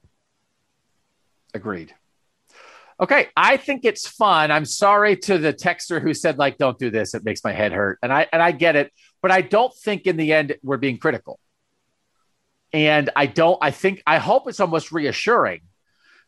[1.53, 1.95] Agreed.
[3.01, 4.53] Okay, I think it's fun.
[4.53, 7.73] I'm sorry to the texter who said like, "Don't do this; it makes my head
[7.73, 8.93] hurt," and I and I get it,
[9.23, 11.39] but I don't think in the end we're being critical.
[12.73, 13.59] And I don't.
[13.63, 15.63] I think I hope it's almost reassuring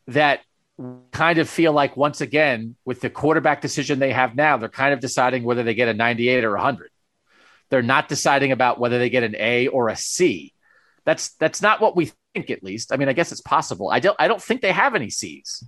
[0.09, 0.41] that
[1.13, 4.93] kind of feel like once again with the quarterback decision they have now, they're kind
[4.93, 6.91] of deciding whether they get a 98 or 100.
[7.71, 10.53] They're not deciding about whether they get an A or a C.
[11.05, 12.93] That's that's not what we think at least.
[12.93, 13.91] I mean, I guess it's possible.
[13.91, 15.65] I don't I don't think they have any C's.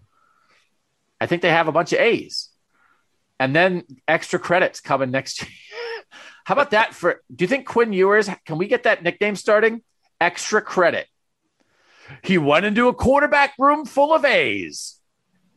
[1.20, 2.50] I think they have a bunch of A's.
[3.38, 5.50] And then extra credits coming next year.
[6.46, 9.82] How about that for do you think Quinn Ewers can we get that nickname starting?
[10.20, 11.08] Extra credit.
[12.22, 15.00] He went into a quarterback room full of A's,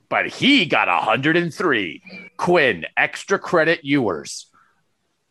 [0.10, 2.32] but he got 103.
[2.38, 4.48] Quinn, extra credit Ewers.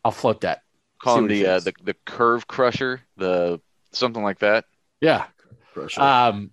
[0.05, 0.61] I'll float that.
[1.03, 3.59] Call See him the uh, the the curve crusher, the
[3.91, 4.63] something like that.
[5.01, 5.25] Yeah.
[5.73, 5.99] Pressure.
[5.99, 6.51] Um,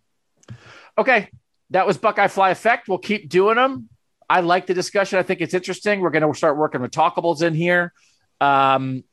[0.99, 1.31] okay,
[1.70, 2.89] that was Buckeye Fly Effect.
[2.89, 3.89] We'll keep doing them.
[4.28, 5.20] I like the discussion.
[5.20, 6.01] I think it's interesting.
[6.01, 7.93] We're going to start working with talkables in here.
[8.41, 9.05] Um,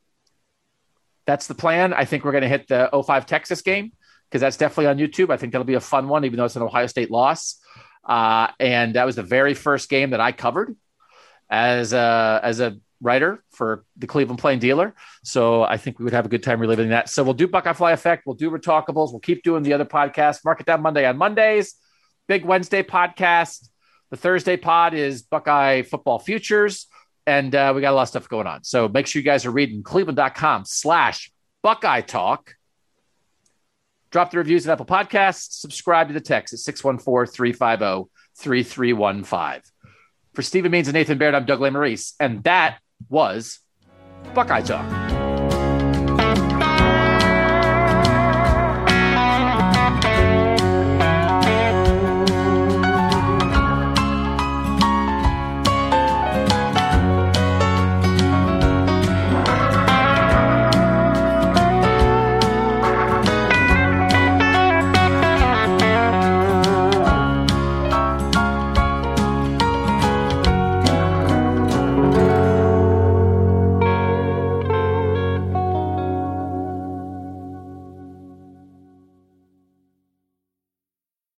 [1.25, 1.93] that's the plan.
[1.93, 3.91] I think we're going to hit the 05 Texas game
[4.29, 5.29] because that's definitely on YouTube.
[5.31, 7.59] I think that'll be a fun one, even though it's an Ohio State loss.
[8.03, 10.75] Uh, and that was the very first game that I covered
[11.49, 14.95] as a as a writer for the Cleveland Plain Dealer.
[15.23, 17.09] So I think we would have a good time reliving that.
[17.09, 18.23] So we'll do Buckeye Fly Effect.
[18.25, 19.11] We'll do Retalkables.
[19.11, 20.43] We'll keep doing the other podcasts.
[20.43, 21.75] Mark it down Monday on Mondays.
[22.27, 23.69] Big Wednesday podcast.
[24.09, 26.87] The Thursday pod is Buckeye Football Futures.
[27.25, 28.63] And uh, we got a lot of stuff going on.
[28.63, 31.31] So make sure you guys are reading cleveland.com slash
[31.61, 32.55] Buckeye Talk.
[34.11, 35.53] Drop the reviews at Apple Podcasts.
[35.53, 39.61] Subscribe to the text at 614 350 3315.
[40.33, 42.79] For Stephen Means and Nathan Baird, I'm Doug Lesmerises, and that
[43.09, 43.59] was
[44.33, 45.22] Buckeye Talk.